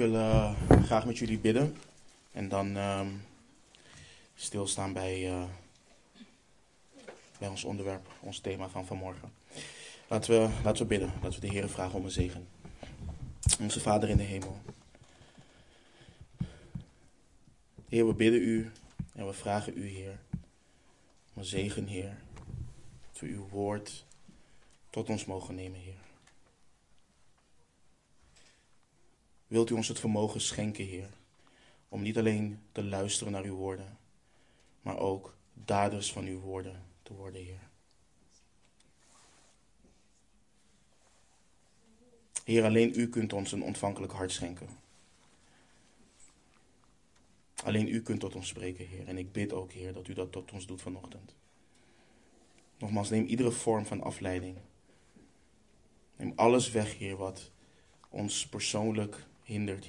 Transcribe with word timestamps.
wil 0.00 0.14
uh, 0.14 0.52
graag 0.82 1.06
met 1.06 1.18
jullie 1.18 1.38
bidden 1.38 1.76
en 2.32 2.48
dan 2.48 2.76
uh, 2.76 3.06
stilstaan 4.34 4.92
bij, 4.92 5.30
uh, 5.30 5.44
bij 7.38 7.48
ons 7.48 7.64
onderwerp, 7.64 8.08
ons 8.20 8.38
thema 8.38 8.68
van 8.68 8.86
vanmorgen. 8.86 9.32
Laten 10.08 10.30
we, 10.30 10.50
laten 10.64 10.82
we 10.82 10.88
bidden, 10.88 11.12
laten 11.22 11.40
we 11.40 11.46
de 11.46 11.52
Heer 11.52 11.68
vragen 11.68 11.98
om 11.98 12.04
een 12.04 12.10
zegen. 12.10 12.48
Onze 13.60 13.80
Vader 13.80 14.08
in 14.08 14.16
de 14.16 14.22
hemel. 14.22 14.60
Heer, 17.88 18.06
we 18.06 18.14
bidden 18.14 18.40
u 18.40 18.70
en 19.14 19.26
we 19.26 19.32
vragen 19.32 19.72
u, 19.76 19.88
Heer, 19.88 20.18
om 21.32 21.42
een 21.42 21.44
zegen, 21.44 21.86
Heer, 21.86 22.16
voor 23.12 23.28
uw 23.28 23.48
woord 23.48 24.04
tot 24.90 25.08
ons 25.08 25.24
mogen 25.24 25.54
nemen, 25.54 25.80
Heer. 25.80 26.09
Wilt 29.50 29.70
u 29.70 29.74
ons 29.74 29.88
het 29.88 29.98
vermogen 29.98 30.40
schenken, 30.40 30.84
Heer, 30.84 31.10
om 31.88 32.02
niet 32.02 32.18
alleen 32.18 32.60
te 32.72 32.84
luisteren 32.84 33.32
naar 33.32 33.44
uw 33.44 33.54
woorden, 33.54 33.98
maar 34.82 34.98
ook 34.98 35.36
daders 35.52 36.12
van 36.12 36.24
uw 36.24 36.40
woorden 36.40 36.82
te 37.02 37.14
worden, 37.14 37.42
Heer. 37.42 37.68
Heer, 42.44 42.64
alleen 42.64 42.92
u 42.94 43.08
kunt 43.08 43.32
ons 43.32 43.52
een 43.52 43.62
ontvankelijk 43.62 44.12
hart 44.12 44.32
schenken. 44.32 44.68
Alleen 47.64 47.88
u 47.88 48.02
kunt 48.02 48.20
tot 48.20 48.34
ons 48.34 48.48
spreken, 48.48 48.86
Heer. 48.86 49.08
En 49.08 49.18
ik 49.18 49.32
bid 49.32 49.52
ook, 49.52 49.72
Heer, 49.72 49.92
dat 49.92 50.08
u 50.08 50.12
dat 50.12 50.32
tot 50.32 50.52
ons 50.52 50.66
doet 50.66 50.82
vanochtend. 50.82 51.34
Nogmaals, 52.78 53.10
neem 53.10 53.24
iedere 53.24 53.50
vorm 53.50 53.86
van 53.86 54.02
afleiding. 54.02 54.56
Neem 56.16 56.32
alles 56.36 56.70
weg, 56.70 56.98
Heer, 56.98 57.16
wat 57.16 57.50
ons 58.08 58.48
persoonlijk 58.48 59.28
hindert. 59.50 59.88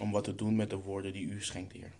Om 0.00 0.10
wat 0.10 0.24
te 0.24 0.34
doen 0.34 0.56
met 0.56 0.70
de 0.70 0.76
woorden 0.76 1.12
die 1.12 1.26
u 1.26 1.42
schenkt, 1.42 1.72
Heer. 1.72 1.92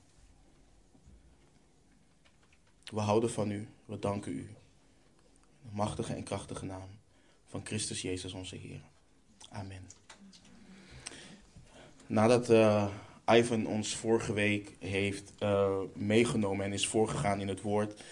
We 2.84 3.00
houden 3.00 3.30
van 3.30 3.50
u, 3.50 3.69
we 3.84 3.98
danken 3.98 4.32
u. 4.32 4.38
In 4.38 5.70
de 5.70 5.77
machtige 5.77 6.14
en 6.14 6.22
krachtige 6.22 6.64
naam 6.64 6.88
van 7.47 7.66
Christus 7.66 8.02
Jezus 8.02 8.32
onze 8.32 8.56
Heer. 8.56 8.80
Amen. 9.50 9.86
Nadat 12.06 12.50
uh, 12.50 12.88
Ivan 13.27 13.66
ons 13.66 13.94
vorige 13.94 14.32
week 14.32 14.77
heeft 14.78 15.32
uh, 15.42 15.78
meegenomen 15.94 16.66
en 16.66 16.72
is 16.72 16.86
voorgegaan 16.86 17.41
in 17.41 17.48
het 17.48 17.60
woord, 17.60 18.02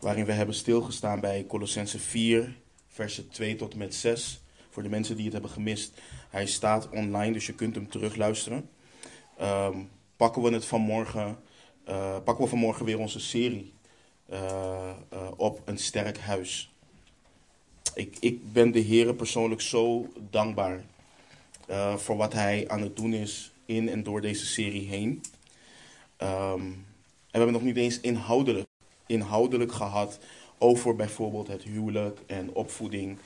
waarin 0.00 0.24
we 0.24 0.32
hebben 0.32 0.54
stilgestaan 0.54 1.20
bij 1.20 1.46
Colossense 1.46 1.98
4, 1.98 2.56
versen 2.86 3.28
2 3.28 3.56
tot 3.56 3.72
en 3.72 3.78
met 3.78 3.94
6. 3.94 4.40
Voor 4.70 4.82
de 4.82 4.88
mensen 4.88 5.14
die 5.14 5.24
het 5.24 5.32
hebben 5.32 5.50
gemist, 5.50 6.00
hij 6.28 6.46
staat 6.46 6.88
online, 6.88 7.32
dus 7.32 7.46
je 7.46 7.54
kunt 7.54 7.74
hem 7.74 7.88
terugluisteren. 7.88 8.68
Um, 9.40 9.90
pakken 10.16 10.42
we 10.42 10.50
het 10.50 10.64
vanmorgen, 10.64 11.38
uh, 11.88 12.16
pakken 12.24 12.44
we 12.44 12.50
vanmorgen 12.50 12.84
weer 12.84 12.98
onze 12.98 13.20
serie 13.20 13.72
uh, 14.30 14.90
uh, 15.12 15.28
op 15.36 15.62
een 15.64 15.78
sterk 15.78 16.18
huis. 16.18 16.72
Ik, 17.94 18.16
ik 18.20 18.52
ben 18.52 18.70
de 18.70 18.78
Heer 18.78 19.14
persoonlijk 19.14 19.60
zo 19.60 20.12
dankbaar 20.30 20.84
voor 21.96 22.16
wat 22.16 22.32
hij 22.32 22.68
aan 22.68 22.82
het 22.82 22.96
doen 22.96 23.12
is 23.12 23.52
in 23.64 23.88
en 23.88 24.02
door 24.02 24.20
deze 24.20 24.46
serie 24.46 24.88
heen. 24.88 25.22
Um, 26.22 26.86
en 27.30 27.44
we 27.44 27.44
hebben 27.44 27.52
nog 27.52 27.62
niet 27.62 27.76
eens 27.76 28.00
inhoudelijk, 28.00 28.66
inhoudelijk 29.06 29.72
gehad 29.72 30.18
over 30.58 30.96
bijvoorbeeld 30.96 31.48
het 31.48 31.62
huwelijk 31.62 32.20
en 32.26 32.50
opvoeding. 32.54 33.18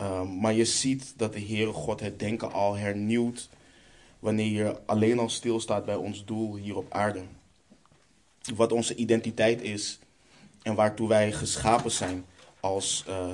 Um, 0.00 0.40
maar 0.40 0.52
je 0.52 0.64
ziet 0.64 1.14
dat 1.16 1.32
de 1.32 1.40
Heere 1.40 1.72
God 1.72 2.00
het 2.00 2.18
denken 2.18 2.52
al 2.52 2.76
hernieuwt 2.76 3.48
wanneer 4.18 4.64
je 4.64 4.80
alleen 4.86 5.18
al 5.18 5.28
stilstaat 5.28 5.84
bij 5.84 5.94
ons 5.94 6.24
doel 6.24 6.56
hier 6.56 6.76
op 6.76 6.92
aarde. 6.92 7.22
Wat 8.54 8.72
onze 8.72 8.94
identiteit 8.94 9.62
is 9.62 9.98
en 10.62 10.74
waartoe 10.74 11.08
wij 11.08 11.32
geschapen 11.32 11.90
zijn 11.90 12.24
als, 12.60 13.04
uh, 13.08 13.28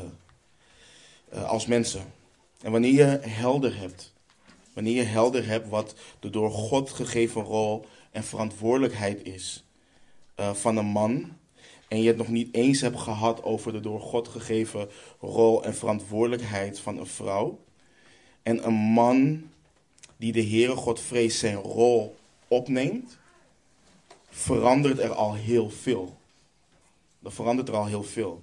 uh, 1.35 1.45
als 1.45 1.67
mensen. 1.67 2.13
En 2.61 2.73
wanneer 2.73 2.93
je 2.93 3.29
helder 3.29 3.79
hebt, 3.79 4.13
wanneer 4.73 4.95
je 4.95 5.03
helder 5.03 5.47
hebt 5.47 5.69
wat 5.69 5.95
de 6.21 6.31
door 6.31 6.51
God 6.51 6.91
gegeven 6.91 7.43
rol 7.43 7.87
en 8.11 8.25
verantwoordelijkheid 8.25 9.25
is 9.25 9.65
uh, 10.37 10.55
van 10.55 10.77
een 10.77 10.87
man, 10.87 11.38
en 11.89 12.01
je 12.03 12.09
het 12.09 12.17
nog 12.17 12.29
niet 12.29 12.55
eens 12.55 12.81
hebt 12.81 12.99
gehad 12.99 13.43
over 13.43 13.73
de 13.73 13.81
door 13.81 14.01
God 14.01 14.29
gegeven 14.29 14.89
rol 15.21 15.65
en 15.65 15.75
verantwoordelijkheid 15.75 16.81
van 16.81 16.99
een 16.99 17.07
vrouw. 17.07 17.59
En 18.43 18.67
een 18.67 18.75
man 18.75 19.43
die 20.17 20.33
de 20.33 20.45
Heere 20.45 20.77
God 20.77 21.01
vreest 21.01 21.39
zijn 21.39 21.57
rol 21.57 22.17
opneemt, 22.49 23.19
verandert 24.31 24.99
er 24.99 25.13
al 25.13 25.35
heel 25.35 25.71
veel. 25.71 26.17
Dat 27.21 27.35
verandert 27.35 27.69
er 27.69 27.77
al 27.77 27.87
heel 27.87 28.03
veel. 28.03 28.43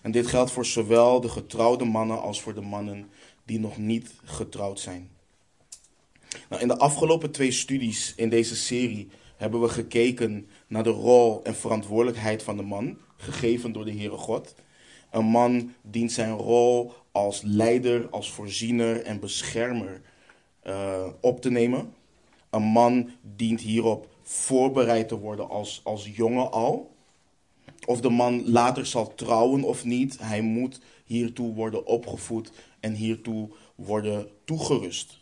En 0.00 0.10
dit 0.10 0.26
geldt 0.26 0.50
voor 0.50 0.66
zowel 0.66 1.20
de 1.20 1.28
getrouwde 1.28 1.84
mannen 1.84 2.20
als 2.20 2.40
voor 2.40 2.54
de 2.54 2.60
mannen 2.60 3.10
die 3.44 3.60
nog 3.60 3.78
niet 3.78 4.12
getrouwd 4.24 4.80
zijn. 4.80 5.10
Nou, 6.48 6.62
in 6.62 6.68
de 6.68 6.78
afgelopen 6.78 7.30
twee 7.30 7.50
studies 7.50 8.12
in 8.16 8.28
deze 8.28 8.56
serie 8.56 9.08
hebben 9.36 9.60
we 9.60 9.68
gekeken 9.68 10.48
naar 10.72 10.82
de 10.82 10.90
rol 10.90 11.44
en 11.44 11.54
verantwoordelijkheid 11.54 12.42
van 12.42 12.56
de 12.56 12.62
man, 12.62 12.98
gegeven 13.16 13.72
door 13.72 13.84
de 13.84 13.92
Heere 13.92 14.16
God. 14.16 14.54
Een 15.10 15.24
man 15.24 15.74
dient 15.82 16.12
zijn 16.12 16.32
rol 16.32 16.92
als 17.10 17.42
leider, 17.42 18.08
als 18.08 18.32
voorziener 18.32 19.02
en 19.02 19.20
beschermer 19.20 20.00
uh, 20.66 21.06
op 21.20 21.40
te 21.40 21.50
nemen. 21.50 21.94
Een 22.50 22.62
man 22.62 23.10
dient 23.36 23.60
hierop 23.60 24.08
voorbereid 24.22 25.08
te 25.08 25.18
worden 25.18 25.48
als, 25.48 25.80
als 25.84 26.10
jongen 26.14 26.52
al. 26.52 26.94
Of 27.86 28.00
de 28.00 28.10
man 28.10 28.50
later 28.50 28.86
zal 28.86 29.14
trouwen 29.14 29.62
of 29.62 29.84
niet, 29.84 30.18
hij 30.18 30.40
moet 30.40 30.80
hiertoe 31.04 31.54
worden 31.54 31.86
opgevoed 31.86 32.52
en 32.80 32.94
hiertoe 32.94 33.48
worden 33.74 34.28
toegerust. 34.44 35.18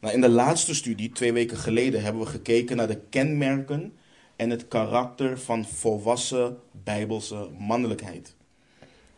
Nou, 0.00 0.14
in 0.14 0.20
de 0.20 0.28
laatste 0.28 0.74
studie, 0.74 1.12
twee 1.12 1.32
weken 1.32 1.56
geleden, 1.56 2.02
hebben 2.02 2.22
we 2.22 2.28
gekeken 2.28 2.76
naar 2.76 2.88
de 2.88 3.00
kenmerken 3.10 3.92
en 4.40 4.50
het 4.50 4.68
karakter 4.68 5.38
van 5.38 5.64
volwassen 5.64 6.58
bijbelse 6.72 7.48
mannelijkheid. 7.58 8.34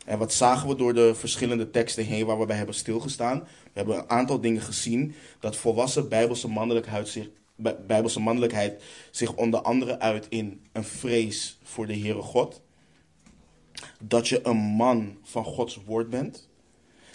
En 0.05 0.19
wat 0.19 0.33
zagen 0.33 0.69
we 0.69 0.75
door 0.75 0.95
de 0.95 1.15
verschillende 1.15 1.71
teksten 1.71 2.05
heen 2.05 2.27
waar 2.27 2.39
we 2.39 2.47
bij 2.47 2.57
hebben 2.57 2.75
stilgestaan? 2.75 3.39
We 3.41 3.71
hebben 3.73 3.99
een 3.99 4.11
aantal 4.11 4.41
dingen 4.41 4.63
gezien 4.63 5.15
dat 5.41 5.57
volwassen 5.57 6.09
bijbelse 6.09 6.49
mannelijkheid 6.49 7.09
zich, 7.09 7.29
bijbelse 7.87 8.21
mannelijkheid 8.21 8.83
zich 9.11 9.35
onder 9.35 9.61
andere 9.61 9.99
uit 9.99 10.27
in 10.29 10.61
een 10.73 10.85
vrees 10.85 11.59
voor 11.63 11.87
de 11.87 11.99
Heere 11.99 12.23
God. 12.23 12.61
Dat 14.01 14.29
je 14.29 14.47
een 14.47 14.57
man 14.57 15.17
van 15.23 15.45
Gods 15.45 15.81
woord 15.87 16.11
bent. 16.11 16.49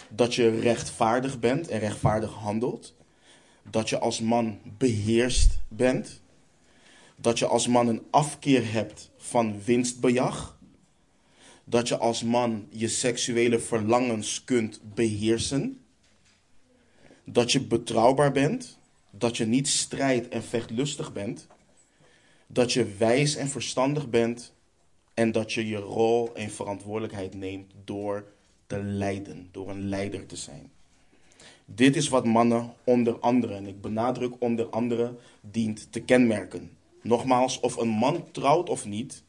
Dat 0.08 0.34
je 0.34 0.60
rechtvaardig 0.60 1.38
bent 1.38 1.68
en 1.68 1.78
rechtvaardig 1.78 2.32
handelt 2.32 2.94
dat 3.70 3.88
je 3.88 3.98
als 3.98 4.20
man 4.20 4.58
beheerst 4.78 5.58
bent. 5.68 6.20
Dat 7.20 7.38
je 7.38 7.46
als 7.46 7.66
man 7.66 7.88
een 7.88 8.02
afkeer 8.10 8.72
hebt 8.72 9.10
van 9.16 9.62
winstbejag. 9.64 10.58
Dat 11.64 11.88
je 11.88 11.98
als 11.98 12.22
man 12.22 12.66
je 12.70 12.88
seksuele 12.88 13.58
verlangens 13.58 14.44
kunt 14.44 14.80
beheersen. 14.94 15.80
Dat 17.24 17.52
je 17.52 17.60
betrouwbaar 17.60 18.32
bent. 18.32 18.78
Dat 19.10 19.36
je 19.36 19.46
niet 19.46 19.68
strijd- 19.68 20.28
en 20.28 20.42
vechtlustig 20.42 21.12
bent. 21.12 21.46
Dat 22.46 22.72
je 22.72 22.94
wijs 22.98 23.36
en 23.36 23.48
verstandig 23.48 24.10
bent. 24.10 24.52
En 25.14 25.32
dat 25.32 25.52
je 25.52 25.66
je 25.66 25.76
rol 25.76 26.34
en 26.34 26.50
verantwoordelijkheid 26.50 27.34
neemt 27.34 27.72
door 27.84 28.24
te 28.66 28.82
leiden, 28.82 29.48
door 29.50 29.70
een 29.70 29.88
leider 29.88 30.26
te 30.26 30.36
zijn. 30.36 30.70
Dit 31.64 31.96
is 31.96 32.08
wat 32.08 32.24
mannen 32.24 32.72
onder 32.84 33.18
andere, 33.18 33.54
en 33.54 33.66
ik 33.66 33.80
benadruk 33.80 34.34
onder 34.38 34.66
andere, 34.66 35.14
dient 35.40 35.92
te 35.92 36.00
kenmerken. 36.00 36.70
Nogmaals, 37.02 37.60
of 37.60 37.76
een 37.76 37.88
man 37.88 38.30
trouwt 38.32 38.68
of 38.70 38.84
niet, 38.84 39.22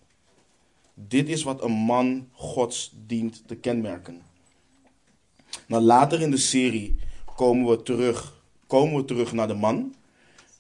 dit 0.94 1.30
is 1.30 1.44
wat 1.44 1.64
een 1.64 1.72
man 1.72 2.28
Gods 2.32 2.96
dient 3.08 3.44
te 3.48 3.56
kenmerken. 3.56 4.22
Nou, 5.68 5.84
later 5.84 6.22
in 6.22 6.32
de 6.32 6.38
serie 6.38 6.96
komen 7.36 7.70
we 7.70 7.84
terug, 7.84 8.44
komen 8.68 8.96
we 8.96 9.06
terug 9.06 9.32
naar 9.32 9.48
de 9.48 9.54
man. 9.54 9.96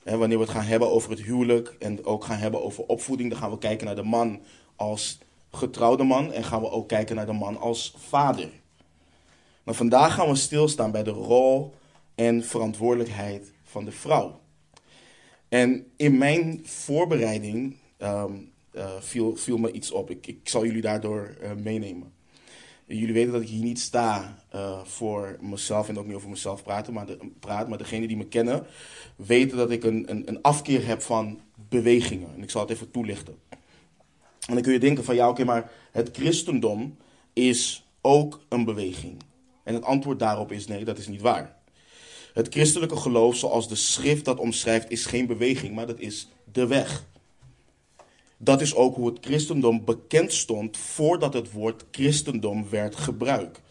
Wanneer 0.03 0.37
we 0.37 0.43
het 0.43 0.53
gaan 0.53 0.63
hebben 0.63 0.91
over 0.91 1.09
het 1.09 1.21
huwelijk 1.21 1.75
en 1.79 2.05
ook 2.05 2.23
gaan 2.23 2.37
hebben 2.37 2.63
over 2.63 2.83
opvoeding, 2.83 3.29
dan 3.29 3.39
gaan 3.39 3.51
we 3.51 3.57
kijken 3.57 3.85
naar 3.85 3.95
de 3.95 4.03
man 4.03 4.41
als 4.75 5.17
getrouwde 5.51 6.03
man 6.03 6.33
en 6.33 6.43
gaan 6.43 6.61
we 6.61 6.69
ook 6.69 6.87
kijken 6.87 7.15
naar 7.15 7.25
de 7.25 7.33
man 7.33 7.57
als 7.57 7.93
vader. 7.97 8.49
Maar 9.63 9.73
vandaag 9.75 10.13
gaan 10.13 10.27
we 10.27 10.35
stilstaan 10.35 10.91
bij 10.91 11.03
de 11.03 11.11
rol 11.11 11.73
en 12.15 12.43
verantwoordelijkheid 12.43 13.53
van 13.63 13.85
de 13.85 13.91
vrouw. 13.91 14.39
En 15.49 15.85
in 15.95 16.17
mijn 16.17 16.61
voorbereiding 16.63 17.75
um, 17.99 18.51
uh, 18.73 18.89
viel, 19.35 19.57
me 19.57 19.71
iets 19.71 19.91
op. 19.91 20.09
Ik, 20.09 20.39
zal 20.43 20.65
jullie 20.65 20.81
daardoor 20.81 21.37
uh, 21.43 21.51
meenemen. 21.53 22.11
Jullie 22.85 23.13
weten 23.13 23.31
dat 23.31 23.41
ik 23.41 23.47
hier 23.47 23.63
niet 23.63 23.79
sta 23.79 24.43
uh, 24.55 24.83
voor 24.83 25.37
mezelf 25.41 25.89
en 25.89 25.99
ook 25.99 26.05
niet 26.05 26.15
over 26.15 26.29
mezelf 26.29 26.63
praten, 26.63 26.93
maar, 26.93 27.05
praat, 27.39 27.69
maar 27.69 27.77
degenen 27.77 28.07
die 28.07 28.17
me 28.17 28.27
kennen 28.27 28.65
weten 29.15 29.57
dat 29.57 29.71
ik 29.71 29.83
een, 29.83 30.11
een, 30.11 30.27
een 30.27 30.41
afkeer 30.41 30.85
heb 30.85 31.01
van 31.01 31.39
bewegingen. 31.69 32.29
En 32.35 32.43
ik 32.43 32.49
zal 32.49 32.61
het 32.61 32.69
even 32.69 32.91
toelichten. 32.91 33.35
En 34.47 34.53
dan 34.53 34.61
kun 34.61 34.73
je 34.73 34.79
denken 34.79 35.03
van 35.03 35.15
ja, 35.15 35.29
oké, 35.29 35.43
maar 35.43 35.71
het 35.91 36.09
christendom 36.13 36.97
is 37.33 37.87
ook 38.01 38.41
een 38.49 38.65
beweging. 38.65 39.21
En 39.63 39.73
het 39.73 39.83
antwoord 39.83 40.19
daarop 40.19 40.51
is 40.51 40.67
nee, 40.67 40.85
dat 40.85 40.97
is 40.97 41.07
niet 41.07 41.21
waar. 41.21 41.58
Het 42.33 42.47
christelijke 42.49 42.95
geloof, 42.95 43.35
zoals 43.35 43.67
de 43.67 43.75
schrift 43.75 44.25
dat 44.25 44.39
omschrijft, 44.39 44.89
is 44.91 45.05
geen 45.05 45.27
beweging, 45.27 45.75
maar 45.75 45.87
dat 45.87 45.99
is 45.99 46.27
de 46.51 46.67
weg. 46.67 47.05
Dat 48.37 48.61
is 48.61 48.75
ook 48.75 48.95
hoe 48.95 49.09
het 49.09 49.25
christendom 49.25 49.85
bekend 49.85 50.33
stond 50.33 50.77
voordat 50.77 51.33
het 51.33 51.51
woord 51.51 51.85
christendom 51.91 52.69
werd 52.69 52.95
gebruikt. 52.95 53.61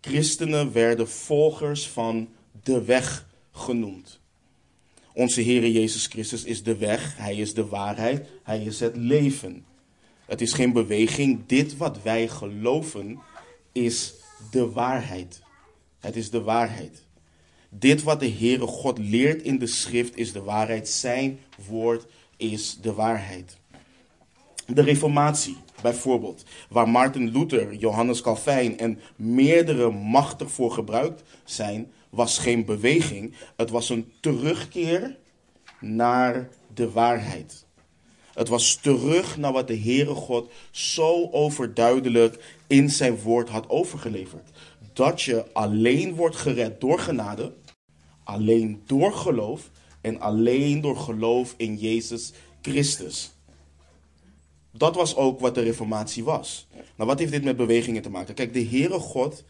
Christenen 0.00 0.72
werden 0.72 1.08
volgers 1.08 1.88
van 1.88 2.28
de 2.62 2.82
weg 2.84 3.26
genoemd. 3.52 4.20
Onze 5.14 5.42
Heere 5.42 5.72
Jezus 5.72 6.06
Christus 6.06 6.44
is 6.44 6.62
de 6.62 6.76
weg, 6.76 7.16
Hij 7.16 7.36
is 7.36 7.54
de 7.54 7.66
waarheid, 7.66 8.28
Hij 8.42 8.62
is 8.62 8.80
het 8.80 8.96
leven. 8.96 9.64
Het 10.26 10.40
is 10.40 10.52
geen 10.52 10.72
beweging. 10.72 11.46
Dit 11.46 11.76
wat 11.76 12.02
wij 12.02 12.28
geloven 12.28 13.18
is 13.72 14.14
de 14.50 14.70
waarheid. 14.70 15.42
Het 16.00 16.16
is 16.16 16.30
de 16.30 16.40
waarheid. 16.40 17.02
Dit 17.78 18.02
wat 18.02 18.20
de 18.20 18.30
Heere 18.30 18.66
God 18.66 18.98
leert 18.98 19.42
in 19.42 19.58
de 19.58 19.66
schrift 19.66 20.16
is 20.16 20.32
de 20.32 20.42
waarheid. 20.42 20.88
Zijn 20.88 21.40
woord 21.68 22.06
is 22.36 22.78
de 22.80 22.92
waarheid. 22.92 23.56
De 24.66 24.82
Reformatie, 24.82 25.56
bijvoorbeeld, 25.82 26.44
waar 26.68 26.88
Martin 26.88 27.30
Luther, 27.30 27.74
Johannes 27.74 28.20
Calvijn 28.20 28.78
en 28.78 29.00
meerdere 29.16 29.90
machtig 29.90 30.50
voor 30.50 30.70
gebruikt 30.70 31.22
zijn, 31.44 31.92
was 32.10 32.38
geen 32.38 32.64
beweging. 32.64 33.34
Het 33.56 33.70
was 33.70 33.88
een 33.88 34.12
terugkeer 34.20 35.16
naar 35.80 36.48
de 36.74 36.90
waarheid. 36.90 37.66
Het 38.34 38.48
was 38.48 38.74
terug 38.76 39.36
naar 39.36 39.52
wat 39.52 39.68
de 39.68 39.78
Heere 39.78 40.14
God 40.14 40.50
zo 40.70 41.28
overduidelijk 41.30 42.58
in 42.66 42.90
zijn 42.90 43.20
woord 43.20 43.48
had 43.48 43.68
overgeleverd. 43.68 44.50
Dat 44.92 45.22
je 45.22 45.52
alleen 45.52 46.14
wordt 46.14 46.36
gered 46.36 46.80
door 46.80 46.98
genade, 46.98 47.52
alleen 48.32 48.82
door 48.86 49.12
geloof 49.12 49.70
en 50.00 50.20
alleen 50.20 50.80
door 50.80 50.96
geloof 50.96 51.54
in 51.56 51.76
Jezus 51.76 52.32
Christus. 52.62 53.32
Dat 54.70 54.94
was 54.94 55.16
ook 55.16 55.40
wat 55.40 55.54
de 55.54 55.60
reformatie 55.60 56.24
was. 56.24 56.66
Nou, 56.96 57.08
wat 57.08 57.18
heeft 57.18 57.32
dit 57.32 57.44
met 57.44 57.56
bewegingen 57.56 58.02
te 58.02 58.10
maken? 58.10 58.34
Kijk, 58.34 58.52
de 58.52 58.64
Heere 58.64 58.98
God 58.98 59.44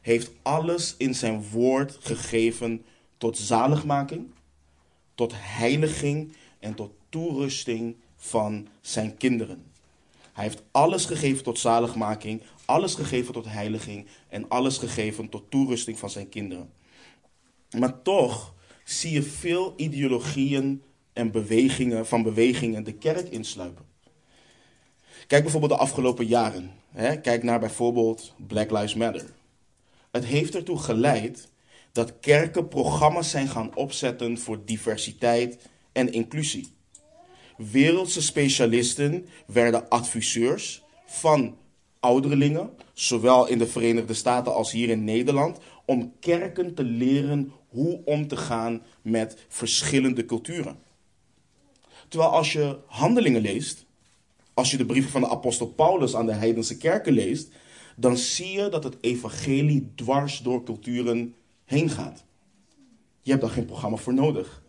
heeft 0.00 0.30
alles 0.42 0.94
in 0.98 1.14
zijn 1.14 1.50
woord 1.50 1.96
gegeven 2.00 2.84
tot 3.16 3.38
zaligmaking, 3.38 4.26
tot 5.14 5.32
heiliging 5.36 6.32
en 6.58 6.74
tot 6.74 6.90
toerusting 7.08 7.96
van 8.16 8.68
zijn 8.80 9.16
kinderen. 9.16 9.64
Hij 10.32 10.44
heeft 10.44 10.62
alles 10.70 11.04
gegeven 11.04 11.44
tot 11.44 11.58
zaligmaking, 11.58 12.42
alles 12.64 12.94
gegeven 12.94 13.32
tot 13.32 13.44
heiliging 13.44 14.06
en 14.28 14.48
alles 14.48 14.78
gegeven 14.78 15.28
tot 15.28 15.50
toerusting 15.50 15.98
van 15.98 16.10
zijn 16.10 16.28
kinderen. 16.28 16.70
Maar 17.76 18.02
toch 18.02 18.54
zie 18.84 19.12
je 19.12 19.22
veel 19.22 19.72
ideologieën 19.76 20.82
en 21.12 21.30
bewegingen 21.30 22.06
van 22.06 22.22
bewegingen 22.22 22.84
de 22.84 22.92
kerk 22.92 23.28
insluipen. 23.28 23.84
Kijk 25.26 25.42
bijvoorbeeld 25.42 25.72
de 25.72 25.78
afgelopen 25.78 26.26
jaren. 26.26 26.70
Kijk 27.22 27.42
naar 27.42 27.60
bijvoorbeeld 27.60 28.34
Black 28.46 28.70
Lives 28.70 28.94
Matter. 28.94 29.24
Het 30.10 30.24
heeft 30.24 30.54
ertoe 30.54 30.78
geleid 30.78 31.48
dat 31.92 32.20
kerken 32.20 32.68
programma's 32.68 33.30
zijn 33.30 33.48
gaan 33.48 33.74
opzetten 33.74 34.38
voor 34.38 34.64
diversiteit 34.64 35.68
en 35.92 36.12
inclusie. 36.12 36.72
Wereldse 37.56 38.22
specialisten 38.22 39.26
werden 39.46 39.88
adviseurs 39.88 40.82
van 41.06 41.56
ouderlingen, 42.00 42.70
zowel 42.92 43.46
in 43.46 43.58
de 43.58 43.66
Verenigde 43.66 44.14
Staten 44.14 44.54
als 44.54 44.72
hier 44.72 44.88
in 44.88 45.04
Nederland, 45.04 45.58
om 45.88 46.12
kerken 46.20 46.74
te 46.74 46.82
leren 46.82 47.52
hoe 47.68 48.00
om 48.04 48.28
te 48.28 48.36
gaan 48.36 48.82
met 49.02 49.44
verschillende 49.48 50.24
culturen. 50.24 50.78
Terwijl 52.08 52.30
als 52.30 52.52
je 52.52 52.78
handelingen 52.86 53.40
leest, 53.40 53.86
als 54.54 54.70
je 54.70 54.76
de 54.76 54.86
brieven 54.86 55.10
van 55.10 55.20
de 55.20 55.28
apostel 55.28 55.66
Paulus 55.66 56.14
aan 56.14 56.26
de 56.26 56.32
heidense 56.32 56.76
kerken 56.76 57.12
leest, 57.12 57.52
dan 57.96 58.16
zie 58.16 58.52
je 58.52 58.68
dat 58.68 58.84
het 58.84 58.96
evangelie 59.00 59.92
dwars 59.94 60.38
door 60.38 60.64
culturen 60.64 61.34
heen 61.64 61.90
gaat. 61.90 62.24
Je 63.20 63.30
hebt 63.30 63.42
daar 63.42 63.52
geen 63.52 63.66
programma 63.66 63.96
voor 63.96 64.14
nodig. 64.14 64.62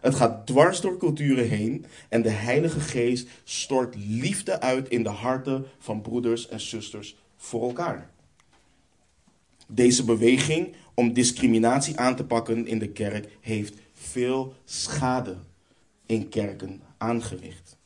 Het 0.00 0.14
gaat 0.14 0.46
dwars 0.46 0.80
door 0.80 0.96
culturen 0.96 1.48
heen 1.48 1.84
en 2.08 2.22
de 2.22 2.30
Heilige 2.30 2.80
Geest 2.80 3.28
stort 3.44 3.94
liefde 3.96 4.60
uit 4.60 4.88
in 4.88 5.02
de 5.02 5.08
harten 5.08 5.66
van 5.78 6.00
broeders 6.00 6.48
en 6.48 6.60
zusters 6.60 7.16
voor 7.36 7.62
elkaar. 7.62 8.14
Deze 9.66 10.04
beweging 10.04 10.74
om 10.94 11.12
discriminatie 11.12 11.96
aan 11.96 12.16
te 12.16 12.24
pakken 12.24 12.66
in 12.66 12.78
de 12.78 12.88
kerk 12.88 13.38
heeft 13.40 13.74
veel 13.92 14.54
schade 14.64 15.36
in 16.06 16.28
kerken 16.28 16.80
aangericht. 16.98 17.76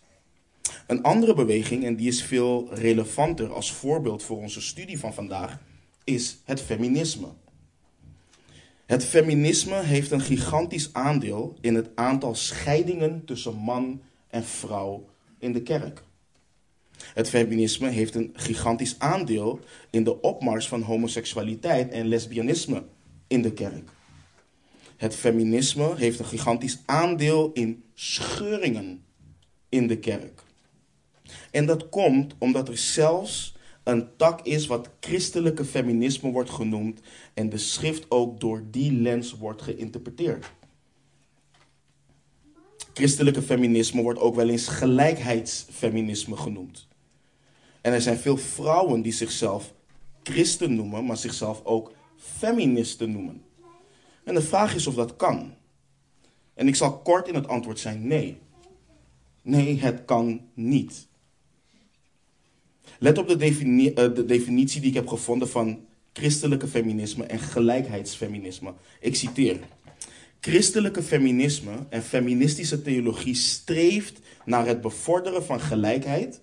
Een 0.87 1.03
andere 1.03 1.35
beweging, 1.35 1.85
en 1.85 1.97
die 1.97 2.09
is 2.09 2.23
veel 2.23 2.69
relevanter 2.75 3.53
als 3.53 3.73
voorbeeld 3.73 4.23
voor 4.23 4.37
onze 4.37 4.61
studie 4.61 4.99
van 4.99 5.15
vandaag, 5.15 5.59
is 6.05 6.39
het 6.45 6.61
feminisme. 6.61 7.29
Het 8.87 9.05
feminisme 9.05 9.83
heeft 9.83 10.11
een 10.11 10.21
gigantisch 10.21 10.93
aandeel 10.93 11.57
in 11.61 11.75
het 11.75 11.89
aantal 11.95 12.35
scheidingen 12.35 13.25
tussen 13.25 13.55
man 13.55 14.03
en 14.29 14.45
vrouw 14.45 15.09
in 15.39 15.53
de 15.53 15.63
kerk. 15.63 16.03
Het 17.15 17.29
feminisme 17.29 17.89
heeft 17.89 18.15
een 18.15 18.31
gigantisch 18.33 18.99
aandeel 18.99 19.61
in 19.91 20.05
de 20.05 20.21
opmars 20.21 20.69
van 20.69 20.83
homoseksualiteit 20.83 21.91
en 21.91 22.09
lesbianisme 22.09 22.85
in 23.27 23.43
de 23.43 23.53
kerk. 23.53 23.91
Het 24.97 25.15
feminisme 25.15 25.97
heeft 25.97 26.19
een 26.19 26.25
gigantisch 26.25 26.79
aandeel 26.87 27.51
in 27.53 27.85
scheuringen 27.95 29.05
in 29.69 29.87
de 29.87 29.99
kerk. 29.99 30.43
En 31.51 31.67
dat 31.67 31.89
komt 31.89 32.35
omdat 32.39 32.69
er 32.69 32.79
zelfs 32.79 33.57
een 33.85 34.17
tak 34.17 34.47
is 34.47 34.67
wat 34.67 34.91
christelijke 35.01 35.65
feminisme 35.65 36.31
wordt 36.31 36.51
genoemd 36.51 37.01
en 37.35 37.49
de 37.49 37.59
schrift 37.59 38.07
ook 38.09 38.41
door 38.41 38.63
die 38.71 38.93
lens 38.93 39.33
wordt 39.33 39.63
geïnterpreteerd. 39.63 40.53
Christelijke 42.95 43.43
feminisme 43.43 44.03
wordt 44.03 44.21
ook 44.21 44.35
wel 44.35 44.49
eens 44.49 44.69
gelijkheidsfeminisme 44.69 46.37
genoemd. 46.37 46.89
En 47.81 47.93
er 47.93 48.01
zijn 48.01 48.19
veel 48.19 48.37
vrouwen 48.37 49.03
die 49.03 49.13
zichzelf 49.13 49.75
christen 50.23 50.75
noemen, 50.75 51.05
maar 51.05 51.17
zichzelf 51.17 51.65
ook 51.65 51.93
feministen 52.17 53.13
noemen. 53.13 53.43
En 54.25 54.35
de 54.35 54.43
vraag 54.43 54.75
is 54.75 54.87
of 54.87 54.95
dat 54.95 55.17
kan. 55.17 55.55
En 56.55 56.69
ik 56.69 56.75
zal 56.75 56.99
kort 56.99 57.29
in 57.29 57.35
het 57.35 57.49
antwoord 57.49 57.79
zijn 57.79 58.07
nee. 58.07 58.39
Nee, 59.43 59.81
het 59.81 60.05
kan 60.05 60.41
niet. 60.55 61.09
Let 62.99 63.19
op 63.19 63.29
de, 63.29 63.93
eh, 63.95 64.15
de 64.15 64.25
definitie 64.25 64.81
die 64.81 64.91
ik 64.91 64.97
heb 64.97 65.09
gevonden 65.09 65.49
van 65.49 65.85
christelijke 66.13 66.67
feminisme 66.67 67.25
en 67.25 67.39
gelijkheidsfeminisme. 67.39 68.75
Ik 69.01 69.17
citeer. 69.17 69.59
Christelijke 70.41 71.03
feminisme 71.03 71.73
en 71.89 72.03
feministische 72.03 72.83
theologie 72.83 73.35
streeft 73.35 74.19
naar 74.45 74.67
het 74.67 74.81
bevorderen 74.81 75.45
van 75.45 75.61
gelijkheid, 75.61 76.41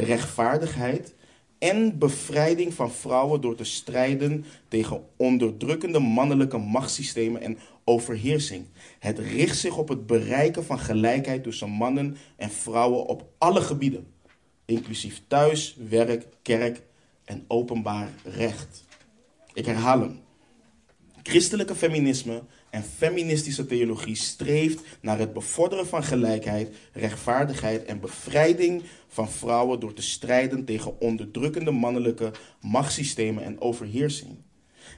rechtvaardigheid 0.00 1.14
en 1.58 1.98
bevrijding 1.98 2.74
van 2.74 2.92
vrouwen 2.92 3.40
door 3.40 3.54
te 3.54 3.64
strijden 3.64 4.44
tegen 4.68 5.04
onderdrukkende 5.16 5.98
mannelijke 5.98 6.58
machtssystemen 6.58 7.40
en 7.40 7.58
overheersing. 7.84 8.66
Het 8.98 9.18
richt 9.18 9.58
zich 9.58 9.76
op 9.76 9.88
het 9.88 10.06
bereiken 10.06 10.64
van 10.64 10.78
gelijkheid 10.78 11.42
tussen 11.42 11.70
mannen 11.70 12.16
en 12.36 12.50
vrouwen 12.50 13.06
op 13.06 13.24
alle 13.38 13.60
gebieden 13.60 14.06
inclusief 14.70 15.22
thuis, 15.26 15.76
werk, 15.88 16.26
kerk 16.42 16.82
en 17.24 17.44
openbaar 17.48 18.08
recht. 18.24 18.84
Ik 19.52 19.66
herhaal 19.66 20.00
hem. 20.00 20.20
Christelijke 21.22 21.74
feminisme 21.74 22.42
en 22.70 22.82
feministische 22.82 23.66
theologie 23.66 24.14
streeft 24.14 24.80
naar 25.00 25.18
het 25.18 25.32
bevorderen 25.32 25.86
van 25.86 26.02
gelijkheid, 26.02 26.74
rechtvaardigheid 26.92 27.84
en 27.84 28.00
bevrijding 28.00 28.82
van 29.08 29.30
vrouwen 29.30 29.80
door 29.80 29.92
te 29.92 30.02
strijden 30.02 30.64
tegen 30.64 31.00
onderdrukkende 31.00 31.70
mannelijke 31.70 32.32
machtssystemen 32.60 33.44
en 33.44 33.60
overheersing. 33.60 34.36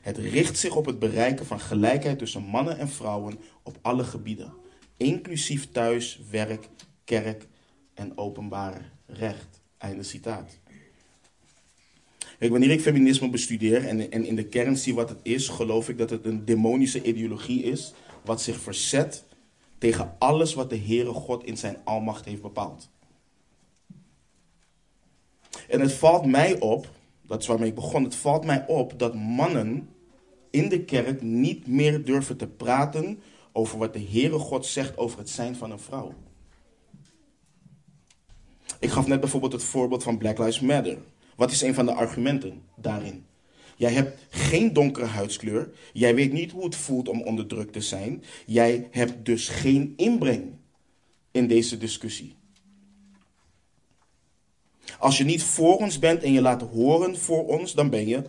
Het 0.00 0.18
richt 0.18 0.58
zich 0.58 0.76
op 0.76 0.86
het 0.86 0.98
bereiken 0.98 1.46
van 1.46 1.60
gelijkheid 1.60 2.18
tussen 2.18 2.42
mannen 2.42 2.78
en 2.78 2.88
vrouwen 2.88 3.38
op 3.62 3.78
alle 3.82 4.04
gebieden, 4.04 4.52
inclusief 4.96 5.70
thuis, 5.70 6.20
werk, 6.30 6.68
kerk 7.04 7.46
en 7.94 8.18
openbaar 8.18 8.92
recht. 9.06 9.60
Einde 9.78 10.02
citaat. 10.02 10.61
Kijk, 12.42 12.54
wanneer 12.54 12.70
ik 12.70 12.80
feminisme 12.80 13.30
bestudeer 13.30 13.86
en, 13.86 14.10
en 14.10 14.24
in 14.24 14.36
de 14.36 14.44
kern 14.44 14.76
zie 14.76 14.94
wat 14.94 15.08
het 15.08 15.18
is, 15.22 15.48
geloof 15.48 15.88
ik 15.88 15.98
dat 15.98 16.10
het 16.10 16.24
een 16.24 16.44
demonische 16.44 17.02
ideologie 17.02 17.62
is, 17.62 17.92
wat 18.24 18.42
zich 18.42 18.60
verzet 18.60 19.24
tegen 19.78 20.14
alles 20.18 20.54
wat 20.54 20.70
de 20.70 20.78
Heere 20.78 21.12
God 21.12 21.44
in 21.44 21.56
zijn 21.56 21.76
almacht 21.84 22.24
heeft 22.24 22.42
bepaald. 22.42 22.90
En 25.68 25.80
het 25.80 25.92
valt 25.92 26.26
mij 26.26 26.60
op, 26.60 26.90
dat 27.26 27.40
is 27.40 27.46
waarmee 27.46 27.68
ik 27.68 27.74
begon, 27.74 28.04
het 28.04 28.14
valt 28.14 28.44
mij 28.44 28.64
op 28.66 28.98
dat 28.98 29.14
mannen 29.14 29.88
in 30.50 30.68
de 30.68 30.84
kerk 30.84 31.22
niet 31.22 31.66
meer 31.66 32.04
durven 32.04 32.36
te 32.36 32.46
praten 32.46 33.22
over 33.52 33.78
wat 33.78 33.92
de 33.92 34.06
Heere 34.10 34.38
God 34.38 34.66
zegt 34.66 34.96
over 34.96 35.18
het 35.18 35.30
zijn 35.30 35.56
van 35.56 35.70
een 35.70 35.78
vrouw. 35.78 36.14
Ik 38.80 38.90
gaf 38.90 39.06
net 39.06 39.20
bijvoorbeeld 39.20 39.52
het 39.52 39.64
voorbeeld 39.64 40.02
van 40.02 40.18
Black 40.18 40.38
Lives 40.38 40.60
Matter. 40.60 40.98
Wat 41.36 41.50
is 41.50 41.62
een 41.62 41.74
van 41.74 41.86
de 41.86 41.92
argumenten 41.92 42.62
daarin? 42.76 43.26
Jij 43.76 43.92
hebt 43.92 44.26
geen 44.30 44.72
donkere 44.72 45.06
huidskleur. 45.06 45.70
Jij 45.92 46.14
weet 46.14 46.32
niet 46.32 46.50
hoe 46.50 46.64
het 46.64 46.76
voelt 46.76 47.08
om 47.08 47.22
onderdrukt 47.22 47.72
te 47.72 47.80
zijn. 47.80 48.24
Jij 48.46 48.88
hebt 48.90 49.24
dus 49.24 49.48
geen 49.48 49.92
inbreng 49.96 50.52
in 51.30 51.46
deze 51.46 51.78
discussie. 51.78 52.36
Als 54.98 55.18
je 55.18 55.24
niet 55.24 55.42
voor 55.42 55.76
ons 55.76 55.98
bent 55.98 56.22
en 56.22 56.32
je 56.32 56.40
laat 56.40 56.62
horen 56.62 57.18
voor 57.18 57.46
ons, 57.46 57.72
dan 57.72 57.90
ben 57.90 58.06
je 58.06 58.22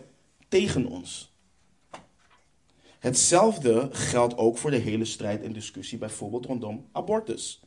tegen 0.48 0.86
ons. 0.86 1.32
Hetzelfde 2.98 3.88
geldt 3.92 4.36
ook 4.36 4.58
voor 4.58 4.70
de 4.70 4.76
hele 4.76 5.04
strijd 5.04 5.42
en 5.42 5.52
discussie, 5.52 5.98
bijvoorbeeld 5.98 6.46
rondom 6.46 6.86
abortus. 6.92 7.63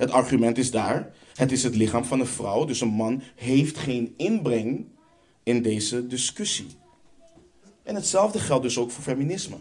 Het 0.00 0.10
argument 0.10 0.58
is 0.58 0.70
daar: 0.70 1.12
het 1.34 1.52
is 1.52 1.62
het 1.62 1.74
lichaam 1.74 2.04
van 2.04 2.20
een 2.20 2.26
vrouw, 2.26 2.64
dus 2.64 2.80
een 2.80 2.88
man 2.88 3.22
heeft 3.34 3.78
geen 3.78 4.14
inbreng 4.16 4.86
in 5.42 5.62
deze 5.62 6.06
discussie. 6.06 6.66
En 7.82 7.94
hetzelfde 7.94 8.38
geldt 8.38 8.62
dus 8.62 8.78
ook 8.78 8.90
voor 8.90 9.02
feminisme. 9.02 9.56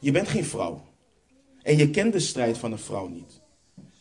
Je 0.00 0.10
bent 0.10 0.28
geen 0.28 0.44
vrouw. 0.44 0.82
En 1.62 1.76
je 1.76 1.90
kent 1.90 2.12
de 2.12 2.20
strijd 2.20 2.58
van 2.58 2.72
een 2.72 2.78
vrouw 2.78 3.08
niet. 3.08 3.40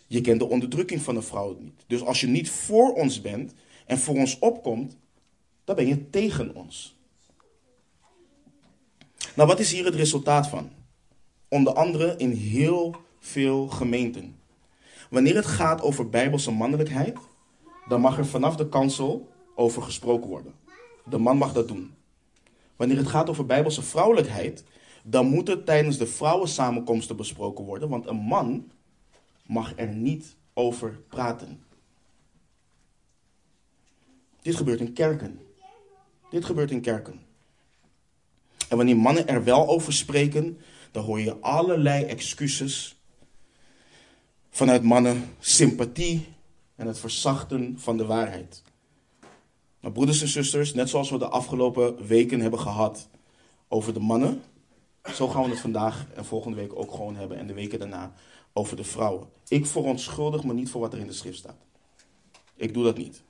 Je 0.07 0.21
kent 0.21 0.39
de 0.39 0.49
onderdrukking 0.49 1.01
van 1.01 1.15
een 1.15 1.23
vrouw 1.23 1.57
niet. 1.59 1.83
Dus 1.87 2.01
als 2.01 2.21
je 2.21 2.27
niet 2.27 2.49
voor 2.49 2.93
ons 2.93 3.21
bent 3.21 3.53
en 3.85 3.97
voor 3.97 4.15
ons 4.15 4.39
opkomt, 4.39 4.97
dan 5.63 5.75
ben 5.75 5.87
je 5.87 6.09
tegen 6.09 6.55
ons. 6.55 6.95
Nou, 9.35 9.47
wat 9.47 9.59
is 9.59 9.71
hier 9.71 9.85
het 9.85 9.95
resultaat 9.95 10.47
van? 10.47 10.71
Onder 11.47 11.73
andere 11.73 12.15
in 12.17 12.31
heel 12.31 12.95
veel 13.19 13.67
gemeenten. 13.67 14.41
Wanneer 15.13 15.35
het 15.35 15.45
gaat 15.45 15.81
over 15.81 16.09
bijbelse 16.09 16.51
mannelijkheid, 16.51 17.17
dan 17.87 18.01
mag 18.01 18.17
er 18.17 18.25
vanaf 18.25 18.55
de 18.55 18.69
kansel 18.69 19.29
over 19.55 19.81
gesproken 19.81 20.29
worden. 20.29 20.53
De 21.05 21.17
man 21.17 21.37
mag 21.37 21.53
dat 21.53 21.67
doen. 21.67 21.93
Wanneer 22.75 22.97
het 22.97 23.07
gaat 23.07 23.29
over 23.29 23.45
bijbelse 23.45 23.81
vrouwelijkheid, 23.81 24.63
dan 25.03 25.25
moet 25.25 25.47
het 25.47 25.65
tijdens 25.65 25.97
de 25.97 26.07
vrouwensamenkomsten 26.07 27.15
besproken 27.15 27.65
worden, 27.65 27.89
want 27.89 28.07
een 28.07 28.15
man 28.15 28.71
mag 29.45 29.73
er 29.75 29.87
niet 29.87 30.35
over 30.53 30.99
praten. 31.07 31.63
Dit 34.41 34.55
gebeurt 34.55 34.79
in 34.79 34.93
kerken. 34.93 35.39
Dit 36.29 36.45
gebeurt 36.45 36.71
in 36.71 36.81
kerken. 36.81 37.21
En 38.69 38.77
wanneer 38.77 38.97
mannen 38.97 39.27
er 39.27 39.43
wel 39.43 39.67
over 39.67 39.93
spreken, 39.93 40.57
dan 40.91 41.03
hoor 41.03 41.19
je 41.19 41.39
allerlei 41.39 42.03
excuses 42.03 43.02
vanuit 44.53 44.83
mannen, 44.83 45.29
sympathie 45.39 46.27
en 46.75 46.87
het 46.87 46.99
verzachten 46.99 47.75
van 47.79 47.97
de 47.97 48.05
waarheid. 48.05 48.63
Maar 49.79 49.91
broeders 49.91 50.21
en 50.21 50.27
zusters, 50.27 50.73
net 50.73 50.89
zoals 50.89 51.09
we 51.09 51.17
de 51.17 51.27
afgelopen 51.27 52.07
weken 52.07 52.39
hebben 52.39 52.59
gehad 52.59 53.09
over 53.67 53.93
de 53.93 53.99
mannen, 53.99 54.41
zo 55.13 55.27
gaan 55.27 55.43
we 55.43 55.49
het 55.49 55.59
vandaag 55.59 56.07
en 56.15 56.25
volgende 56.25 56.57
week 56.57 56.75
ook 56.75 56.91
gewoon 56.91 57.15
hebben 57.15 57.37
en 57.37 57.47
de 57.47 57.53
weken 57.53 57.79
daarna 57.79 58.13
over 58.53 58.75
de 58.75 58.83
vrouwen. 58.83 59.27
Ik 59.47 59.65
verontschuldig 59.65 60.43
me 60.43 60.53
niet 60.53 60.69
voor 60.69 60.81
wat 60.81 60.93
er 60.93 60.99
in 60.99 61.07
de 61.07 61.13
schrift 61.13 61.37
staat. 61.37 61.65
Ik 62.55 62.73
doe 62.73 62.83
dat 62.83 62.97
niet. 62.97 63.23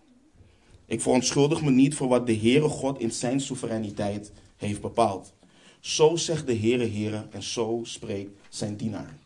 Ik 0.85 1.01
verontschuldig 1.01 1.61
me 1.61 1.71
niet 1.71 1.95
voor 1.95 2.07
wat 2.07 2.27
de 2.27 2.37
Heere 2.37 2.69
God 2.69 2.99
in 2.99 3.11
zijn 3.11 3.41
soevereiniteit 3.41 4.31
heeft 4.55 4.81
bepaald. 4.81 5.33
Zo 5.79 6.15
zegt 6.15 6.47
de 6.47 6.57
Heere 6.57 6.89
Heere 6.89 7.25
en 7.31 7.43
zo 7.43 7.79
spreekt 7.83 8.31
zijn 8.49 8.75
dienaar. 8.75 9.22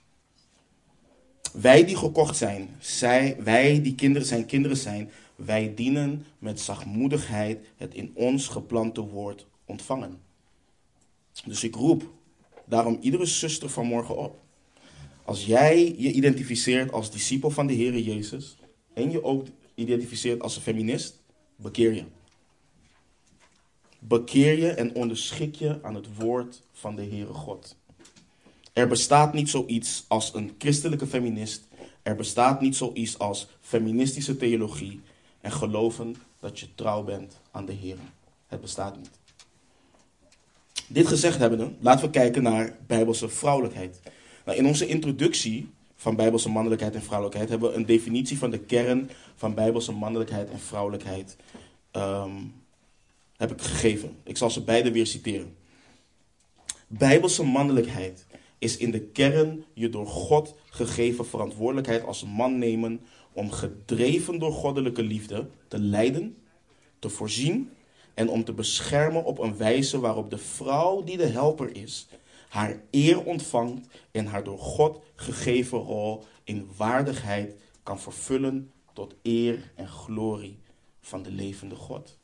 Wij 1.53 1.85
die 1.85 1.95
gekocht 1.95 2.37
zijn, 2.37 2.69
zij, 2.79 3.37
wij 3.43 3.81
die 3.81 3.95
kinderen 3.95 4.27
zijn 4.27 4.45
kinderen 4.45 4.77
zijn, 4.77 5.11
wij 5.35 5.73
dienen 5.75 6.25
met 6.39 6.59
zachtmoedigheid 6.59 7.67
het 7.75 7.93
in 7.93 8.11
ons 8.13 8.47
geplante 8.47 9.01
woord 9.01 9.45
ontvangen. 9.65 10.19
Dus 11.45 11.63
ik 11.63 11.75
roep 11.75 12.11
daarom 12.65 12.97
iedere 13.01 13.25
zuster 13.25 13.69
vanmorgen 13.69 14.17
op. 14.17 14.39
Als 15.25 15.45
jij 15.45 15.95
je 15.97 16.11
identificeert 16.11 16.91
als 16.91 17.11
discipel 17.11 17.49
van 17.49 17.67
de 17.67 17.73
Heer 17.73 17.99
Jezus 17.99 18.57
en 18.93 19.11
je 19.11 19.23
ook 19.23 19.47
identificeert 19.75 20.41
als 20.41 20.55
een 20.55 20.61
feminist, 20.61 21.21
bekeer 21.55 21.93
je. 21.93 22.03
Bekeer 23.99 24.57
je 24.57 24.69
en 24.69 24.95
onderschik 24.95 25.55
je 25.55 25.79
aan 25.83 25.95
het 25.95 26.15
woord 26.15 26.63
van 26.71 26.95
de 26.95 27.03
Heere 27.03 27.33
God. 27.33 27.76
Er 28.77 28.87
bestaat 28.87 29.33
niet 29.33 29.49
zoiets 29.49 30.05
als 30.07 30.33
een 30.33 30.55
christelijke 30.57 31.07
feminist. 31.07 31.67
Er 32.01 32.15
bestaat 32.15 32.61
niet 32.61 32.75
zoiets 32.75 33.19
als 33.19 33.47
feministische 33.61 34.37
theologie 34.37 35.01
en 35.41 35.51
geloven 35.51 36.15
dat 36.39 36.59
je 36.59 36.75
trouw 36.75 37.03
bent 37.03 37.39
aan 37.51 37.65
de 37.65 37.73
Heer. 37.73 37.97
Het 38.47 38.61
bestaat 38.61 38.97
niet. 38.97 39.09
Dit 40.87 41.07
gezegd 41.07 41.37
hebbende, 41.37 41.71
laten 41.79 42.05
we 42.05 42.11
kijken 42.11 42.43
naar 42.43 42.77
bijbelse 42.87 43.29
vrouwelijkheid. 43.29 43.99
Nou, 44.45 44.57
in 44.57 44.65
onze 44.65 44.87
introductie 44.87 45.69
van 45.95 46.15
bijbelse 46.15 46.49
mannelijkheid 46.49 46.95
en 46.95 47.03
vrouwelijkheid 47.03 47.49
hebben 47.49 47.69
we 47.69 47.75
een 47.75 47.85
definitie 47.85 48.37
van 48.37 48.51
de 48.51 48.59
kern 48.59 49.09
van 49.35 49.53
bijbelse 49.53 49.91
mannelijkheid 49.91 50.49
en 50.49 50.59
vrouwelijkheid 50.59 51.35
um, 51.91 52.53
heb 53.37 53.51
ik 53.51 53.61
gegeven. 53.61 54.15
Ik 54.23 54.37
zal 54.37 54.49
ze 54.49 54.63
beide 54.63 54.91
weer 54.91 55.07
citeren. 55.07 55.55
Bijbelse 56.87 57.43
mannelijkheid 57.43 58.25
is 58.59 58.77
in 58.77 58.91
de 58.91 59.01
kern 59.01 59.65
je 59.73 59.89
door 59.89 60.07
God 60.07 60.55
gegeven 60.69 61.25
verantwoordelijkheid 61.25 62.03
als 62.03 62.23
man 62.23 62.57
nemen 62.57 63.01
om 63.33 63.51
gedreven 63.51 64.39
door 64.39 64.51
goddelijke 64.51 65.03
liefde 65.03 65.49
te 65.67 65.79
leiden, 65.79 66.37
te 66.99 67.09
voorzien 67.09 67.71
en 68.13 68.29
om 68.29 68.43
te 68.43 68.53
beschermen 68.53 69.23
op 69.23 69.39
een 69.39 69.57
wijze 69.57 69.99
waarop 69.99 70.29
de 70.29 70.37
vrouw 70.37 71.03
die 71.03 71.17
de 71.17 71.25
helper 71.25 71.75
is, 71.75 72.07
haar 72.49 72.81
eer 72.91 73.23
ontvangt 73.23 73.87
en 74.11 74.25
haar 74.25 74.43
door 74.43 74.59
God 74.59 74.99
gegeven 75.15 75.77
rol 75.77 76.23
in 76.43 76.69
waardigheid 76.77 77.55
kan 77.83 77.99
vervullen 77.99 78.71
tot 78.93 79.15
eer 79.21 79.71
en 79.75 79.87
glorie 79.87 80.59
van 80.99 81.23
de 81.23 81.31
levende 81.31 81.75
God. 81.75 82.17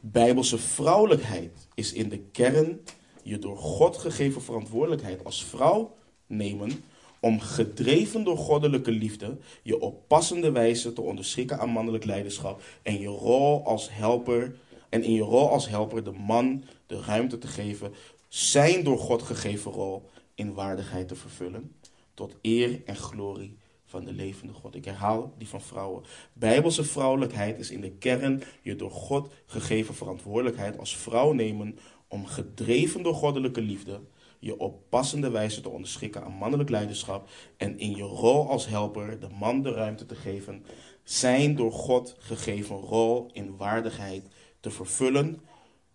Bijbelse 0.00 0.58
vrouwelijkheid 0.58 1.68
is 1.74 1.92
in 1.92 2.08
de 2.08 2.18
kern 2.18 2.80
je 3.28 3.38
door 3.38 3.56
God 3.56 3.96
gegeven 3.96 4.42
verantwoordelijkheid 4.42 5.24
als 5.24 5.44
vrouw 5.44 5.96
nemen 6.26 6.84
om 7.20 7.40
gedreven 7.40 8.24
door 8.24 8.36
goddelijke 8.36 8.90
liefde 8.90 9.38
je 9.62 9.80
op 9.80 10.08
passende 10.08 10.50
wijze 10.50 10.92
te 10.92 11.00
onderschikken 11.00 11.58
aan 11.58 11.70
mannelijk 11.70 12.04
leiderschap 12.04 12.62
en 12.82 13.00
je 13.00 13.08
rol 13.08 13.64
als 13.64 13.88
helper 13.90 14.56
en 14.88 15.02
in 15.02 15.12
je 15.12 15.22
rol 15.22 15.50
als 15.50 15.68
helper 15.68 16.04
de 16.04 16.12
man 16.12 16.64
de 16.86 17.00
ruimte 17.00 17.38
te 17.38 17.46
geven 17.46 17.94
zijn 18.28 18.84
door 18.84 18.98
God 18.98 19.22
gegeven 19.22 19.72
rol 19.72 20.10
in 20.34 20.54
waardigheid 20.54 21.08
te 21.08 21.14
vervullen 21.14 21.74
tot 22.14 22.34
eer 22.42 22.80
en 22.84 22.96
glorie 22.96 23.56
van 23.84 24.04
de 24.04 24.12
levende 24.12 24.52
God. 24.52 24.74
Ik 24.74 24.84
herhaal 24.84 25.34
die 25.38 25.48
van 25.48 25.60
vrouwen. 25.60 26.04
Bijbelse 26.32 26.84
vrouwelijkheid 26.84 27.58
is 27.58 27.70
in 27.70 27.80
de 27.80 27.90
kern 27.90 28.42
je 28.62 28.76
door 28.76 28.90
God 28.90 29.32
gegeven 29.46 29.94
verantwoordelijkheid 29.94 30.78
als 30.78 30.96
vrouw 30.96 31.32
nemen 31.32 31.78
om 32.08 32.26
gedreven 32.26 33.02
door 33.02 33.14
goddelijke 33.14 33.60
liefde 33.60 34.00
je 34.38 34.58
op 34.58 34.82
passende 34.88 35.30
wijze 35.30 35.60
te 35.60 35.68
onderschikken 35.68 36.24
aan 36.24 36.32
mannelijk 36.32 36.70
leiderschap 36.70 37.28
en 37.56 37.78
in 37.78 37.96
je 37.96 38.02
rol 38.02 38.48
als 38.48 38.66
helper 38.66 39.20
de 39.20 39.28
man 39.38 39.62
de 39.62 39.72
ruimte 39.72 40.06
te 40.06 40.14
geven 40.14 40.64
zijn 41.02 41.56
door 41.56 41.72
God 41.72 42.16
gegeven 42.18 42.76
rol 42.76 43.30
in 43.32 43.56
waardigheid 43.56 44.24
te 44.60 44.70
vervullen 44.70 45.40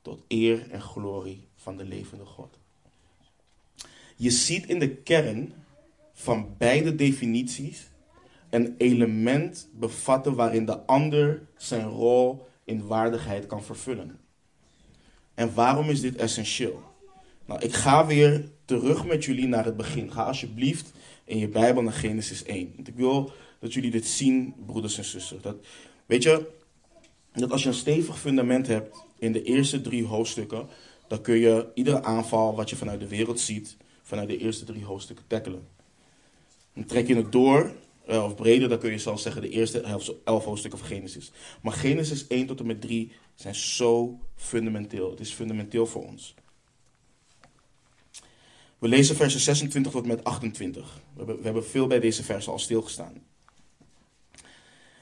tot 0.02 0.24
eer 0.28 0.72
en 0.72 0.82
glorie 0.82 1.48
van 1.56 1.78
de 1.78 1.86
levende 1.86 2.26
God. 2.26 2.60
Je 4.16 4.30
ziet 4.30 4.66
in 4.66 4.80
de 4.80 4.96
kern 4.96 5.54
van 6.14 6.56
beide 6.58 6.96
definities 6.96 7.90
een 8.50 8.76
element 8.78 9.70
bevatten 9.74 10.36
waarin 10.36 10.66
de 10.66 10.86
ander 10.86 11.48
zijn 11.58 11.88
rol 11.88 12.48
in 12.64 12.88
waardigheid 12.88 13.46
kan 13.46 13.64
vervullen. 13.64 14.20
En 15.34 15.54
waarom 15.54 15.90
is 15.90 16.02
dit 16.02 16.16
essentieel? 16.16 16.82
Nou, 17.46 17.62
ik 17.62 17.74
ga 17.74 18.06
weer 18.06 18.50
terug 18.66 19.06
met 19.06 19.26
jullie 19.26 19.48
naar 19.48 19.66
het 19.66 19.78
begin. 19.78 20.12
Ga 20.12 20.24
alsjeblieft 20.24 20.92
in 21.26 21.38
je 21.38 21.48
Bijbel 21.48 21.82
naar 21.82 21.94
Genesis 21.94 22.44
1. 22.44 22.72
Want 22.76 22.88
ik 22.88 22.96
wil 22.96 23.32
dat 23.60 23.74
jullie 23.74 23.92
dit 23.92 24.06
zien, 24.06 24.56
broeders 24.66 24.98
en 24.98 25.04
zusters. 25.04 25.42
Dat, 25.42 25.56
weet 26.06 26.24
je, 26.24 26.48
dat 27.34 27.52
als 27.52 27.64
je 27.64 27.70
een 27.70 27.76
stevig 27.76 28.20
fundament 28.20 28.68
hebt 28.68 28.98
in 29.18 29.32
de 29.32 29.44
eerste 29.44 29.82
drie 29.82 30.06
hoofdstukken, 30.06 30.68
dan 31.08 31.22
kun 31.22 31.36
je 31.36 31.68
iedere 31.74 32.04
aanval 32.04 32.56
wat 32.56 32.70
je 32.70 32.76
vanuit 32.76 33.00
de 33.00 33.08
wereld 33.08 33.40
ziet, 33.40 33.78
vanuit 34.02 34.28
de 34.28 34.38
eerste 34.38 34.66
drie 34.66 34.84
hoofdstukken 34.84 35.28
tackelen. 35.28 35.68
Dan 36.74 36.86
trek 36.86 37.08
je 37.08 37.16
het 37.16 37.32
door, 37.32 37.72
eh, 38.06 38.24
of 38.24 38.36
breder, 38.36 38.70
dan 38.70 38.80
kun 38.80 38.92
je 38.92 38.98
zelfs 38.98 39.24
zeggen 39.24 39.42
de 39.42 39.50
eerste 39.50 39.82
elf 40.24 40.44
hoofdstukken 40.44 40.80
van 40.80 40.88
Genesis. 40.88 41.32
Maar 41.62 41.74
Genesis 41.74 42.28
1 42.28 42.46
tot 42.46 42.60
en 42.60 42.66
met 42.66 42.82
3 42.82 43.12
zijn 43.36 43.56
zo 43.56 44.20
fundamenteel. 44.36 45.10
Het 45.10 45.20
is 45.20 45.34
fundamenteel 45.34 45.86
voor 45.86 46.06
ons. 46.06 46.36
We 48.80 48.88
lezen 48.88 49.16
versen 49.16 49.40
26 49.40 49.92
tot 49.92 50.06
met 50.06 50.24
28. 50.24 51.02
We 51.14 51.18
hebben, 51.18 51.38
we 51.38 51.44
hebben 51.44 51.66
veel 51.66 51.88
bij 51.88 52.00
deze 52.00 52.24
versen 52.24 52.52
al 52.52 52.60
stilgestaan. 52.60 53.24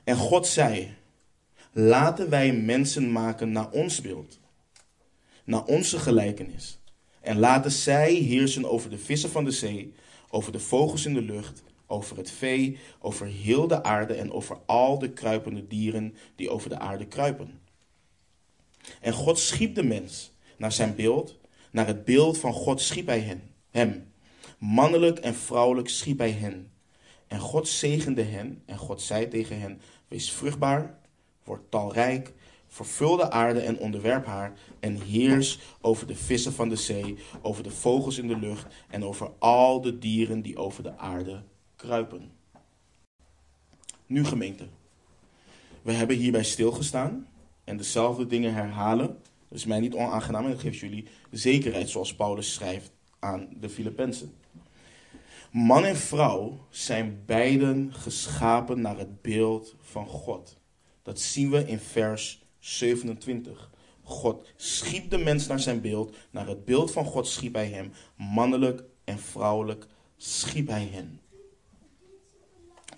En 0.04 0.16
God 0.16 0.48
zei: 0.48 0.94
Laten 1.72 2.30
wij 2.30 2.54
mensen 2.54 3.12
maken 3.12 3.52
naar 3.52 3.70
ons 3.70 4.02
beeld, 4.02 4.40
naar 5.44 5.66
onze 5.66 6.00
gelijkenis. 6.00 6.80
En 7.22 7.40
laten 7.40 7.72
zij 7.72 8.14
heersen 8.14 8.66
over 8.66 8.90
de 8.90 8.98
vissen 8.98 9.30
van 9.30 9.44
de 9.44 9.52
zee, 9.52 9.94
over 10.30 10.52
de 10.52 10.60
vogels 10.60 11.06
in 11.06 11.14
de 11.14 11.22
lucht, 11.22 11.64
over 11.92 12.18
het 12.18 12.32
vee, 12.32 12.78
over 13.00 13.28
heel 13.28 13.68
de 13.68 13.84
aarde 13.84 14.14
en 14.14 14.32
over 14.32 14.58
al 14.66 15.00
de 15.00 15.10
kruipende 15.10 15.68
dieren 15.68 16.16
die 16.36 16.50
over 16.50 16.70
de 16.70 16.80
aarde 16.80 17.06
kruipen. 17.06 17.60
En 19.02 19.14
God 19.14 19.40
schiep 19.40 19.76
de 19.76 19.84
mens 19.84 20.32
naar 20.58 20.72
zijn 20.72 20.96
beeld, 20.96 21.40
naar 21.72 21.88
het 21.88 22.06
beeld 22.06 22.38
van 22.38 22.54
God 22.54 22.82
schiep 22.82 23.08
hij 23.08 23.20
hen, 23.20 23.42
hem. 23.70 24.12
Mannelijk 24.58 25.20
en 25.20 25.36
vrouwelijk 25.36 25.90
schiep 25.90 26.18
hij 26.18 26.32
hen. 26.32 26.72
En 27.28 27.40
God 27.40 27.68
zegende 27.68 28.24
hen 28.24 28.62
en 28.66 28.78
God 28.78 29.02
zei 29.02 29.28
tegen 29.28 29.60
hen, 29.60 29.82
wees 30.08 30.32
vruchtbaar, 30.32 31.00
word 31.44 31.72
talrijk, 31.72 32.34
vervul 32.68 33.16
de 33.16 33.32
aarde 33.32 33.60
en 33.60 33.80
onderwerp 33.80 34.26
haar 34.26 34.54
en 34.80 35.02
heers 35.02 35.60
over 35.82 36.08
de 36.08 36.16
vissen 36.16 36.54
van 36.54 36.70
de 36.70 36.76
zee, 36.76 37.18
over 37.42 37.64
de 37.64 37.72
vogels 37.72 38.18
in 38.18 38.28
de 38.28 38.38
lucht 38.38 38.74
en 38.90 39.04
over 39.04 39.32
al 39.40 39.82
de 39.82 39.98
dieren 39.98 40.42
die 40.42 40.58
over 40.58 40.84
de 40.84 40.98
aarde 40.98 41.44
kruipen. 41.82 42.32
Nu 44.06 44.26
gemeente, 44.26 44.68
we 45.82 45.92
hebben 45.92 46.16
hierbij 46.16 46.44
stilgestaan 46.44 47.28
en 47.64 47.78
dezelfde 47.78 48.28
dingen 48.28 48.54
herhalen. 48.54 49.08
Dat 49.48 49.58
is 49.58 49.66
mij 49.66 49.80
niet 49.80 49.94
onaangenaam 49.94 50.44
en 50.44 50.52
dat 50.52 50.60
geeft 50.60 50.80
jullie 50.80 51.08
zekerheid 51.32 51.90
zoals 51.90 52.16
Paulus 52.16 52.54
schrijft 52.54 52.92
aan 53.20 53.48
de 53.60 53.70
Filippenzen. 53.70 54.34
Man 55.52 55.86
en 55.86 55.98
vrouw 55.98 56.68
zijn 56.70 57.24
beiden 57.26 57.94
geschapen 57.94 58.82
naar 58.82 58.98
het 58.98 59.22
beeld 59.22 59.76
van 59.80 60.06
God. 60.06 60.58
Dat 61.04 61.20
zien 61.20 61.50
we 61.50 61.68
in 61.68 61.80
vers 61.80 62.46
27. 62.60 63.72
God 64.04 64.48
schiep 64.56 65.10
de 65.10 65.18
mens 65.18 65.48
naar 65.48 65.60
zijn 65.60 65.82
beeld. 65.82 66.16
Naar 66.32 66.48
het 66.48 66.66
beeld 66.66 66.92
van 66.92 67.06
God 67.06 67.28
schiep 67.28 67.54
hij 67.54 67.68
hem. 67.68 67.92
Mannelijk 68.16 68.84
en 69.04 69.20
vrouwelijk 69.20 69.88
schiep 70.18 70.68
hij 70.68 70.90
hen. 70.92 71.21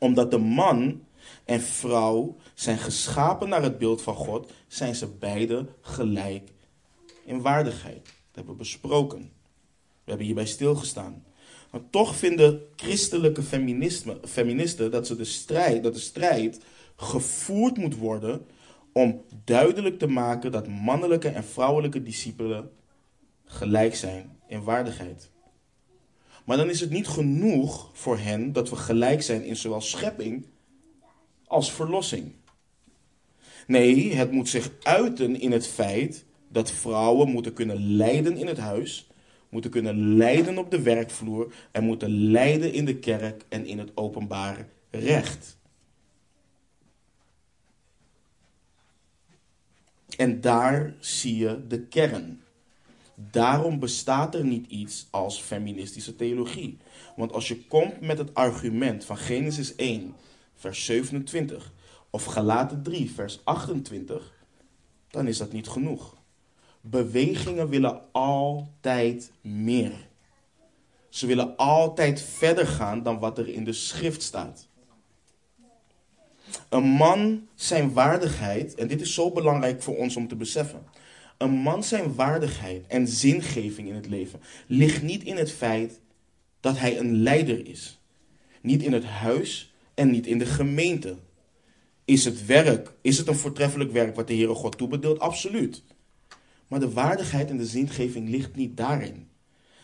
Omdat 0.03 0.31
de 0.31 0.37
man 0.37 1.03
en 1.45 1.61
vrouw 1.61 2.35
zijn 2.53 2.77
geschapen 2.77 3.49
naar 3.49 3.61
het 3.61 3.77
beeld 3.77 4.01
van 4.01 4.15
God, 4.15 4.51
zijn 4.67 4.95
ze 4.95 5.07
beide 5.07 5.65
gelijk 5.81 6.49
in 7.25 7.41
waardigheid. 7.41 8.03
Dat 8.03 8.13
hebben 8.33 8.53
we 8.53 8.59
besproken. 8.59 9.19
We 10.03 10.09
hebben 10.09 10.25
hierbij 10.25 10.45
stilgestaan. 10.45 11.23
Maar 11.71 11.81
toch 11.89 12.15
vinden 12.15 12.61
christelijke 12.75 13.41
feministen 14.23 14.91
dat, 14.91 15.07
ze 15.07 15.15
de 15.15 15.25
strijd, 15.25 15.83
dat 15.83 15.93
de 15.93 15.99
strijd 15.99 16.59
gevoerd 16.95 17.77
moet 17.77 17.97
worden 17.97 18.45
om 18.93 19.21
duidelijk 19.43 19.99
te 19.99 20.07
maken 20.07 20.51
dat 20.51 20.67
mannelijke 20.67 21.29
en 21.29 21.43
vrouwelijke 21.43 22.03
discipelen 22.03 22.71
gelijk 23.45 23.95
zijn 23.95 24.37
in 24.47 24.63
waardigheid. 24.63 25.31
Maar 26.43 26.57
dan 26.57 26.69
is 26.69 26.79
het 26.79 26.89
niet 26.89 27.07
genoeg 27.07 27.89
voor 27.93 28.17
hen 28.17 28.53
dat 28.53 28.69
we 28.69 28.75
gelijk 28.75 29.21
zijn 29.21 29.43
in 29.43 29.55
zowel 29.55 29.81
schepping 29.81 30.45
als 31.45 31.71
verlossing. 31.71 32.31
Nee, 33.67 34.13
het 34.13 34.31
moet 34.31 34.49
zich 34.49 34.71
uiten 34.81 35.39
in 35.39 35.51
het 35.51 35.67
feit 35.67 36.25
dat 36.47 36.71
vrouwen 36.71 37.29
moeten 37.29 37.53
kunnen 37.53 37.95
lijden 37.95 38.37
in 38.37 38.47
het 38.47 38.57
huis, 38.57 39.07
moeten 39.49 39.71
kunnen 39.71 40.15
lijden 40.17 40.57
op 40.57 40.71
de 40.71 40.81
werkvloer 40.81 41.53
en 41.71 41.83
moeten 41.83 42.31
lijden 42.31 42.73
in 42.73 42.85
de 42.85 42.95
kerk 42.95 43.45
en 43.49 43.65
in 43.65 43.79
het 43.79 43.91
openbare 43.97 44.65
recht. 44.91 45.57
En 50.17 50.41
daar 50.41 50.95
zie 50.99 51.37
je 51.37 51.67
de 51.67 51.81
kern. 51.81 52.42
Daarom 53.15 53.79
bestaat 53.79 54.35
er 54.35 54.45
niet 54.45 54.67
iets 54.67 55.07
als 55.09 55.41
feministische 55.41 56.15
theologie. 56.15 56.77
Want 57.15 57.31
als 57.31 57.47
je 57.47 57.65
komt 57.65 58.01
met 58.01 58.17
het 58.17 58.33
argument 58.33 59.05
van 59.05 59.17
Genesis 59.17 59.75
1, 59.75 60.15
vers 60.55 60.85
27, 60.85 61.73
of 62.09 62.25
Galaten 62.25 62.83
3, 62.83 63.11
vers 63.11 63.39
28, 63.43 64.33
dan 65.09 65.27
is 65.27 65.37
dat 65.37 65.51
niet 65.51 65.67
genoeg. 65.67 66.15
Bewegingen 66.81 67.69
willen 67.69 68.01
altijd 68.11 69.31
meer. 69.41 70.07
Ze 71.09 71.27
willen 71.27 71.57
altijd 71.57 72.21
verder 72.21 72.67
gaan 72.67 73.03
dan 73.03 73.19
wat 73.19 73.37
er 73.37 73.47
in 73.47 73.63
de 73.63 73.73
schrift 73.73 74.21
staat. 74.21 74.67
Een 76.69 76.83
man 76.83 77.47
zijn 77.55 77.93
waardigheid, 77.93 78.75
en 78.75 78.87
dit 78.87 79.01
is 79.01 79.13
zo 79.13 79.31
belangrijk 79.31 79.81
voor 79.81 79.97
ons 79.97 80.15
om 80.15 80.27
te 80.27 80.35
beseffen. 80.35 80.83
Een 81.43 81.51
man 81.51 81.83
zijn 81.83 82.15
waardigheid 82.15 82.87
en 82.87 83.07
zingeving 83.07 83.87
in 83.87 83.95
het 83.95 84.07
leven 84.07 84.39
ligt 84.67 85.01
niet 85.01 85.23
in 85.23 85.35
het 85.35 85.51
feit 85.51 85.99
dat 86.59 86.79
hij 86.79 86.99
een 86.99 87.21
leider 87.21 87.67
is. 87.67 87.99
Niet 88.61 88.83
in 88.83 88.93
het 88.93 89.03
huis 89.03 89.73
en 89.93 90.11
niet 90.11 90.27
in 90.27 90.37
de 90.37 90.45
gemeente. 90.45 91.17
Is 92.05 92.25
het 92.25 92.45
werk, 92.45 92.93
is 93.01 93.17
het 93.17 93.27
een 93.27 93.35
voortreffelijk 93.35 93.91
werk 93.91 94.15
wat 94.15 94.27
de 94.27 94.33
Heere 94.33 94.53
God 94.53 94.77
toebedeelt? 94.77 95.19
Absoluut. 95.19 95.83
Maar 96.67 96.79
de 96.79 96.91
waardigheid 96.91 97.49
en 97.49 97.57
de 97.57 97.65
zingeving 97.65 98.29
ligt 98.29 98.55
niet 98.55 98.77
daarin. 98.77 99.27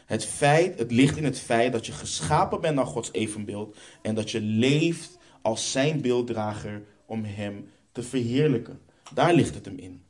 Het, 0.05 0.25
feit, 0.25 0.79
het 0.79 0.91
ligt 0.91 1.17
in 1.17 1.23
het 1.23 1.39
feit 1.39 1.71
dat 1.71 1.85
je 1.85 1.91
geschapen 1.91 2.61
bent 2.61 2.75
naar 2.75 2.85
Gods 2.85 3.09
evenbeeld 3.11 3.77
en 4.01 4.15
dat 4.15 4.31
je 4.31 4.41
leeft 4.41 5.17
als 5.41 5.71
zijn 5.71 6.01
beelddrager 6.01 6.83
om 7.05 7.23
hem 7.23 7.69
te 7.91 8.03
verheerlijken. 8.03 8.79
Daar 9.13 9.33
ligt 9.33 9.55
het 9.55 9.65
hem 9.65 9.77
in. 9.77 10.07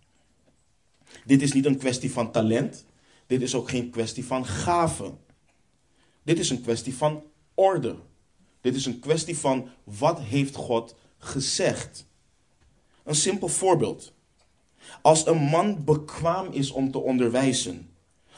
Dit 1.26 1.42
is 1.42 1.54
niet 1.54 1.66
een 1.66 1.78
kwestie 1.78 2.12
van 2.12 2.32
talent. 2.32 2.86
Dit 3.28 3.42
is 3.42 3.56
ook 3.56 3.70
geen 3.70 3.90
kwestie 3.90 4.26
van 4.26 4.46
gave. 4.46 5.14
Dit 6.24 6.40
is 6.40 6.50
een 6.50 6.62
kwestie 6.62 6.96
van 6.96 7.24
orde. 7.54 7.96
Dit 8.62 8.76
is 8.76 8.86
een 8.86 9.00
kwestie 9.00 9.38
van 9.38 9.70
wat 9.84 10.20
heeft 10.20 10.56
God 10.56 10.96
gezegd. 11.18 12.08
Een 13.04 13.16
simpel 13.16 13.48
voorbeeld. 13.48 14.14
Als 15.02 15.28
een 15.28 15.42
man 15.42 15.84
bekwaam 15.84 16.52
is 16.52 16.72
om 16.72 16.92
te 16.92 17.00
onderwijzen, 17.00 17.90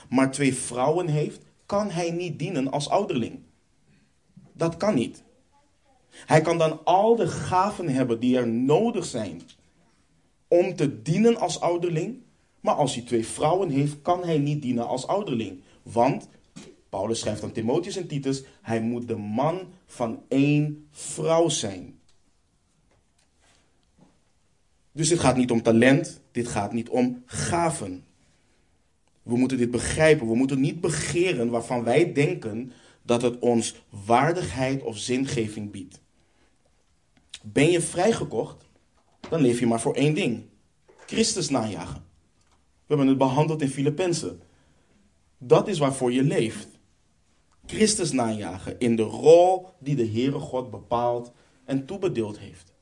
maar 0.09 0.31
twee 0.31 0.55
vrouwen 0.55 1.07
heeft, 1.07 1.41
kan 1.65 1.89
hij 1.89 2.11
niet 2.11 2.39
dienen 2.39 2.71
als 2.71 2.89
ouderling. 2.89 3.39
Dat 4.53 4.77
kan 4.77 4.93
niet. 4.93 5.23
Hij 6.11 6.41
kan 6.41 6.57
dan 6.57 6.83
al 6.83 7.15
de 7.15 7.27
gaven 7.27 7.89
hebben 7.89 8.19
die 8.19 8.37
er 8.37 8.47
nodig 8.47 9.05
zijn 9.05 9.41
om 10.47 10.75
te 10.75 11.01
dienen 11.01 11.37
als 11.37 11.59
ouderling. 11.59 12.21
Maar 12.61 12.75
als 12.75 12.95
hij 12.95 13.03
twee 13.03 13.25
vrouwen 13.25 13.69
heeft, 13.69 14.01
kan 14.01 14.23
hij 14.23 14.37
niet 14.37 14.61
dienen 14.61 14.87
als 14.87 15.07
ouderling. 15.07 15.61
Want, 15.83 16.29
Paulus 16.89 17.19
schrijft 17.19 17.43
aan 17.43 17.51
Timotheus 17.51 17.95
en 17.95 18.07
Titus, 18.07 18.43
hij 18.61 18.81
moet 18.81 19.07
de 19.07 19.17
man 19.17 19.59
van 19.85 20.23
één 20.27 20.87
vrouw 20.91 21.49
zijn. 21.49 21.99
Dus 24.91 25.09
dit 25.09 25.19
gaat 25.19 25.37
niet 25.37 25.51
om 25.51 25.61
talent, 25.61 26.21
dit 26.31 26.47
gaat 26.47 26.73
niet 26.73 26.89
om 26.89 27.23
gaven. 27.25 28.03
We 29.23 29.37
moeten 29.37 29.57
dit 29.57 29.71
begrijpen. 29.71 30.27
We 30.27 30.35
moeten 30.35 30.59
niet 30.59 30.81
begeren 30.81 31.49
waarvan 31.49 31.83
wij 31.83 32.13
denken 32.13 32.71
dat 33.01 33.21
het 33.21 33.39
ons 33.39 33.75
waardigheid 34.05 34.83
of 34.83 34.97
zingeving 34.97 35.71
biedt. 35.71 36.01
Ben 37.41 37.71
je 37.71 37.81
vrijgekocht, 37.81 38.65
dan 39.29 39.41
leef 39.41 39.59
je 39.59 39.67
maar 39.67 39.81
voor 39.81 39.95
één 39.95 40.13
ding: 40.13 40.43
Christus 41.05 41.49
najagen. 41.49 42.09
We 42.91 42.97
hebben 42.97 43.15
het 43.15 43.27
behandeld 43.27 43.61
in 43.61 43.69
Filippenzen. 43.69 44.41
Dat 45.37 45.67
is 45.67 45.79
waarvoor 45.79 46.11
je 46.11 46.23
leeft. 46.23 46.67
Christus 47.65 48.11
najagen 48.11 48.79
in 48.79 48.95
de 48.95 49.03
rol 49.03 49.69
die 49.79 49.95
de 49.95 50.07
Heere 50.07 50.39
God 50.39 50.71
bepaald 50.71 51.31
en 51.65 51.85
toebedeeld 51.85 52.39
heeft. 52.39 52.73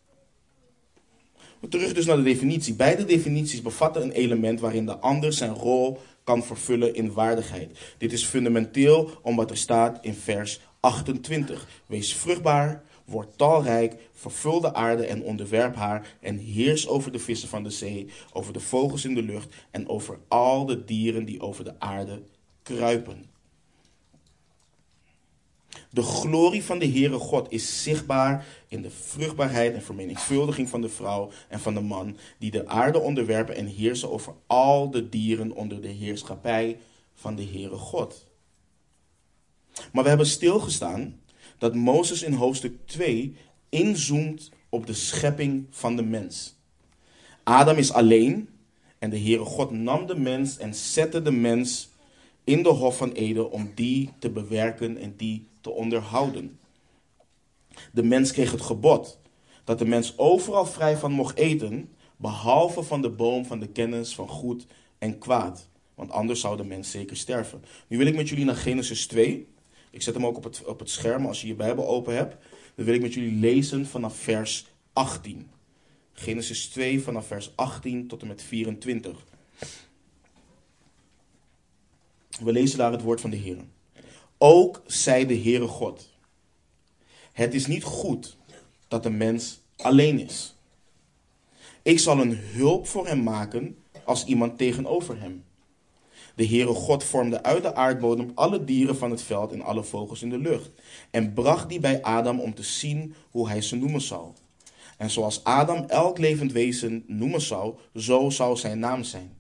Terug 1.69 1.93
dus 1.93 2.06
naar 2.06 2.15
de 2.15 2.24
definitie. 2.24 2.74
Beide 2.74 3.06
definities 3.06 3.62
bevatten 3.62 4.02
een 4.02 4.12
element 4.12 4.60
waarin 4.60 4.86
de 4.86 4.98
ander 4.98 5.34
zijn 5.34 5.54
rol 5.54 6.00
kan 6.24 6.43
vervullen 6.43 6.95
in 6.95 7.13
waardigheid. 7.13 7.95
Dit 7.98 8.12
is 8.12 8.26
fundamenteel 8.26 9.10
om 9.22 9.36
wat 9.36 9.50
er 9.50 9.58
staat 9.58 10.00
in 10.02 10.13
vers 10.13 10.60
28. 10.80 11.67
Wees 11.86 12.13
vruchtbaar, 12.13 12.84
word 13.10 13.38
talrijk, 13.38 13.95
vervul 14.13 14.62
de 14.62 14.74
aarde 14.74 15.06
en 15.06 15.24
onderwerp 15.24 15.76
haar 15.76 16.17
en 16.22 16.38
heers 16.38 16.88
over 16.88 17.12
de 17.12 17.19
vissen 17.19 17.50
van 17.50 17.63
de 17.63 17.69
zee, 17.69 18.08
over 18.34 18.54
de 18.54 18.60
vogels 18.60 19.06
in 19.06 19.15
de 19.15 19.24
lucht 19.24 19.56
en 19.72 19.89
over 19.89 20.19
al 20.28 20.65
de 20.65 20.86
dieren 20.86 21.26
die 21.26 21.41
over 21.41 21.63
de 21.63 21.80
aarde 21.80 22.22
kruipen. 22.63 23.26
De 25.89 26.02
glorie 26.02 26.63
van 26.63 26.80
de 26.80 26.88
Heere 26.88 27.17
God 27.17 27.52
is 27.52 27.84
zichtbaar 27.84 28.45
in 28.67 28.82
de 28.82 28.89
vruchtbaarheid 28.89 29.74
en 29.74 29.82
vermenigvuldiging 29.82 30.69
van 30.69 30.82
de 30.82 30.89
vrouw 30.89 31.32
en 31.48 31.60
van 31.60 31.74
de 31.74 31.82
man, 31.82 32.17
die 32.38 32.52
de 32.52 32.67
aarde 32.67 33.00
onderwerpen 33.00 33.56
en 33.56 33.65
heersen 33.65 34.12
over 34.12 34.34
al 34.48 34.91
de 34.91 35.10
dieren 35.10 35.52
onder 35.52 35.82
de 35.82 35.88
heerschappij 35.88 36.80
van 37.13 37.36
de 37.36 37.43
Heere 37.43 37.76
God. 37.76 38.28
Maar 39.91 40.04
we 40.04 40.10
hebben 40.10 40.28
stilgestaan 40.28 41.19
dat 41.60 41.76
Mozes 41.76 42.24
in 42.24 42.34
hoofdstuk 42.34 42.74
2 42.86 43.36
inzoomt 43.69 44.52
op 44.69 44.86
de 44.86 44.93
schepping 44.93 45.65
van 45.69 45.95
de 45.95 46.04
mens. 46.04 46.58
Adam 47.43 47.78
is 47.78 47.91
alleen 47.91 48.50
en 49.00 49.10
de 49.10 49.19
Heere 49.19 49.45
God 49.45 49.72
nam 49.72 50.06
de 50.06 50.15
mens 50.15 50.58
en 50.58 50.74
zette 50.74 51.22
de 51.22 51.32
mens 51.32 51.89
in 52.43 52.63
de 52.63 52.69
Hof 52.69 52.98
van 52.98 53.12
Eden 53.12 53.52
om 53.52 53.72
die 53.76 54.10
te 54.19 54.30
bewerken 54.30 54.98
en 54.98 55.13
die 55.17 55.48
te 55.62 55.69
onderhouden. 55.69 56.60
De 57.91 58.04
mens 58.04 58.32
kreeg 58.32 58.52
het 58.52 58.62
gebod 58.62 59.19
dat 59.63 59.80
de 59.80 59.86
mens 59.86 60.17
overal 60.17 60.65
vrij 60.65 60.98
van 60.98 61.12
mocht 61.12 61.38
eten, 61.38 61.89
behalve 62.17 62.84
van 62.84 63.02
de 63.02 63.10
boom 63.10 63.45
van 63.45 63.60
de 63.60 63.67
kennis 63.67 64.15
van 64.15 64.28
goed 64.28 64.65
en 64.98 65.17
kwaad. 65.17 65.67
Want 65.95 66.12
anders 66.12 66.39
zou 66.39 66.58
de 66.58 66.63
mens 66.63 66.91
zeker 66.91 67.17
sterven. 67.17 67.63
Nu 67.88 67.98
wil 67.98 68.08
ik 68.08 68.15
met 68.15 68.30
jullie 68.30 68.45
naar 68.45 68.56
Genesis 68.56 69.08
2. 69.08 69.48
Ik 69.89 70.02
zet 70.02 70.13
hem 70.13 70.25
ook 70.25 70.38
op 70.38 70.43
het, 70.43 70.65
op 70.65 70.80
het 70.80 70.89
scherm 70.89 71.25
als 71.25 71.41
je 71.41 71.47
je 71.47 71.56
Bijbel 71.56 71.88
open 71.88 72.15
hebt. 72.15 72.36
Dan 72.75 72.86
wil 72.86 72.93
ik 72.93 73.02
met 73.02 73.13
jullie 73.13 73.39
lezen 73.39 73.86
vanaf 73.86 74.17
vers 74.17 74.65
18. 74.93 75.49
Genesis 76.13 76.67
2 76.67 77.02
vanaf 77.02 77.28
vers 77.28 77.52
18 77.56 78.08
tot 78.08 78.21
en 78.21 78.28
met 78.28 78.43
24. 78.43 79.25
We 82.39 82.52
lezen 82.52 82.78
daar 82.78 82.91
het 82.91 83.02
woord 83.02 83.21
van 83.21 83.30
de 83.30 83.36
Heer. 83.36 83.58
Ook 84.38 84.82
zei 84.86 85.25
de 85.25 85.38
Heere 85.38 85.67
God: 85.67 86.10
Het 87.32 87.54
is 87.54 87.67
niet 87.67 87.84
goed 87.84 88.38
dat 88.88 89.04
de 89.04 89.10
mens 89.10 89.60
alleen 89.75 90.19
is. 90.19 90.56
Ik 91.82 91.99
zal 91.99 92.19
een 92.19 92.38
hulp 92.38 92.88
voor 92.88 93.08
hem 93.08 93.23
maken 93.23 93.78
als 94.04 94.25
iemand 94.25 94.58
tegenover 94.58 95.21
hem. 95.21 95.43
De 96.39 96.47
Heere 96.47 96.73
God 96.73 97.04
vormde 97.04 97.43
uit 97.43 97.63
de 97.63 97.75
aardbodem 97.75 98.32
alle 98.36 98.63
dieren 98.63 98.97
van 98.97 99.12
het 99.12 99.21
veld 99.21 99.52
en 99.52 99.62
alle 99.62 99.84
vogels 99.84 100.21
in 100.21 100.30
de 100.30 100.38
lucht. 100.38 100.71
En 101.12 101.34
bracht 101.34 101.69
die 101.69 101.80
bij 101.80 102.02
Adam 102.02 102.39
om 102.39 102.54
te 102.54 102.63
zien 102.63 103.13
hoe 103.30 103.49
hij 103.49 103.62
ze 103.62 103.75
noemen 103.75 104.02
zou. 104.02 104.32
En 104.97 105.10
zoals 105.10 105.43
Adam 105.43 105.84
elk 105.88 106.17
levend 106.17 106.52
wezen 106.52 107.04
noemen 107.08 107.41
zou, 107.41 107.75
zo 107.95 108.30
zou 108.30 108.56
zijn 108.58 108.80
naam 108.80 109.04
zijn. 109.04 109.38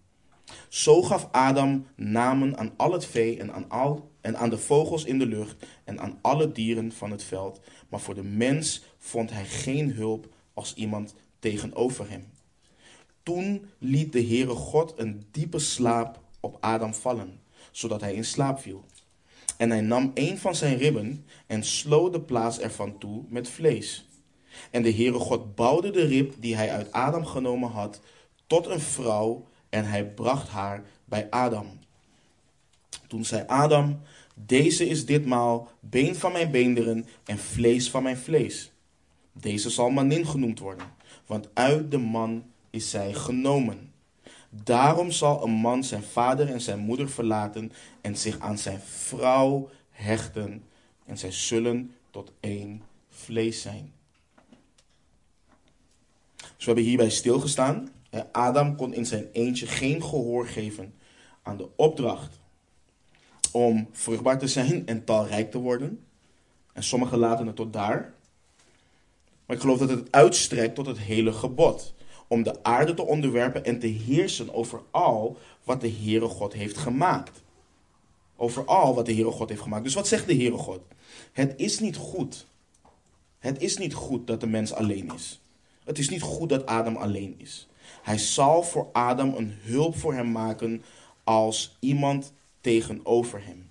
Zo 0.69 1.01
gaf 1.01 1.27
Adam 1.31 1.85
namen 1.95 2.57
aan 2.57 2.73
al 2.77 2.91
het 2.91 3.05
vee 3.05 3.39
en 3.39 3.53
aan, 3.53 3.69
al, 3.69 4.11
en 4.21 4.37
aan 4.37 4.49
de 4.49 4.57
vogels 4.57 5.03
in 5.03 5.19
de 5.19 5.25
lucht 5.25 5.65
en 5.83 5.99
aan 5.99 6.19
alle 6.21 6.51
dieren 6.51 6.91
van 6.91 7.11
het 7.11 7.23
veld. 7.23 7.59
Maar 7.89 7.99
voor 7.99 8.15
de 8.15 8.23
mens 8.23 8.83
vond 8.97 9.31
hij 9.31 9.45
geen 9.45 9.91
hulp 9.91 10.33
als 10.53 10.73
iemand 10.73 11.15
tegenover 11.39 12.09
hem. 12.09 12.25
Toen 13.23 13.65
liet 13.77 14.11
de 14.11 14.23
Heere 14.23 14.55
God 14.55 14.93
een 14.97 15.25
diepe 15.31 15.59
slaap 15.59 16.27
op 16.39 16.57
Adam 16.59 16.93
vallen, 16.93 17.39
zodat 17.71 18.01
hij 18.01 18.13
in 18.13 18.25
slaap 18.25 18.59
viel. 18.59 18.85
En 19.57 19.69
hij 19.69 19.81
nam 19.81 20.11
een 20.13 20.37
van 20.37 20.55
zijn 20.55 20.77
ribben 20.77 21.25
en 21.47 21.63
sloot 21.63 22.13
de 22.13 22.21
plaats 22.21 22.59
ervan 22.59 22.97
toe 22.97 23.23
met 23.27 23.49
vlees. 23.49 24.07
En 24.71 24.83
de 24.83 24.93
Heere 24.93 25.19
God 25.19 25.55
bouwde 25.55 25.91
de 25.91 26.05
rib 26.05 26.33
die 26.37 26.55
hij 26.55 26.71
uit 26.71 26.91
Adam 26.91 27.25
genomen 27.25 27.69
had 27.69 28.01
tot 28.47 28.67
een 28.67 28.79
vrouw 28.79 29.47
en 29.69 29.85
hij 29.85 30.05
bracht 30.05 30.47
haar 30.47 30.83
bij 31.05 31.29
Adam. 31.29 31.79
Toen 33.07 33.25
zei 33.25 33.43
Adam, 33.47 33.99
deze 34.33 34.87
is 34.87 35.05
ditmaal 35.05 35.71
been 35.79 36.15
van 36.15 36.31
mijn 36.31 36.51
beenderen 36.51 37.07
en 37.25 37.37
vlees 37.37 37.89
van 37.89 38.03
mijn 38.03 38.17
vlees. 38.17 38.71
Deze 39.31 39.69
zal 39.69 39.89
manin 39.89 40.25
genoemd 40.25 40.59
worden, 40.59 40.87
want 41.25 41.49
uit 41.53 41.91
de 41.91 41.97
man 41.97 42.43
is 42.69 42.89
zij 42.89 43.13
genomen. 43.13 43.88
Daarom 44.49 45.11
zal 45.11 45.43
een 45.43 45.51
man 45.51 45.83
zijn 45.83 46.03
vader 46.03 46.49
en 46.49 46.61
zijn 46.61 46.79
moeder 46.79 47.09
verlaten 47.09 47.71
en 48.01 48.17
zich 48.17 48.39
aan 48.39 48.57
zijn 48.57 48.79
vrouw 48.79 49.69
hechten 49.91 50.63
en 51.05 51.17
zij 51.17 51.31
zullen 51.31 51.95
tot 52.09 52.31
één 52.39 52.81
vlees 53.09 53.61
zijn. 53.61 53.91
Dus 56.35 56.65
we 56.65 56.65
hebben 56.65 56.83
hierbij 56.83 57.09
stilgestaan. 57.09 57.89
Adam 58.31 58.75
kon 58.75 58.93
in 58.93 59.05
zijn 59.05 59.27
eentje 59.31 59.67
geen 59.67 60.03
gehoor 60.03 60.47
geven 60.47 60.93
aan 61.41 61.57
de 61.57 61.69
opdracht 61.75 62.39
om 63.51 63.87
vruchtbaar 63.91 64.39
te 64.39 64.47
zijn 64.47 64.87
en 64.87 65.03
talrijk 65.03 65.51
te 65.51 65.57
worden. 65.57 66.03
En 66.73 66.83
sommigen 66.83 67.17
laten 67.17 67.47
het 67.47 67.55
tot 67.55 67.73
daar. 67.73 68.13
Maar 69.45 69.55
ik 69.55 69.61
geloof 69.61 69.77
dat 69.79 69.89
het 69.89 70.11
uitstrekt 70.11 70.75
tot 70.75 70.85
het 70.85 70.99
hele 70.99 71.31
gebod. 71.31 71.93
Om 72.29 72.43
de 72.43 72.63
aarde 72.63 72.93
te 72.93 73.05
onderwerpen 73.05 73.65
en 73.65 73.79
te 73.79 73.87
heersen 73.87 74.53
over 74.53 74.81
al 74.91 75.37
wat 75.63 75.81
de 75.81 75.91
Heere 75.91 76.27
God 76.27 76.53
heeft 76.53 76.77
gemaakt. 76.77 77.41
Over 78.35 78.65
al 78.65 78.95
wat 78.95 79.05
de 79.05 79.13
Heere 79.13 79.31
God 79.31 79.49
heeft 79.49 79.61
gemaakt. 79.61 79.83
Dus 79.83 79.93
wat 79.93 80.07
zegt 80.07 80.27
de 80.27 80.35
Heere 80.35 80.57
God? 80.57 80.79
Het 81.31 81.53
is 81.57 81.79
niet 81.79 81.95
goed. 81.95 82.47
Het 83.39 83.61
is 83.61 83.77
niet 83.77 83.93
goed 83.93 84.27
dat 84.27 84.39
de 84.39 84.47
mens 84.47 84.73
alleen 84.73 85.11
is. 85.15 85.41
Het 85.83 85.97
is 85.97 86.09
niet 86.09 86.21
goed 86.21 86.49
dat 86.49 86.65
Adam 86.65 86.95
alleen 86.95 87.35
is. 87.37 87.67
Hij 88.01 88.17
zal 88.17 88.63
voor 88.63 88.89
Adam 88.91 89.33
een 89.35 89.57
hulp 89.61 89.97
voor 89.97 90.13
hem 90.13 90.31
maken 90.31 90.83
als 91.23 91.77
iemand 91.79 92.33
tegenover 92.61 93.45
hem. 93.45 93.69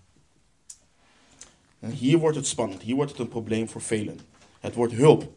En 1.78 1.90
hier 1.90 2.18
wordt 2.18 2.36
het 2.36 2.46
spannend. 2.46 2.82
Hier 2.82 2.94
wordt 2.94 3.10
het 3.10 3.20
een 3.20 3.28
probleem 3.28 3.68
voor 3.68 3.80
velen. 3.80 4.20
Het 4.60 4.74
wordt 4.74 4.92
hulp. 4.92 5.32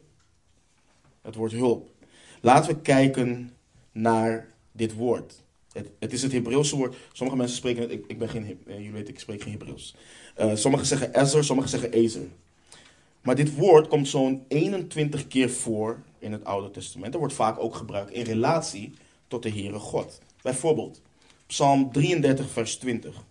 Het 1.21 1.36
wordt 1.36 1.53
hulp. 1.53 1.89
Laten 2.41 2.75
we 2.75 2.82
kijken 2.82 3.54
naar 3.91 4.47
dit 4.71 4.93
woord. 4.93 5.41
Het, 5.71 5.89
het 5.99 6.13
is 6.13 6.21
het 6.21 6.32
Hebreeuwse 6.32 6.75
woord. 6.75 6.95
Sommige 7.13 7.38
mensen 7.38 7.58
spreken 7.58 7.82
het. 7.82 7.91
Ik, 7.91 8.04
ik 8.08 8.19
ben 8.19 8.30
geen. 8.30 8.63
Uh, 8.65 8.75
jullie 8.75 8.91
weten, 8.91 9.13
ik 9.13 9.19
spreek 9.19 9.41
geen 9.41 9.51
Hebreeuws. 9.51 9.95
Uh, 10.39 10.56
sommigen 10.56 10.88
zeggen 10.88 11.13
Ezer, 11.13 11.43
sommigen 11.43 11.71
zeggen 11.71 11.91
Ezer. 11.91 12.27
Maar 13.21 13.36
dit 13.36 13.56
woord 13.56 13.88
komt 13.88 14.08
zo'n 14.08 14.45
21 14.47 15.27
keer 15.27 15.49
voor 15.49 16.01
in 16.19 16.32
het 16.32 16.43
Oude 16.43 16.71
Testament. 16.71 17.12
Dat 17.12 17.21
wordt 17.21 17.36
vaak 17.36 17.60
ook 17.60 17.75
gebruikt 17.75 18.12
in 18.12 18.23
relatie 18.23 18.93
tot 19.27 19.43
de 19.43 19.49
Heere 19.49 19.80
God. 19.80 20.21
Bijvoorbeeld, 20.41 21.01
Psalm 21.45 21.91
33, 21.91 22.49
vers 22.49 22.75
20. 22.75 23.23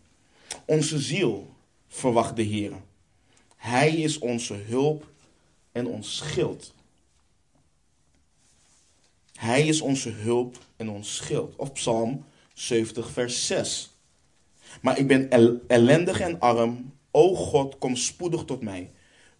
Onze 0.64 0.98
ziel 0.98 1.54
verwacht 1.88 2.36
de 2.36 2.42
Heer. 2.42 2.72
Hij 3.56 3.90
is 3.90 4.18
onze 4.18 4.54
hulp 4.54 5.08
en 5.72 5.86
ons 5.86 6.16
schild. 6.16 6.74
Hij 9.40 9.66
is 9.66 9.80
onze 9.80 10.10
hulp 10.10 10.58
en 10.76 10.90
ons 10.90 11.16
schild. 11.16 11.56
Of 11.56 11.72
Psalm 11.72 12.24
70, 12.54 13.10
vers 13.10 13.46
6. 13.46 13.96
Maar 14.82 14.98
ik 14.98 15.06
ben 15.06 15.30
ellendig 15.68 16.20
en 16.20 16.40
arm. 16.40 16.92
O 17.10 17.34
God, 17.34 17.78
kom 17.78 17.96
spoedig 17.96 18.44
tot 18.44 18.62
mij. 18.62 18.90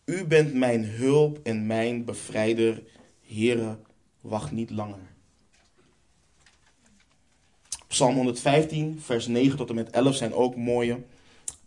U 0.05 0.25
bent 0.25 0.55
mijn 0.55 0.85
hulp 0.85 1.41
en 1.43 1.67
mijn 1.67 2.05
bevrijder. 2.05 2.83
Heere, 3.27 3.79
wacht 4.21 4.51
niet 4.51 4.71
langer. 4.71 5.15
Psalm 7.87 8.15
115, 8.15 9.01
vers 9.01 9.27
9 9.27 9.57
tot 9.57 9.69
en 9.69 9.75
met 9.75 9.91
11 9.91 10.15
zijn 10.15 10.35
ook 10.35 10.57
mooie. 10.57 11.03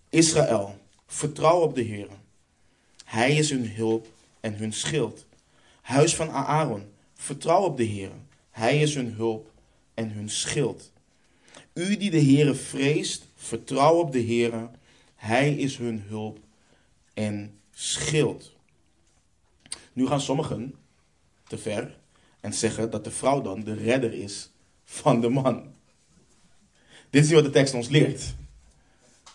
Israël, 0.09 0.77
vertrouw 1.07 1.59
op 1.61 1.75
de 1.75 1.81
Heer. 1.81 2.07
Hij 3.05 3.35
is 3.35 3.49
hun 3.49 3.69
hulp 3.69 4.07
en 4.39 4.55
hun 4.55 4.73
schild. 4.73 5.25
Huis 5.81 6.15
van 6.15 6.29
Aaron, 6.29 6.92
vertrouw 7.23 7.63
op 7.63 7.77
de 7.77 7.83
Heer. 7.83 8.11
Hij 8.49 8.81
is 8.81 8.95
hun 8.95 9.13
hulp 9.13 9.51
en 9.93 10.11
hun 10.11 10.29
schild. 10.29 10.91
U 11.73 11.97
die 11.97 12.11
de 12.11 12.21
Heere 12.21 12.55
vreest, 12.55 13.27
vertrouw 13.35 13.95
op 13.95 14.11
de 14.11 14.19
Heer. 14.19 14.69
Hij 15.15 15.55
is 15.55 15.77
hun 15.77 16.03
hulp 16.07 16.39
en 17.13 17.59
schild. 17.71 18.55
Nu 19.93 20.07
gaan 20.07 20.21
sommigen 20.21 20.75
te 21.47 21.57
ver 21.57 21.97
en 22.39 22.53
zeggen 22.53 22.89
dat 22.89 23.03
de 23.03 23.11
vrouw 23.11 23.41
dan 23.41 23.63
de 23.63 23.73
redder 23.73 24.13
is 24.13 24.51
van 24.83 25.21
de 25.21 25.29
man. 25.29 25.73
Dit 27.09 27.23
is 27.23 27.31
wat 27.31 27.43
de 27.43 27.49
tekst 27.49 27.73
ons 27.73 27.89
leert. 27.89 28.33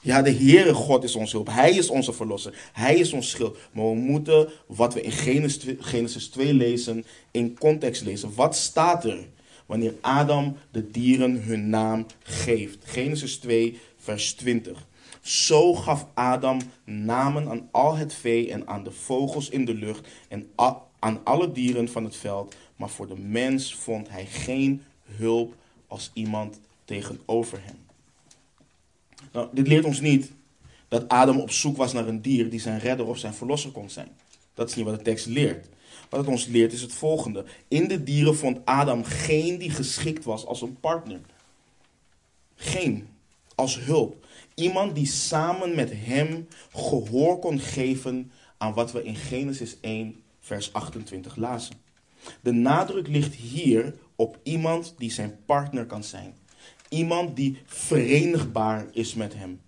Ja, 0.01 0.23
de 0.23 0.33
Heere 0.33 0.75
God 0.75 1.05
is 1.05 1.15
onze 1.15 1.37
hulp. 1.37 1.49
Hij 1.49 1.71
is 1.71 1.89
onze 1.89 2.13
verlosser. 2.13 2.71
Hij 2.73 2.97
is 2.97 3.13
ons 3.13 3.31
schild. 3.31 3.59
Maar 3.73 3.85
we 3.85 3.95
moeten 3.95 4.49
wat 4.67 4.95
we 4.95 5.01
in 5.01 5.13
Genesis 5.81 6.29
2 6.29 6.55
lezen, 6.55 7.05
in 7.31 7.59
context 7.59 8.03
lezen. 8.03 8.35
Wat 8.35 8.57
staat 8.57 9.05
er 9.05 9.29
wanneer 9.67 9.95
Adam 10.01 10.57
de 10.71 10.91
dieren 10.91 11.43
hun 11.43 11.71
naam 11.71 12.07
geeft? 12.23 12.79
Genesis 12.85 13.37
2, 13.37 13.79
vers 13.97 14.33
20. 14.33 14.87
Zo 15.21 15.75
gaf 15.75 16.07
Adam 16.15 16.61
namen 16.85 17.49
aan 17.49 17.69
al 17.71 17.97
het 17.97 18.15
vee 18.15 18.53
en 18.53 18.67
aan 18.69 18.85
de 18.85 18.93
vogels 18.93 19.49
in 19.49 19.65
de 19.65 19.75
lucht 19.75 20.09
en 20.29 20.51
aan 20.99 21.21
alle 21.25 21.53
dieren 21.53 21.89
van 21.89 22.05
het 22.05 22.17
veld. 22.17 22.55
Maar 22.77 22.91
voor 22.91 23.09
de 23.09 23.19
mens 23.19 23.75
vond 23.75 24.09
hij 24.09 24.27
geen 24.27 24.83
hulp 25.05 25.55
als 25.87 26.11
iemand 26.15 26.61
tegenover 26.85 27.59
hem. 27.63 27.88
Nou, 29.33 29.49
dit 29.53 29.67
leert 29.69 29.85
ons 29.85 30.01
niet 30.01 30.33
dat 30.89 31.09
Adam 31.09 31.41
op 31.41 31.51
zoek 31.51 31.77
was 31.77 31.93
naar 31.93 32.09
een 32.09 32.23
dier 32.23 32.51
die 32.51 32.61
zijn 32.61 32.79
redder 32.79 33.07
of 33.07 33.19
zijn 33.19 33.35
verlosser 33.35 33.71
kon 33.71 33.91
zijn. 33.91 34.09
Dat 34.55 34.69
is 34.69 34.75
niet 34.75 34.85
wat 34.85 34.97
de 34.97 35.03
tekst 35.03 35.27
leert. 35.27 35.69
Wat 36.09 36.21
het 36.21 36.29
ons 36.29 36.47
leert 36.47 36.73
is 36.73 36.81
het 36.81 36.93
volgende. 36.93 37.45
In 37.69 37.89
de 37.89 38.03
dieren 38.03 38.37
vond 38.37 38.59
Adam 38.65 39.05
geen 39.05 39.59
die 39.59 39.71
geschikt 39.71 40.25
was 40.25 40.47
als 40.47 40.63
een 40.63 40.81
partner. 40.81 41.21
Geen. 42.55 43.09
Als 43.55 43.81
hulp. 43.81 44.27
Iemand 44.55 44.95
die 44.95 45.07
samen 45.07 45.75
met 45.75 45.91
hem 45.95 46.49
gehoor 46.73 47.39
kon 47.39 47.61
geven 47.61 48.31
aan 48.59 48.75
wat 48.75 48.93
we 48.93 49.03
in 49.03 49.17
Genesis 49.17 49.77
1, 49.81 50.23
vers 50.41 50.73
28 50.73 51.37
lazen. 51.37 51.75
De 52.41 52.53
nadruk 52.53 53.09
ligt 53.09 53.35
hier 53.35 53.95
op 54.17 54.39
iemand 54.43 54.95
die 54.99 55.11
zijn 55.11 55.39
partner 55.47 55.87
kan 55.87 56.05
zijn. 56.05 56.35
Iemand 56.89 57.37
die 57.37 57.59
verenigbaar 57.67 58.87
is 58.93 59.15
met 59.15 59.35
hem. 59.35 59.61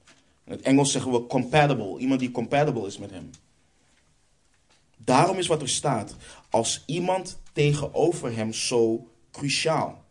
In 0.45 0.53
het 0.53 0.61
Engels 0.61 0.93
zeggen 0.93 1.13
we 1.13 1.27
compatible. 1.27 1.99
Iemand 1.99 2.21
die 2.21 2.31
compatible 2.31 2.87
is 2.87 2.99
met 2.99 3.11
hem. 3.11 3.31
Daarom 4.97 5.39
is 5.39 5.47
wat 5.47 5.63
er 5.63 5.69
staat 5.69 6.17
als 6.51 6.83
iemand 6.87 7.39
tegenover 7.53 8.37
hem 8.37 8.53
zo 8.53 9.09
cruciaal. 9.31 10.05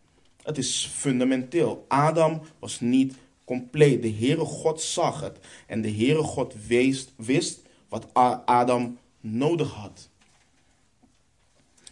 Het 0.44 0.58
is 0.58 0.90
fundamenteel. 0.94 1.86
Adam 1.88 2.42
was 2.60 2.80
niet 2.80 3.16
compleet. 3.44 4.02
De 4.02 4.12
Heere 4.14 4.46
God 4.46 4.82
zag 4.82 5.22
het. 5.22 5.38
En 5.68 5.82
de 5.82 5.92
Heere 5.92 6.24
God 6.24 6.56
wist, 6.68 7.12
wist 7.16 7.62
wat 7.90 8.08
Adam 8.46 8.98
nodig 9.20 9.72
had. 9.72 10.10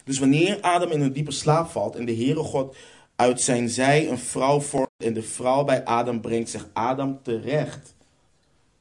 Dus 0.04 0.20
wanneer 0.20 0.62
Adam 0.62 0.92
in 0.92 1.02
een 1.02 1.14
diepe 1.14 1.32
slaap 1.32 1.70
valt 1.70 1.96
en 1.96 2.06
de 2.06 2.16
Heere 2.16 2.44
God 2.44 2.76
uit 3.16 3.42
zijn 3.42 3.70
zij 3.70 4.10
een 4.10 4.18
vrouw 4.18 4.62
vormt 4.62 4.87
en 4.98 5.14
de 5.14 5.24
vrouw 5.24 5.64
bij 5.64 5.86
Adam 5.86 6.22
brengt, 6.22 6.50
zegt 6.50 6.68
Adam 6.74 7.20
terecht. 7.24 7.96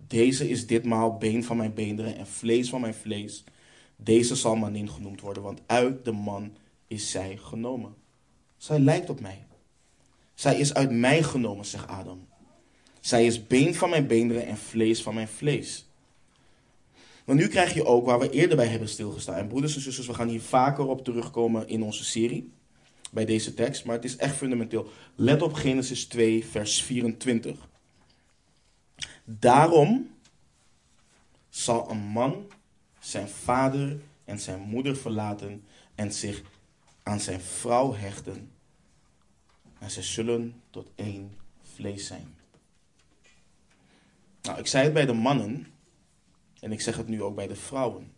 Deze 0.06 0.48
is 0.48 0.66
ditmaal 0.66 1.16
been 1.16 1.44
van 1.44 1.56
mijn 1.56 1.74
beenderen 1.74 2.16
en 2.16 2.26
vlees 2.26 2.68
van 2.68 2.80
mijn 2.80 2.94
vlees. 2.94 3.44
Deze 3.96 4.34
zal 4.34 4.56
manin 4.56 4.90
genoemd 4.90 5.20
worden, 5.20 5.42
want 5.42 5.60
uit 5.66 6.04
de 6.04 6.12
man 6.12 6.52
is 6.86 7.10
zij 7.10 7.36
genomen. 7.36 7.94
Zij 8.56 8.78
lijkt 8.78 9.10
op 9.10 9.20
mij. 9.20 9.44
Zij 10.34 10.58
is 10.58 10.74
uit 10.74 10.90
mij 10.90 11.22
genomen, 11.22 11.64
zegt 11.64 11.88
Adam. 11.88 12.26
Zij 13.00 13.26
is 13.26 13.46
been 13.46 13.74
van 13.74 13.90
mijn 13.90 14.06
beenderen 14.06 14.46
en 14.46 14.56
vlees 14.56 15.02
van 15.02 15.14
mijn 15.14 15.28
vlees. 15.28 15.88
Maar 17.24 17.36
nu 17.36 17.48
krijg 17.48 17.74
je 17.74 17.84
ook 17.84 18.06
waar 18.06 18.18
we 18.18 18.30
eerder 18.30 18.56
bij 18.56 18.66
hebben 18.66 18.88
stilgestaan. 18.88 19.34
En 19.34 19.48
broeders 19.48 19.74
en 19.74 19.80
zusters, 19.80 20.06
we 20.06 20.14
gaan 20.14 20.28
hier 20.28 20.40
vaker 20.40 20.86
op 20.86 21.04
terugkomen 21.04 21.68
in 21.68 21.82
onze 21.82 22.04
serie. 22.04 22.50
Bij 23.10 23.24
deze 23.24 23.54
tekst. 23.54 23.84
Maar 23.84 23.94
het 23.94 24.04
is 24.04 24.16
echt 24.16 24.36
fundamenteel. 24.36 24.90
Let 25.14 25.42
op 25.42 25.52
Genesis 25.52 26.06
2, 26.06 26.46
vers 26.46 26.82
24. 26.82 27.68
Daarom 29.24 30.10
zal 31.48 31.90
een 31.90 32.04
man 32.04 32.46
zijn 33.00 33.28
vader 33.28 34.00
en 34.24 34.40
zijn 34.40 34.60
moeder 34.60 34.96
verlaten 34.96 35.64
en 35.94 36.12
zich 36.12 36.42
aan 37.02 37.20
zijn 37.20 37.40
vrouw 37.40 37.94
hechten. 37.94 38.50
En 39.78 39.90
ze 39.90 40.02
zullen 40.02 40.62
tot 40.70 40.90
één 40.94 41.36
vlees 41.62 42.06
zijn. 42.06 42.34
Nou, 44.42 44.58
ik 44.58 44.66
zei 44.66 44.84
het 44.84 44.92
bij 44.92 45.06
de 45.06 45.12
mannen 45.12 45.66
en 46.60 46.72
ik 46.72 46.80
zeg 46.80 46.96
het 46.96 47.08
nu 47.08 47.22
ook 47.22 47.34
bij 47.34 47.46
de 47.46 47.56
vrouwen. 47.56 48.12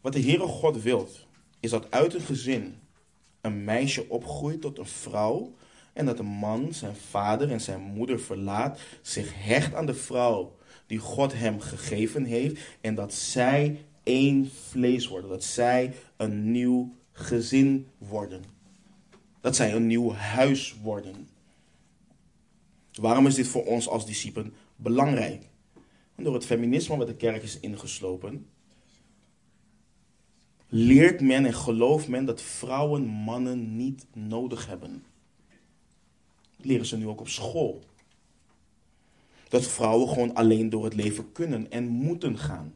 Wat 0.00 0.12
de 0.12 0.22
Heere 0.22 0.46
God 0.46 0.82
wilt, 0.82 1.26
is 1.60 1.70
dat 1.70 1.90
uit 1.90 2.14
een 2.14 2.20
gezin 2.20 2.78
een 3.40 3.64
meisje 3.64 4.08
opgroeit 4.08 4.60
tot 4.60 4.78
een 4.78 4.86
vrouw 4.86 5.54
en 5.92 6.06
dat 6.06 6.18
een 6.18 6.26
man 6.26 6.72
zijn 6.72 6.96
vader 6.96 7.50
en 7.50 7.60
zijn 7.60 7.80
moeder 7.80 8.20
verlaat, 8.20 8.80
zich 9.02 9.32
hecht 9.34 9.74
aan 9.74 9.86
de 9.86 9.94
vrouw 9.94 10.56
die 10.86 10.98
God 10.98 11.32
hem 11.32 11.60
gegeven 11.60 12.24
heeft 12.24 12.60
en 12.80 12.94
dat 12.94 13.14
zij 13.14 13.84
één 14.02 14.50
vlees 14.68 15.08
worden, 15.08 15.30
dat 15.30 15.44
zij 15.44 15.92
een 16.16 16.52
nieuw 16.52 16.94
gezin 17.12 17.86
worden. 17.98 18.42
Dat 19.40 19.56
zij 19.56 19.74
een 19.74 19.86
nieuw 19.86 20.12
huis 20.12 20.76
worden. 20.82 21.28
Waarom 22.92 23.26
is 23.26 23.34
dit 23.34 23.46
voor 23.46 23.64
ons 23.64 23.88
als 23.88 24.06
discipelen 24.06 24.54
belangrijk? 24.76 25.48
door 26.22 26.34
het 26.34 26.46
feminisme 26.46 26.96
wat 26.96 27.06
de 27.06 27.16
kerk 27.16 27.42
is 27.42 27.60
ingeslopen, 27.60 28.46
leert 30.72 31.20
men 31.20 31.44
en 31.44 31.54
gelooft 31.54 32.08
men 32.08 32.24
dat 32.24 32.42
vrouwen 32.42 33.06
mannen 33.06 33.76
niet 33.76 34.06
nodig 34.12 34.66
hebben. 34.66 35.04
Dat 36.56 36.66
leren 36.66 36.86
ze 36.86 36.96
nu 36.96 37.06
ook 37.06 37.20
op 37.20 37.28
school. 37.28 37.82
Dat 39.48 39.66
vrouwen 39.66 40.08
gewoon 40.08 40.34
alleen 40.34 40.70
door 40.70 40.84
het 40.84 40.94
leven 40.94 41.32
kunnen 41.32 41.70
en 41.70 41.88
moeten 41.88 42.38
gaan. 42.38 42.74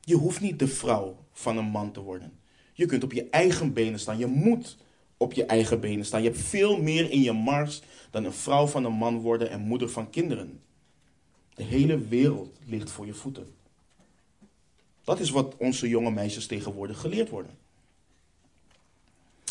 Je 0.00 0.14
hoeft 0.14 0.40
niet 0.40 0.58
de 0.58 0.68
vrouw 0.68 1.16
van 1.32 1.56
een 1.56 1.64
man 1.64 1.92
te 1.92 2.00
worden. 2.00 2.32
Je 2.72 2.86
kunt 2.86 3.04
op 3.04 3.12
je 3.12 3.28
eigen 3.30 3.72
benen 3.72 3.98
staan. 3.98 4.18
Je 4.18 4.26
moet 4.26 4.76
op 5.16 5.32
je 5.32 5.44
eigen 5.44 5.80
benen 5.80 6.04
staan. 6.04 6.22
Je 6.22 6.28
hebt 6.28 6.40
veel 6.40 6.82
meer 6.82 7.10
in 7.10 7.20
je 7.20 7.32
mars 7.32 7.82
dan 8.10 8.24
een 8.24 8.32
vrouw 8.32 8.66
van 8.66 8.84
een 8.84 8.92
man 8.92 9.18
worden 9.18 9.50
en 9.50 9.60
moeder 9.60 9.88
van 9.88 10.10
kinderen. 10.10 10.60
De 11.54 11.62
hele 11.62 11.98
wereld 11.98 12.58
ligt 12.66 12.90
voor 12.90 13.06
je 13.06 13.14
voeten. 13.14 13.54
Dat 15.06 15.20
is 15.20 15.30
wat 15.30 15.54
onze 15.56 15.88
jonge 15.88 16.10
meisjes 16.10 16.46
tegenwoordig 16.46 17.00
geleerd 17.00 17.28
worden. 17.28 17.58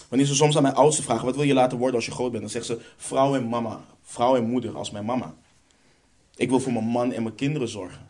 Wanneer 0.08 0.28
ze 0.28 0.36
soms 0.36 0.56
aan 0.56 0.62
mijn 0.62 0.76
oudste 0.76 1.04
vragen: 1.04 1.26
wat 1.26 1.36
wil 1.36 1.44
je 1.44 1.54
laten 1.54 1.78
worden 1.78 1.96
als 1.96 2.06
je 2.06 2.12
groot 2.12 2.32
bent? 2.32 2.42
Dan 2.42 2.52
zegt 2.52 2.66
ze: 2.66 2.82
vrouw 2.98 3.36
en 3.36 3.48
mama. 3.48 3.86
Vrouw 4.02 4.36
en 4.36 4.50
moeder 4.50 4.78
als 4.78 4.92
mijn 4.92 5.06
mama. 5.06 5.36
Ik 6.36 6.50
wil 6.50 6.60
voor 6.60 6.74
mijn 6.74 6.86
man 6.86 7.12
en 7.12 7.24
mijn 7.24 7.36
kinderen 7.36 7.68
zorgen. 7.68 8.08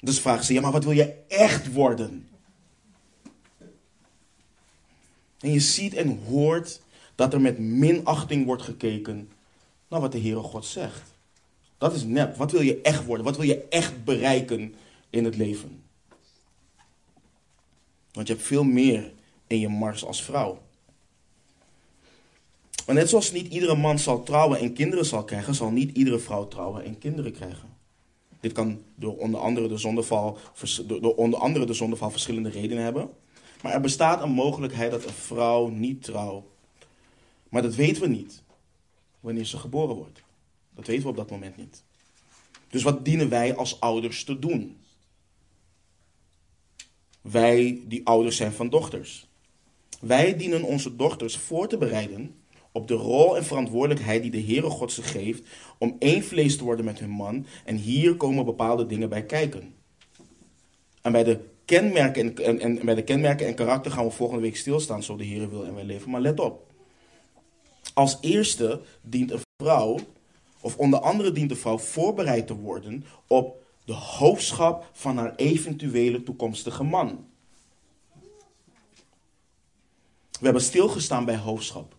Dus 0.00 0.20
vragen 0.20 0.44
ze: 0.44 0.52
ja, 0.52 0.60
maar 0.60 0.72
wat 0.72 0.84
wil 0.84 0.92
je 0.92 1.14
echt 1.28 1.72
worden? 1.72 2.28
En 5.40 5.52
je 5.52 5.60
ziet 5.60 5.94
en 5.94 6.24
hoort 6.24 6.80
dat 7.14 7.32
er 7.32 7.40
met 7.40 7.58
minachting 7.58 8.46
wordt 8.46 8.62
gekeken 8.62 9.30
naar 9.88 10.00
wat 10.00 10.12
de 10.12 10.20
Heere 10.20 10.42
God 10.42 10.64
zegt. 10.64 11.02
Dat 11.78 11.94
is 11.94 12.04
nep. 12.04 12.36
Wat 12.36 12.50
wil 12.50 12.60
je 12.60 12.80
echt 12.80 13.04
worden? 13.04 13.24
Wat 13.24 13.36
wil 13.36 13.46
je 13.46 13.68
echt 13.68 14.04
bereiken 14.04 14.74
in 15.16 15.24
het 15.24 15.36
leven? 15.36 15.82
Want 18.12 18.26
je 18.26 18.34
hebt 18.34 18.46
veel 18.46 18.64
meer 18.64 19.12
in 19.46 19.58
je 19.58 19.68
mars 19.68 20.04
als 20.04 20.22
vrouw. 20.22 20.62
Maar 22.86 22.94
net 22.94 23.08
zoals 23.08 23.32
niet 23.32 23.52
iedere 23.52 23.76
man 23.76 23.98
zal 23.98 24.22
trouwen 24.22 24.58
en 24.58 24.72
kinderen 24.72 25.04
zal 25.04 25.24
krijgen, 25.24 25.54
zal 25.54 25.70
niet 25.70 25.96
iedere 25.96 26.18
vrouw 26.18 26.48
trouwen 26.48 26.84
en 26.84 26.98
kinderen 26.98 27.32
krijgen. 27.32 27.68
Dit 28.40 28.52
kan 28.52 28.82
door 28.94 29.16
onder 29.16 29.40
andere 29.40 29.68
de 29.68 29.76
zondeval, 29.76 30.38
door 30.86 31.14
onder 31.14 31.38
andere 31.38 31.66
de 31.66 31.72
zondeval 31.72 32.10
verschillende 32.10 32.50
redenen 32.50 32.84
hebben. 32.84 33.10
Maar 33.62 33.72
er 33.72 33.80
bestaat 33.80 34.22
een 34.22 34.30
mogelijkheid 34.30 34.90
dat 34.90 35.04
een 35.04 35.12
vrouw 35.12 35.68
niet 35.68 36.02
trouwt. 36.02 36.44
Maar 37.48 37.62
dat 37.62 37.74
weten 37.74 38.02
we 38.02 38.08
niet 38.08 38.42
wanneer 39.20 39.44
ze 39.44 39.58
geboren 39.58 39.96
wordt. 39.96 40.22
Dat 40.74 40.86
weten 40.86 41.02
we 41.02 41.08
op 41.08 41.16
dat 41.16 41.30
moment 41.30 41.56
niet. 41.56 41.84
Dus 42.68 42.82
wat 42.82 43.04
dienen 43.04 43.28
wij 43.28 43.56
als 43.56 43.80
ouders 43.80 44.24
te 44.24 44.38
doen? 44.38 44.76
Wij 47.30 47.80
die 47.86 48.06
ouders 48.06 48.36
zijn 48.36 48.52
van 48.52 48.68
dochters. 48.68 49.28
Wij 50.00 50.36
dienen 50.36 50.62
onze 50.62 50.96
dochters 50.96 51.36
voor 51.36 51.68
te 51.68 51.78
bereiden 51.78 52.34
op 52.72 52.88
de 52.88 52.94
rol 52.94 53.36
en 53.36 53.44
verantwoordelijkheid 53.44 54.22
die 54.22 54.30
de 54.30 54.42
Heere 54.42 54.70
God 54.70 54.92
ze 54.92 55.02
geeft 55.02 55.48
om 55.78 55.96
één 55.98 56.24
vlees 56.24 56.56
te 56.56 56.64
worden 56.64 56.84
met 56.84 56.98
hun 56.98 57.10
man. 57.10 57.46
En 57.64 57.76
hier 57.76 58.14
komen 58.14 58.44
bepaalde 58.44 58.86
dingen 58.86 59.08
bij 59.08 59.24
kijken. 59.24 59.74
En 61.02 61.12
bij 61.12 61.24
de 61.24 61.40
kenmerken 61.64 62.36
en, 62.36 62.60
en, 62.60 62.84
bij 62.84 62.94
de 62.94 63.04
kenmerken 63.04 63.46
en 63.46 63.54
karakter 63.54 63.90
gaan 63.90 64.04
we 64.04 64.10
volgende 64.10 64.42
week 64.42 64.56
stilstaan, 64.56 65.02
zo 65.02 65.16
de 65.16 65.26
Heere 65.26 65.48
wil 65.48 65.64
en 65.64 65.74
wij 65.74 65.84
leven. 65.84 66.10
Maar 66.10 66.20
let 66.20 66.40
op. 66.40 66.66
Als 67.94 68.18
eerste 68.20 68.80
dient 69.02 69.30
een 69.30 69.40
vrouw 69.62 69.98
of 70.60 70.76
onder 70.76 71.00
andere 71.00 71.32
dient 71.32 71.48
de 71.48 71.56
vrouw 71.56 71.78
voorbereid 71.78 72.46
te 72.46 72.56
worden 72.56 73.04
op 73.26 73.65
de 73.86 73.92
hoofdschap 73.92 74.90
van 74.92 75.16
haar 75.16 75.34
eventuele 75.34 76.22
toekomstige 76.22 76.82
man. 76.82 77.26
We 80.30 80.44
hebben 80.44 80.62
stilgestaan 80.62 81.24
bij 81.24 81.36
hoofdschap. 81.36 81.94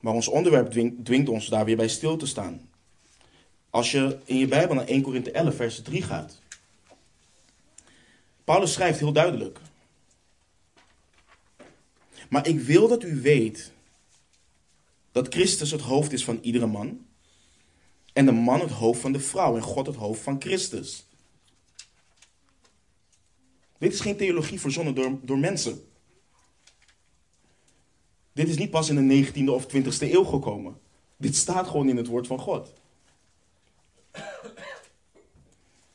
Maar 0.00 0.14
ons 0.14 0.28
onderwerp 0.28 0.70
dwingt, 1.04 1.28
ons 1.28 1.48
daar 1.48 1.64
weer 1.64 1.76
bij 1.76 1.88
stil 1.88 2.16
te 2.16 2.26
staan. 2.26 2.68
Als 3.70 3.90
je 3.90 4.18
in 4.24 4.36
je 4.36 4.46
Bijbel 4.46 4.74
naar 4.74 4.86
1 4.86 5.02
Korinthe 5.02 5.30
11, 5.30 5.54
vers 5.54 5.82
3 5.82 6.02
gaat. 6.02 6.38
Paulus 8.44 8.72
schrijft 8.72 8.98
heel 8.98 9.12
duidelijk. 9.12 9.58
Maar 12.28 12.46
ik 12.46 12.60
wil 12.60 12.88
dat 12.88 13.02
u 13.02 13.20
weet 13.20 13.72
dat 15.12 15.34
Christus 15.34 15.70
het 15.70 15.80
hoofd 15.80 16.12
is 16.12 16.24
van 16.24 16.38
iedere 16.42 16.66
man. 16.66 17.06
En 18.14 18.26
de 18.26 18.32
man 18.32 18.60
het 18.60 18.70
hoofd 18.70 19.00
van 19.00 19.12
de 19.12 19.20
vrouw 19.20 19.56
en 19.56 19.62
God 19.62 19.86
het 19.86 19.96
hoofd 19.96 20.20
van 20.20 20.40
Christus. 20.40 21.06
Dit 23.78 23.92
is 23.92 24.00
geen 24.00 24.16
theologie 24.16 24.60
verzonnen 24.60 24.94
door, 24.94 25.18
door 25.22 25.38
mensen. 25.38 25.84
Dit 28.32 28.48
is 28.48 28.56
niet 28.56 28.70
pas 28.70 28.88
in 28.88 29.08
de 29.08 29.32
19e 29.32 29.48
of 29.48 29.66
20e 29.66 30.12
eeuw 30.12 30.24
gekomen. 30.24 30.80
Dit 31.16 31.36
staat 31.36 31.66
gewoon 31.66 31.88
in 31.88 31.96
het 31.96 32.06
woord 32.06 32.26
van 32.26 32.38
God. 32.38 32.72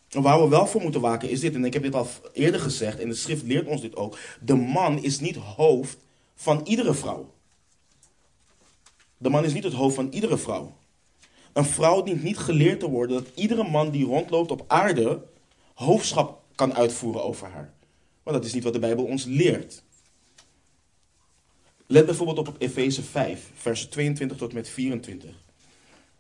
Waar 0.10 0.42
we 0.42 0.48
wel 0.48 0.68
voor 0.68 0.82
moeten 0.82 1.02
waken 1.02 1.30
is 1.30 1.40
dit, 1.40 1.56
en 1.56 1.66
ik 1.66 1.74
heb 1.74 1.84
dit 1.84 1.96
al 1.96 2.08
eerder 2.34 2.60
gezegd, 2.60 3.00
en 3.00 3.10
de 3.10 3.16
schrift 3.16 3.44
leert 3.44 3.68
ons 3.68 3.82
dit 3.82 3.96
ook. 3.96 4.18
De 4.42 4.56
man 4.56 5.04
is 5.04 5.20
niet 5.20 5.36
hoofd 5.36 5.98
van 6.36 6.62
iedere 6.66 6.94
vrouw. 6.94 7.34
De 9.18 9.30
man 9.30 9.46
is 9.46 9.54
niet 9.54 9.64
het 9.64 9.74
hoofd 9.74 9.96
van 9.96 10.10
iedere 10.12 10.38
vrouw. 10.38 10.78
Een 11.54 11.66
vrouw 11.66 12.04
dient 12.04 12.24
niet 12.24 12.38
geleerd 12.38 12.80
te 12.80 12.90
worden 12.90 13.24
dat 13.24 13.36
iedere 13.36 13.70
man 13.70 13.92
die 13.92 14.06
rondloopt 14.06 14.52
op 14.52 14.64
aarde 14.68 15.24
hoofdschap 15.74 16.44
kan 16.56 16.74
uitvoeren 16.74 17.24
over 17.24 17.48
haar. 17.48 17.74
Want 18.24 18.38
dat 18.38 18.46
is 18.46 18.54
niet 18.54 18.64
wat 18.64 18.74
de 18.74 18.80
Bijbel 18.80 19.06
ons 19.06 19.26
leert. 19.26 19.84
Let 21.86 22.06
bijvoorbeeld 22.06 22.38
op, 22.38 22.48
op 22.48 22.62
Efeze 22.62 23.04
5, 23.04 23.52
vers 23.54 23.86
22 23.86 24.38
tot 24.38 24.54
met 24.54 24.70
24. 24.70 25.44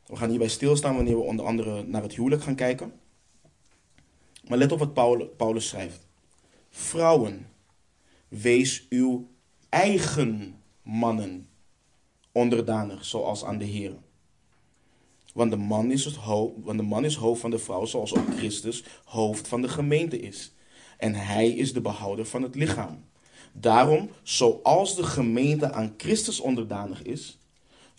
We 0.05 0.15
gaan 0.15 0.29
hierbij 0.29 0.47
stilstaan 0.47 0.95
wanneer 0.95 1.15
we 1.15 1.21
onder 1.21 1.45
andere 1.45 1.83
naar 1.83 2.01
het 2.01 2.15
huwelijk 2.15 2.43
gaan 2.43 2.55
kijken. 2.55 2.93
Maar 4.47 4.57
let 4.57 4.71
op 4.71 4.79
wat 4.79 4.93
Paulus 5.37 5.67
schrijft. 5.67 6.07
Vrouwen, 6.69 7.47
wees 8.27 8.85
uw 8.89 9.29
eigen 9.69 10.61
mannen 10.81 11.49
onderdanig, 12.31 13.05
zoals 13.05 13.43
aan 13.43 13.57
de 13.57 13.65
Heer. 13.65 13.93
Want 15.39 15.51
de, 15.51 15.57
man 15.57 15.91
is 15.91 16.05
het 16.05 16.15
hoofd, 16.15 16.53
want 16.63 16.77
de 16.77 16.85
man 16.85 17.05
is 17.05 17.15
hoofd 17.15 17.41
van 17.41 17.49
de 17.49 17.59
vrouw, 17.59 17.85
zoals 17.85 18.15
ook 18.15 18.37
Christus 18.37 18.83
hoofd 19.05 19.47
van 19.47 19.61
de 19.61 19.69
gemeente 19.69 20.19
is. 20.19 20.53
En 20.97 21.15
hij 21.15 21.49
is 21.49 21.73
de 21.73 21.81
behouder 21.81 22.25
van 22.25 22.41
het 22.41 22.55
lichaam. 22.55 23.05
Daarom, 23.53 24.09
zoals 24.23 24.95
de 24.95 25.03
gemeente 25.03 25.71
aan 25.71 25.93
Christus 25.97 26.39
onderdanig 26.39 27.03
is, 27.03 27.37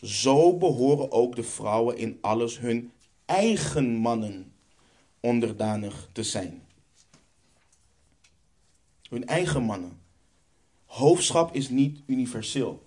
zo 0.03 0.57
behoren 0.57 1.12
ook 1.12 1.37
de 1.37 1.42
vrouwen 1.42 1.96
in 1.96 2.18
alles 2.20 2.59
hun 2.59 2.90
eigen 3.24 3.94
mannen 3.94 4.53
onderdanig 5.20 6.09
te 6.12 6.22
zijn. 6.22 6.62
Hun 9.09 9.26
eigen 9.26 9.62
mannen. 9.62 10.00
Hoofdschap 10.85 11.55
is 11.55 11.68
niet 11.68 12.00
universeel. 12.07 12.83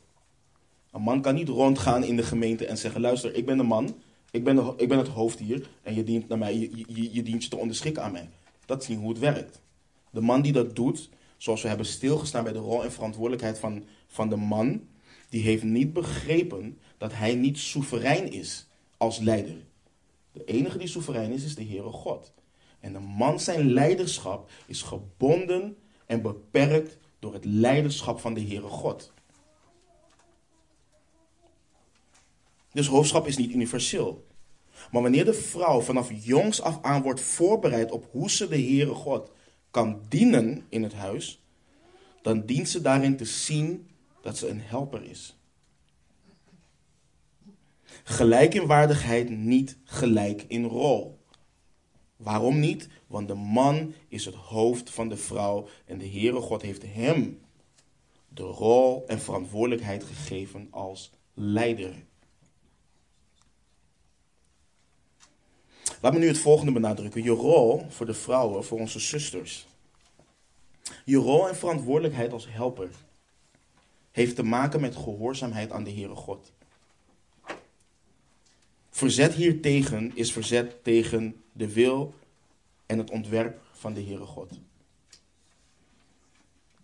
Een 0.91 1.01
man 1.01 1.21
kan 1.21 1.35
niet 1.35 1.49
rondgaan 1.49 2.03
in 2.03 2.15
de 2.15 2.23
gemeente 2.23 2.65
en 2.65 2.77
zeggen: 2.77 3.01
luister, 3.01 3.35
ik 3.35 3.45
ben 3.45 3.57
de 3.57 3.63
man, 3.63 3.95
ik 4.33 4.43
ben, 4.43 4.73
ik 4.77 4.87
ben 4.87 4.97
het 4.97 5.07
hoofd 5.07 5.39
hier 5.39 5.69
en 5.81 5.95
je 5.95 6.03
dient, 6.03 6.27
naar 6.27 6.37
mij, 6.37 6.57
je, 6.57 6.83
je, 6.87 7.13
je 7.13 7.23
dient 7.23 7.49
te 7.49 7.57
onderschikken 7.57 8.03
aan 8.03 8.11
mij. 8.11 8.29
Dat 8.65 8.81
is 8.81 8.87
niet 8.87 8.97
hoe 8.97 9.09
het 9.09 9.19
werkt. 9.19 9.61
De 10.09 10.21
man 10.21 10.41
die 10.41 10.51
dat 10.51 10.75
doet, 10.75 11.09
zoals 11.37 11.61
we 11.61 11.67
hebben 11.67 11.85
stilgestaan 11.85 12.43
bij 12.43 12.53
de 12.53 12.59
rol 12.59 12.83
en 12.83 12.91
verantwoordelijkheid 12.91 13.59
van, 13.59 13.83
van 14.07 14.29
de 14.29 14.35
man, 14.35 14.87
die 15.29 15.41
heeft 15.41 15.63
niet 15.63 15.93
begrepen 15.93 16.77
dat 16.97 17.13
hij 17.13 17.35
niet 17.35 17.57
soeverein 17.57 18.31
is 18.31 18.67
als 18.97 19.19
leider. 19.19 19.55
De 20.31 20.45
enige 20.45 20.77
die 20.77 20.87
soeverein 20.87 21.31
is, 21.31 21.43
is 21.43 21.55
de 21.55 21.65
Heere 21.65 21.91
God. 21.91 22.33
En 22.79 22.93
de 22.93 22.99
man 22.99 23.39
zijn 23.39 23.73
leiderschap 23.73 24.49
is 24.65 24.81
gebonden 24.81 25.77
en 26.05 26.21
beperkt 26.21 26.97
door 27.19 27.33
het 27.33 27.45
leiderschap 27.45 28.19
van 28.19 28.33
de 28.33 28.41
Heere 28.41 28.67
God. 28.67 29.12
Dus 32.73 32.87
hoofdschap 32.87 33.27
is 33.27 33.37
niet 33.37 33.51
universeel. 33.51 34.27
Maar 34.91 35.01
wanneer 35.01 35.25
de 35.25 35.33
vrouw 35.33 35.81
vanaf 35.81 36.09
jongs 36.13 36.61
af 36.61 36.79
aan 36.81 37.01
wordt 37.01 37.21
voorbereid 37.21 37.91
op 37.91 38.07
hoe 38.11 38.29
ze 38.29 38.47
de 38.47 38.55
Heere 38.55 38.93
God 38.93 39.31
kan 39.71 40.01
dienen 40.09 40.65
in 40.69 40.83
het 40.83 40.93
huis, 40.93 41.41
dan 42.21 42.45
dient 42.45 42.69
ze 42.69 42.81
daarin 42.81 43.17
te 43.17 43.25
zien 43.25 43.87
dat 44.21 44.37
ze 44.37 44.47
een 44.47 44.61
helper 44.61 45.03
is. 45.03 45.37
Gelijk 48.03 48.53
in 48.53 48.65
waardigheid, 48.65 49.29
niet 49.29 49.77
gelijk 49.83 50.45
in 50.47 50.63
rol. 50.63 51.19
Waarom 52.15 52.59
niet? 52.59 52.87
Want 53.07 53.27
de 53.27 53.33
man 53.33 53.93
is 54.07 54.25
het 54.25 54.35
hoofd 54.35 54.89
van 54.89 55.09
de 55.09 55.17
vrouw 55.17 55.67
en 55.85 55.97
de 55.97 56.07
Heere 56.07 56.41
God 56.41 56.61
heeft 56.61 56.83
hem 56.85 57.39
de 58.27 58.43
rol 58.43 59.03
en 59.07 59.19
verantwoordelijkheid 59.19 60.03
gegeven 60.03 60.67
als 60.71 61.11
leider. 61.33 62.05
Laat 66.03 66.13
me 66.13 66.19
nu 66.19 66.27
het 66.27 66.37
volgende 66.37 66.71
benadrukken. 66.71 67.23
Je 67.23 67.29
rol 67.29 67.85
voor 67.89 68.05
de 68.05 68.13
vrouwen, 68.13 68.63
voor 68.63 68.79
onze 68.79 68.99
zusters. 68.99 69.67
Je 71.05 71.17
rol 71.17 71.47
en 71.47 71.55
verantwoordelijkheid 71.55 72.31
als 72.31 72.47
helper 72.49 72.89
heeft 74.11 74.35
te 74.35 74.43
maken 74.43 74.81
met 74.81 74.95
gehoorzaamheid 74.95 75.71
aan 75.71 75.83
de 75.83 75.91
Heere 75.91 76.15
God. 76.15 76.51
Verzet 78.89 79.33
hiertegen 79.33 80.11
is 80.15 80.31
verzet 80.31 80.83
tegen 80.83 81.43
de 81.51 81.73
wil 81.73 82.13
en 82.85 82.97
het 82.97 83.09
ontwerp 83.09 83.61
van 83.71 83.93
de 83.93 84.03
Heere 84.03 84.25
God. 84.25 84.51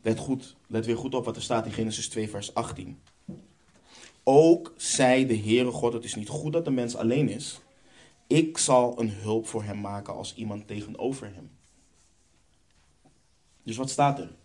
Let, 0.02 0.20
goed, 0.20 0.56
let 0.68 0.86
weer 0.86 0.98
goed 0.98 1.16
op 1.16 1.26
wat 1.26 1.36
er 1.36 1.42
staat 1.42 1.66
in 1.66 1.72
Genesis 1.72 2.10
2, 2.10 2.30
vers 2.30 2.54
18. 2.54 3.00
Ook 4.24 4.74
zei 4.78 5.26
de 5.26 5.38
Heere 5.38 5.72
God: 5.72 5.94
Het 5.94 6.04
is 6.04 6.16
niet 6.16 6.30
goed 6.30 6.54
dat 6.54 6.66
de 6.66 6.72
mens 6.72 6.96
alleen 6.96 7.30
is. 7.30 7.60
Ik 8.30 8.58
zal 8.58 9.00
een 9.00 9.10
hulp 9.10 9.48
voor 9.48 9.64
hem 9.64 9.82
maken 9.82 10.14
als 10.14 10.36
iemand 10.36 10.68
tegenover 10.68 11.34
hem. 11.34 11.52
Dus 13.64 13.78
wat 13.78 13.90
staat 13.90 14.20
er? 14.20 14.36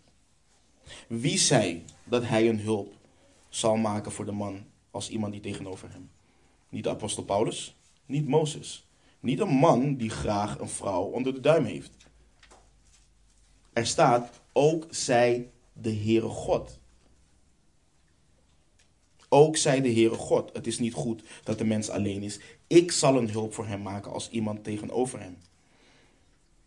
Wie 1.07 1.37
zei 1.37 1.83
dat 2.03 2.23
hij 2.23 2.49
een 2.49 2.59
hulp 2.59 2.93
zal 3.49 3.75
maken 3.75 4.11
voor 4.11 4.25
de 4.25 4.31
man 4.31 4.65
als 4.91 5.09
iemand 5.09 5.31
die 5.31 5.41
tegenover 5.41 5.91
hem? 5.91 6.09
Niet 6.69 6.83
de 6.83 6.89
apostel 6.89 7.23
Paulus, 7.23 7.75
niet 8.05 8.27
Mozes. 8.27 8.87
Niet 9.19 9.39
een 9.39 9.55
man 9.55 9.95
die 9.95 10.09
graag 10.09 10.59
een 10.59 10.69
vrouw 10.69 11.03
onder 11.03 11.33
de 11.33 11.39
duim 11.39 11.65
heeft. 11.65 11.91
Er 13.73 13.85
staat, 13.85 14.41
ook 14.53 14.87
zij 14.89 15.51
de 15.73 15.95
Heere 15.95 16.27
God. 16.27 16.79
Ook 19.35 19.57
zij 19.57 19.81
de 19.81 19.93
Heere 19.93 20.15
God. 20.15 20.49
Het 20.53 20.67
is 20.67 20.79
niet 20.79 20.93
goed 20.93 21.23
dat 21.43 21.57
de 21.57 21.63
mens 21.63 21.89
alleen 21.89 22.23
is. 22.23 22.39
Ik 22.67 22.91
zal 22.91 23.17
een 23.17 23.29
hulp 23.29 23.53
voor 23.53 23.67
hem 23.67 23.81
maken 23.81 24.11
als 24.11 24.29
iemand 24.29 24.63
tegenover 24.63 25.19
hem. 25.19 25.37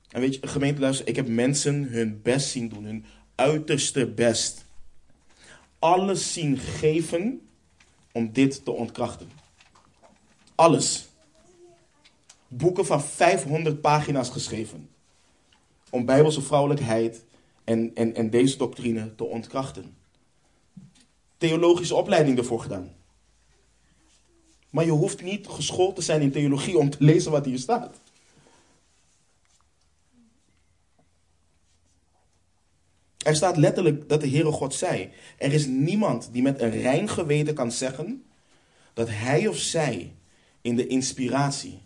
En 0.09 0.21
weet 0.21 0.35
je, 0.35 0.47
gemeente 0.47 0.81
luister, 0.81 1.09
ik 1.09 1.17
heb 1.17 1.29
mensen 1.29 1.83
hun 1.83 2.23
best 2.23 2.49
zien 2.49 2.69
doen, 2.69 2.85
hun 2.85 3.05
uiterste 3.35 4.07
best. 4.07 4.65
Alles 5.79 6.33
zien 6.33 6.59
geven 6.59 7.49
om 8.13 8.33
dit 8.33 8.65
te 8.65 8.71
ontkrachten. 8.71 9.31
Alles. 10.55 11.09
Boeken 12.49 12.87
van 12.87 13.03
500 13.03 13.81
pagina's 13.81 14.29
geschreven. 14.29 14.89
Om 15.91 16.05
bijbelse 16.05 16.43
vrouwelijkheid 16.43 17.25
en, 17.65 17.91
en, 17.95 18.15
en 18.15 18.31
deze 18.31 18.57
doctrine 18.57 19.15
te 19.15 19.25
ontkrachten. 19.25 19.98
Theologische 21.38 21.94
opleiding 21.94 22.38
ervoor 22.38 22.61
gedaan. 22.61 22.96
Maar 24.70 24.85
je 24.85 24.90
hoeft 24.90 25.22
niet 25.22 25.46
geschoold 25.46 25.94
te 25.94 26.03
zijn 26.03 26.20
in 26.20 26.33
theologie 26.33 26.79
om 26.79 26.90
te 26.90 26.96
lezen 27.01 27.31
wat 27.31 27.44
hier 27.44 27.59
staat. 27.59 28.01
Er 33.18 33.37
staat 33.37 33.57
letterlijk 33.57 34.09
dat 34.09 34.20
de 34.20 34.29
Heere 34.29 34.53
God 34.53 34.74
zei: 34.74 35.11
Er 35.38 35.53
is 35.53 35.66
niemand 35.66 36.29
die 36.33 36.42
met 36.42 36.61
een 36.61 36.70
rein 36.70 37.09
geweten 37.09 37.55
kan 37.55 37.72
zeggen 37.72 38.24
dat 38.94 39.09
hij 39.11 39.46
of 39.46 39.57
zij 39.57 40.14
in 40.61 40.77
de 40.77 40.87
inspiratie, 40.87 41.81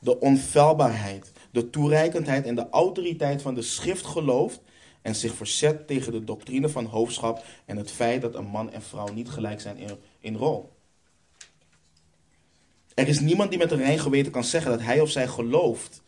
de 0.00 0.20
onfeilbaarheid, 0.20 1.32
de 1.50 1.70
toereikendheid 1.70 2.46
en 2.46 2.54
de 2.54 2.68
autoriteit 2.70 3.42
van 3.42 3.54
de 3.54 3.62
schrift 3.62 4.06
gelooft 4.06 4.60
en 5.04 5.14
zich 5.14 5.34
verzet 5.34 5.86
tegen 5.86 6.12
de 6.12 6.24
doctrine 6.24 6.68
van 6.68 6.84
hoofdschap 6.84 7.44
en 7.64 7.76
het 7.76 7.90
feit 7.90 8.22
dat 8.22 8.34
een 8.34 8.46
man 8.46 8.72
en 8.72 8.82
vrouw 8.82 9.12
niet 9.12 9.28
gelijk 9.28 9.60
zijn 9.60 9.76
in, 10.20 10.36
rol. 10.36 10.72
Er 12.94 13.08
is 13.08 13.20
niemand 13.20 13.50
die 13.50 13.58
met 13.58 13.70
een 13.70 13.78
rein 13.78 13.98
geweten 13.98 14.32
kan 14.32 14.44
zeggen 14.44 14.70
dat 14.70 14.80
hij 14.80 15.00
of 15.00 15.10
zij 15.10 15.26
gelooft 15.26 16.02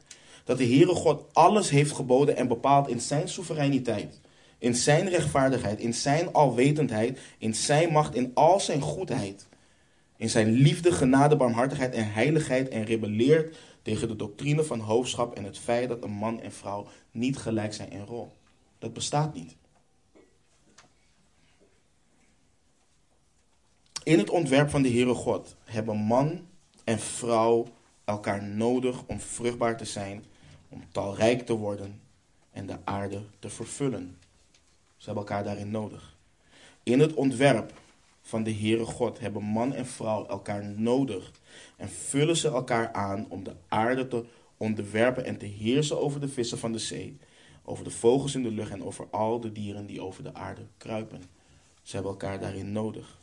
dat 0.44 0.58
de 0.58 0.64
Heere 0.64 0.94
God 0.94 1.24
alles 1.32 1.70
heeft 1.70 1.92
geboden 1.92 2.36
en 2.36 2.48
bepaald 2.48 2.88
in 2.88 3.00
zijn 3.00 3.28
soevereiniteit, 3.28 4.20
in 4.58 4.74
zijn 4.74 5.08
rechtvaardigheid, 5.08 5.80
in 5.80 5.94
zijn 5.94 6.32
alwetendheid, 6.32 7.18
in 7.38 7.54
zijn 7.54 7.92
macht, 7.92 8.14
in 8.14 8.30
al 8.34 8.60
zijn 8.60 8.80
goedheid, 8.80 9.46
in 10.16 10.30
zijn 10.30 10.50
liefde, 10.50 10.92
genade, 10.92 11.36
barmhartigheid 11.36 11.94
en 11.94 12.12
heiligheid 12.12 12.68
en 12.68 12.84
rebelleert 12.84 13.56
tegen 13.82 14.08
de 14.08 14.16
doctrine 14.16 14.64
van 14.64 14.80
hoofdschap 14.80 15.34
en 15.34 15.44
het 15.44 15.58
feit 15.58 15.88
dat 15.88 16.04
een 16.04 16.10
man 16.10 16.40
en 16.40 16.52
vrouw 16.52 16.86
niet 17.10 17.36
gelijk 17.36 17.74
zijn 17.74 17.90
in 17.90 18.04
rol. 18.04 18.32
Dat 18.78 18.92
bestaat 18.92 19.34
niet. 19.34 19.56
In 24.02 24.18
het 24.18 24.30
ontwerp 24.30 24.70
van 24.70 24.82
de 24.82 24.90
Heere 24.90 25.14
God 25.14 25.56
hebben 25.64 25.96
man 25.96 26.46
en 26.84 26.98
vrouw 26.98 27.66
elkaar 28.04 28.42
nodig 28.42 29.02
om 29.06 29.20
vruchtbaar 29.20 29.76
te 29.76 29.84
zijn, 29.84 30.24
om 30.68 30.84
talrijk 30.92 31.46
te 31.46 31.54
worden 31.54 32.00
en 32.50 32.66
de 32.66 32.76
aarde 32.84 33.22
te 33.38 33.48
vervullen. 33.48 34.18
Ze 34.96 35.04
hebben 35.04 35.24
elkaar 35.24 35.44
daarin 35.44 35.70
nodig. 35.70 36.16
In 36.82 37.00
het 37.00 37.14
ontwerp 37.14 37.72
van 38.22 38.42
de 38.42 38.54
Heere 38.54 38.84
God 38.84 39.18
hebben 39.18 39.42
man 39.42 39.74
en 39.74 39.86
vrouw 39.86 40.26
elkaar 40.26 40.64
nodig 40.64 41.30
en 41.76 41.88
vullen 41.88 42.36
ze 42.36 42.48
elkaar 42.48 42.92
aan 42.92 43.26
om 43.28 43.44
de 43.44 43.54
aarde 43.68 44.08
te 44.08 44.24
onderwerpen 44.56 45.24
en 45.24 45.36
te 45.36 45.46
heersen 45.46 46.00
over 46.00 46.20
de 46.20 46.28
vissen 46.28 46.58
van 46.58 46.72
de 46.72 46.78
zee, 46.78 47.16
over 47.66 47.84
de 47.84 47.90
vogels 47.90 48.34
in 48.34 48.42
de 48.42 48.50
lucht 48.50 48.70
en 48.70 48.84
over 48.84 49.06
al 49.10 49.40
de 49.40 49.52
dieren 49.52 49.86
die 49.86 50.00
over 50.00 50.22
de 50.22 50.34
aarde 50.34 50.66
kruipen. 50.76 51.22
Ze 51.82 51.94
hebben 51.94 52.12
elkaar 52.12 52.40
daarin 52.40 52.72
nodig. 52.72 53.18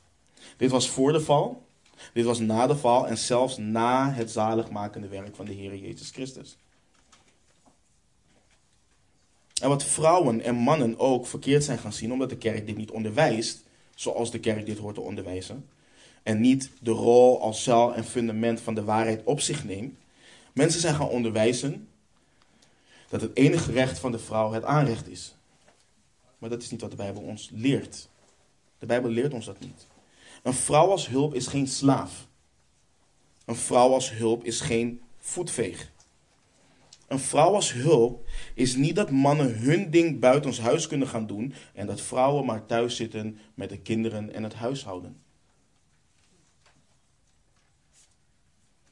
Dit 0.58 0.72
was 0.72 0.90
voor 0.90 1.12
de 1.12 1.22
val, 1.22 1.66
dit 2.14 2.26
was 2.26 2.40
na 2.40 2.68
de 2.68 2.76
val 2.76 3.08
en 3.08 3.18
zelfs 3.18 3.58
na 3.58 4.12
het 4.12 4.32
zaligmakende 4.32 5.08
werk 5.08 5.36
van 5.36 5.46
de 5.46 5.54
Heer 5.54 5.76
Jezus 5.76 6.10
Christus. 6.10 6.58
En 9.62 9.70
wat 9.70 9.84
vrouwen 9.84 10.42
en 10.42 10.56
mannen 10.56 11.00
ook 11.00 11.28
verkeerd 11.28 11.64
zijn 11.64 11.78
gaan 11.78 11.94
zien, 11.94 12.12
omdat 12.12 12.30
de 12.30 12.38
kerk 12.38 12.66
dit 12.66 12.78
niet 12.78 12.92
onderwijst, 12.92 13.64
zoals 13.96 14.32
de 14.32 14.40
kerk 14.40 14.66
dit 14.66 14.78
hoort 14.78 14.96
te 14.96 15.02
onderwijzen, 15.02 15.70
en 16.24 16.42
niet 16.42 16.72
de 16.82 16.92
rol 16.92 17.42
als 17.42 17.64
zaal 17.64 17.94
en 17.94 18.04
fundament 18.04 18.62
van 18.62 18.76
de 18.76 18.84
waarheid 18.84 19.24
op 19.24 19.40
zich 19.40 19.64
neemt. 19.64 19.96
Mensen 20.54 20.82
zijn 20.82 20.96
gaan 20.96 21.10
onderwijzen 21.10 21.88
dat 23.14 23.22
het 23.22 23.38
enige 23.38 23.72
recht 23.72 24.00
van 24.00 24.12
de 24.12 24.20
vrouw 24.20 24.52
het 24.52 24.64
aanrecht 24.64 25.08
is. 25.08 25.36
Maar 26.38 26.50
dat 26.50 26.62
is 26.62 26.72
niet 26.72 26.82
wat 26.82 26.90
de 26.90 26.96
Bijbel 26.96 27.22
ons 27.22 27.50
leert. 27.54 28.10
De 28.80 28.86
Bijbel 28.86 29.10
leert 29.10 29.34
ons 29.34 29.46
dat 29.46 29.60
niet. 29.60 29.88
Een 30.44 30.54
vrouw 30.54 30.90
als 30.90 31.08
hulp 31.08 31.34
is 31.34 31.48
geen 31.48 31.68
slaaf. 31.68 32.28
Een 33.46 33.56
vrouw 33.56 33.94
als 33.94 34.12
hulp 34.12 34.44
is 34.44 34.62
geen 34.62 35.02
voetveeg. 35.18 35.92
Een 37.08 37.20
vrouw 37.20 37.54
als 37.54 37.74
hulp 37.74 38.28
is 38.54 38.76
niet 38.76 38.96
dat 38.96 39.12
mannen 39.12 39.60
hun 39.60 39.92
ding 39.92 40.20
buiten 40.20 40.62
huis 40.62 40.88
kunnen 40.88 41.08
gaan 41.08 41.28
doen 41.28 41.54
en 41.74 41.88
dat 41.88 42.02
vrouwen 42.02 42.46
maar 42.46 42.66
thuis 42.66 42.96
zitten 42.96 43.40
met 43.54 43.70
de 43.70 43.80
kinderen 43.80 44.34
en 44.34 44.44
het 44.44 44.54
huishouden. 44.54 45.22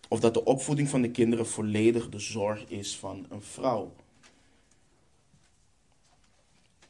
Of 0.07 0.19
dat 0.19 0.33
de 0.33 0.43
opvoeding 0.43 0.89
van 0.89 1.01
de 1.01 1.11
kinderen 1.11 1.47
volledig 1.47 2.09
de 2.09 2.19
zorg 2.19 2.65
is 2.67 2.97
van 2.97 3.25
een 3.29 3.41
vrouw. 3.41 3.93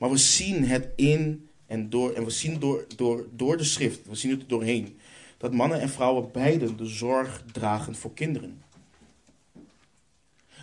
Maar 0.01 0.09
we 0.09 0.17
zien 0.17 0.63
het 0.65 0.87
in 0.95 1.49
en 1.65 1.89
door, 1.89 2.13
en 2.13 2.23
we 2.25 2.29
zien 2.29 2.59
door, 2.59 2.85
door, 2.95 3.27
door 3.35 3.57
de 3.57 3.63
schrift, 3.63 4.07
we 4.07 4.15
zien 4.15 4.31
het 4.31 4.49
doorheen, 4.49 4.99
dat 5.37 5.53
mannen 5.53 5.79
en 5.81 5.89
vrouwen 5.89 6.31
beiden 6.31 6.77
de 6.77 6.85
zorg 6.85 7.43
dragen 7.51 7.95
voor 7.95 8.13
kinderen. 8.13 8.63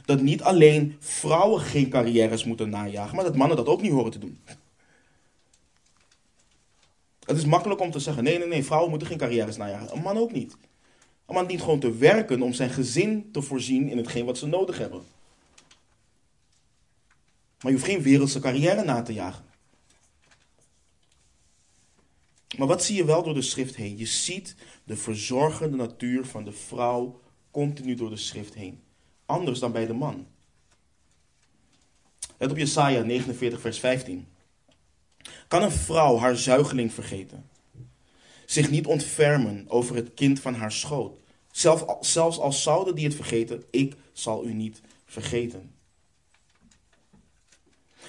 Dat 0.04 0.20
niet 0.20 0.42
alleen 0.42 0.96
vrouwen 0.98 1.60
geen 1.60 1.88
carrières 1.88 2.44
moeten 2.44 2.70
najagen, 2.70 3.14
maar 3.14 3.24
dat 3.24 3.36
mannen 3.36 3.56
dat 3.56 3.66
ook 3.66 3.82
niet 3.82 3.92
horen 3.92 4.10
te 4.10 4.18
doen. 4.18 4.38
Het 7.24 7.36
is 7.36 7.44
makkelijk 7.44 7.80
om 7.80 7.90
te 7.90 7.98
zeggen: 7.98 8.24
nee, 8.24 8.38
nee, 8.38 8.48
nee, 8.48 8.64
vrouwen 8.64 8.90
moeten 8.90 9.08
geen 9.08 9.18
carrières 9.18 9.56
najagen. 9.56 9.96
Een 9.96 10.02
man 10.02 10.16
ook 10.16 10.32
niet. 10.32 10.56
Een 11.26 11.34
man 11.34 11.46
dient 11.46 11.62
gewoon 11.62 11.80
te 11.80 11.96
werken 11.96 12.42
om 12.42 12.52
zijn 12.52 12.70
gezin 12.70 13.28
te 13.32 13.42
voorzien 13.42 13.88
in 13.88 13.96
hetgeen 13.96 14.24
wat 14.24 14.38
ze 14.38 14.46
nodig 14.46 14.78
hebben. 14.78 15.02
Maar 17.62 17.72
je 17.72 17.78
hoeft 17.78 17.90
geen 17.90 18.02
wereldse 18.02 18.40
carrière 18.40 18.84
na 18.84 19.02
te 19.02 19.12
jagen. 19.12 19.44
Maar 22.56 22.66
wat 22.66 22.84
zie 22.84 22.96
je 22.96 23.04
wel 23.04 23.22
door 23.22 23.34
de 23.34 23.42
schrift 23.42 23.76
heen? 23.76 23.96
Je 23.96 24.06
ziet 24.06 24.54
de 24.84 24.96
verzorgende 24.96 25.76
natuur 25.76 26.24
van 26.24 26.44
de 26.44 26.52
vrouw 26.52 27.20
continu 27.50 27.94
door 27.94 28.10
de 28.10 28.16
schrift 28.16 28.54
heen. 28.54 28.80
Anders 29.26 29.58
dan 29.58 29.72
bij 29.72 29.86
de 29.86 29.92
man. 29.92 30.26
Let 32.38 32.50
op 32.50 32.56
Jesaja 32.56 33.02
49 33.02 33.60
vers 33.60 33.78
15. 33.78 34.26
Kan 35.48 35.62
een 35.62 35.70
vrouw 35.70 36.18
haar 36.18 36.36
zuigeling 36.36 36.92
vergeten? 36.92 37.48
Zich 38.46 38.70
niet 38.70 38.86
ontfermen 38.86 39.64
over 39.68 39.96
het 39.96 40.14
kind 40.14 40.40
van 40.40 40.54
haar 40.54 40.72
schoot? 40.72 41.18
Zelf, 41.50 41.96
zelfs 42.00 42.38
als 42.38 42.62
zouden 42.62 42.94
die 42.94 43.04
het 43.04 43.14
vergeten, 43.14 43.64
ik 43.70 43.96
zal 44.12 44.44
u 44.44 44.52
niet 44.52 44.80
vergeten. 45.06 45.77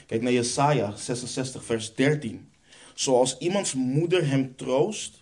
Kijk 0.05 0.21
naar 0.21 0.31
Jesaja 0.31 0.95
66 0.95 1.63
vers 1.63 1.95
13. 1.95 2.49
Zoals 2.93 3.37
iemands 3.37 3.73
moeder 3.73 4.27
hem 4.27 4.55
troost, 4.55 5.19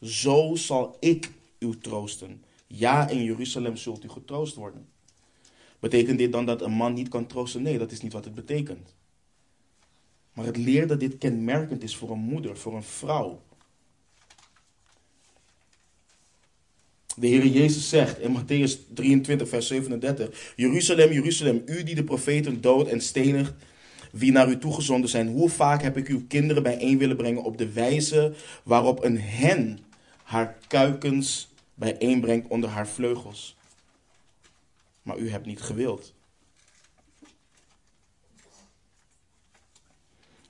zo 0.00 0.54
zal 0.54 0.96
ik 1.00 1.30
u 1.58 1.78
troosten. 1.78 2.44
Ja, 2.66 3.08
in 3.08 3.24
Jeruzalem 3.24 3.76
zult 3.76 4.04
u 4.04 4.08
getroost 4.08 4.54
worden. 4.54 4.88
Betekent 5.80 6.18
dit 6.18 6.32
dan 6.32 6.46
dat 6.46 6.62
een 6.62 6.72
man 6.72 6.92
niet 6.92 7.08
kan 7.08 7.26
troosten? 7.26 7.62
Nee, 7.62 7.78
dat 7.78 7.92
is 7.92 8.00
niet 8.00 8.12
wat 8.12 8.24
het 8.24 8.34
betekent. 8.34 8.94
Maar 10.32 10.44
het 10.44 10.56
leert 10.56 10.88
dat 10.88 11.00
dit 11.00 11.18
kenmerkend 11.18 11.82
is 11.82 11.96
voor 11.96 12.10
een 12.10 12.18
moeder, 12.18 12.56
voor 12.56 12.74
een 12.74 12.82
vrouw. 12.82 13.42
De 17.16 17.26
Heer 17.26 17.46
Jezus 17.46 17.88
zegt 17.88 18.18
in 18.18 18.36
Matthäus 18.36 18.94
23, 18.94 19.48
vers 19.48 19.66
37: 19.66 20.52
Jeruzalem, 20.56 21.12
Jeruzalem, 21.12 21.62
u 21.66 21.82
die 21.82 21.94
de 21.94 22.04
profeten 22.04 22.60
dood 22.60 22.88
en 22.88 23.00
stenigt, 23.00 23.52
wie 24.12 24.32
naar 24.32 24.48
u 24.48 24.58
toegezonden 24.58 25.10
zijn, 25.10 25.28
hoe 25.28 25.48
vaak 25.48 25.82
heb 25.82 25.96
ik 25.96 26.08
uw 26.08 26.26
kinderen 26.26 26.62
bijeen 26.62 26.98
willen 26.98 27.16
brengen 27.16 27.42
op 27.42 27.58
de 27.58 27.72
wijze 27.72 28.34
waarop 28.62 29.04
een 29.04 29.20
hen 29.20 29.78
haar 30.22 30.56
kuikens 30.66 31.48
bijeenbrengt 31.74 32.48
onder 32.48 32.70
haar 32.70 32.88
vleugels. 32.88 33.56
Maar 35.02 35.18
u 35.18 35.30
hebt 35.30 35.46
niet 35.46 35.60
gewild. 35.60 36.14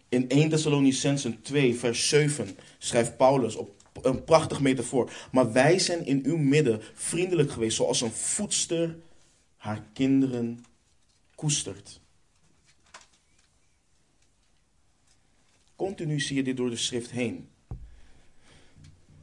In 0.09 0.29
1 0.29 0.49
Thessalonicensen 0.49 1.43
2, 1.43 1.75
vers 1.75 2.09
7 2.09 2.57
schrijft 2.79 3.17
Paulus 3.17 3.57
op 3.57 3.71
een 4.03 4.25
prachtig 4.25 4.61
metafoor. 4.61 5.13
Maar 5.31 5.53
wij 5.53 5.79
zijn 5.79 6.07
in 6.07 6.21
uw 6.25 6.37
midden 6.37 6.83
vriendelijk 6.95 7.51
geweest, 7.51 7.77
zoals 7.77 8.01
een 8.01 8.13
voedster 8.13 8.97
haar 9.57 9.83
kinderen 9.93 10.65
koestert. 11.35 12.02
Continu 15.83 16.21
zie 16.21 16.37
je 16.37 16.43
dit 16.43 16.57
door 16.57 16.71
de 16.71 16.77
schrift 16.77 17.11
heen. 17.11 17.49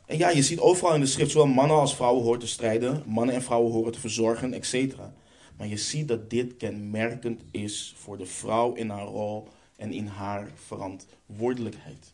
En 0.06 0.18
ja, 0.18 0.30
je 0.30 0.44
ziet 0.44 0.60
overal 0.60 0.94
in 0.94 1.00
de 1.00 1.06
schrift, 1.06 1.32
zowel 1.32 1.48
mannen 1.48 1.78
als 1.78 1.96
vrouwen 1.96 2.24
horen 2.24 2.40
te 2.40 2.48
strijden, 2.48 3.04
mannen 3.06 3.36
en 3.36 3.42
vrouwen 3.42 3.72
horen 3.72 3.92
te 3.92 4.00
verzorgen, 4.00 4.54
etc. 4.54 4.96
Maar 5.58 5.68
je 5.68 5.78
ziet 5.78 6.08
dat 6.08 6.30
dit 6.30 6.58
kenmerkend 6.58 7.42
is 7.52 7.94
voor 7.98 8.18
de 8.18 8.26
vrouw 8.26 8.74
in 8.74 8.90
haar 8.90 9.06
rol 9.06 9.48
en 9.76 9.92
in 9.92 10.08
haar 10.08 10.52
verantwoordelijkheid. 10.66 12.14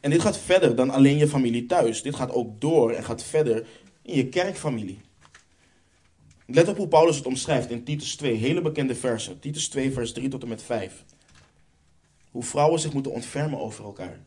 En 0.00 0.10
dit 0.10 0.20
gaat 0.20 0.38
verder 0.38 0.76
dan 0.76 0.90
alleen 0.90 1.16
je 1.16 1.28
familie 1.28 1.66
thuis. 1.66 2.02
Dit 2.02 2.14
gaat 2.14 2.32
ook 2.32 2.60
door 2.60 2.92
en 2.92 3.04
gaat 3.04 3.22
verder 3.22 3.66
in 4.02 4.16
je 4.16 4.28
kerkfamilie. 4.28 5.00
Let 6.46 6.68
op 6.68 6.76
hoe 6.76 6.88
Paulus 6.88 7.16
het 7.16 7.26
omschrijft 7.26 7.70
in 7.70 7.84
Titus 7.84 8.16
2, 8.16 8.34
hele 8.34 8.60
bekende 8.60 8.94
versen. 8.94 9.38
Titus 9.38 9.68
2, 9.68 9.92
vers 9.92 10.12
3 10.12 10.28
tot 10.28 10.42
en 10.42 10.48
met 10.48 10.62
5. 10.62 11.04
Hoe 12.30 12.42
vrouwen 12.42 12.80
zich 12.80 12.92
moeten 12.92 13.12
ontfermen 13.12 13.60
over 13.60 13.84
elkaar. 13.84 14.20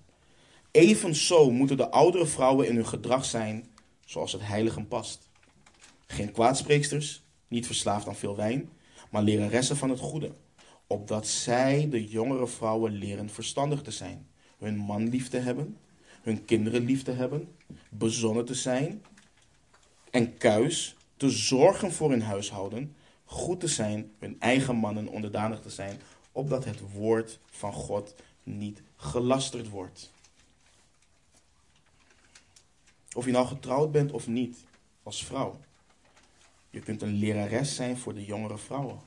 Evenzo 0.71 1.51
moeten 1.51 1.77
de 1.77 1.89
oudere 1.89 2.25
vrouwen 2.25 2.67
in 2.67 2.75
hun 2.75 2.87
gedrag 2.87 3.25
zijn 3.25 3.65
zoals 4.05 4.31
het 4.31 4.45
heiligen 4.45 4.87
past. 4.87 5.29
Geen 6.07 6.31
kwaadspreeksters, 6.31 7.23
niet 7.47 7.65
verslaafd 7.65 8.07
aan 8.07 8.15
veel 8.15 8.35
wijn, 8.35 8.69
maar 9.11 9.23
leraressen 9.23 9.77
van 9.77 9.89
het 9.89 9.99
goede. 9.99 10.31
Opdat 10.87 11.27
zij 11.27 11.89
de 11.89 12.07
jongere 12.07 12.47
vrouwen 12.47 12.91
leren 12.91 13.29
verstandig 13.29 13.81
te 13.81 13.91
zijn 13.91 14.27
hun 14.63 14.77
man 14.77 15.09
lief 15.09 15.29
te 15.29 15.37
hebben, 15.37 15.77
hun 16.21 16.45
kinderen 16.45 16.85
lief 16.85 17.03
te 17.03 17.11
hebben, 17.11 17.47
bezonnen 17.89 18.45
te 18.45 18.53
zijn 18.53 19.03
en 20.11 20.37
kuis, 20.37 20.95
te 21.17 21.29
zorgen 21.29 21.91
voor 21.91 22.09
hun 22.09 22.21
huishouden, 22.21 22.95
goed 23.25 23.59
te 23.59 23.67
zijn, 23.67 24.11
hun 24.19 24.35
eigen 24.39 24.75
mannen 24.75 25.07
onderdanig 25.07 25.59
te 25.59 25.69
zijn, 25.69 25.99
opdat 26.33 26.65
het 26.65 26.91
woord 26.91 27.39
van 27.45 27.73
God 27.73 28.15
niet 28.43 28.81
gelasterd 28.95 29.69
wordt. 29.69 30.11
Of 33.13 33.25
je 33.25 33.31
nou 33.31 33.47
getrouwd 33.47 33.91
bent 33.91 34.11
of 34.11 34.27
niet, 34.27 34.57
als 35.03 35.25
vrouw. 35.25 35.59
Je 36.69 36.79
kunt 36.79 37.01
een 37.01 37.13
lerares 37.13 37.75
zijn 37.75 37.97
voor 37.97 38.13
de 38.13 38.25
jongere 38.25 38.57
vrouwen. 38.57 38.99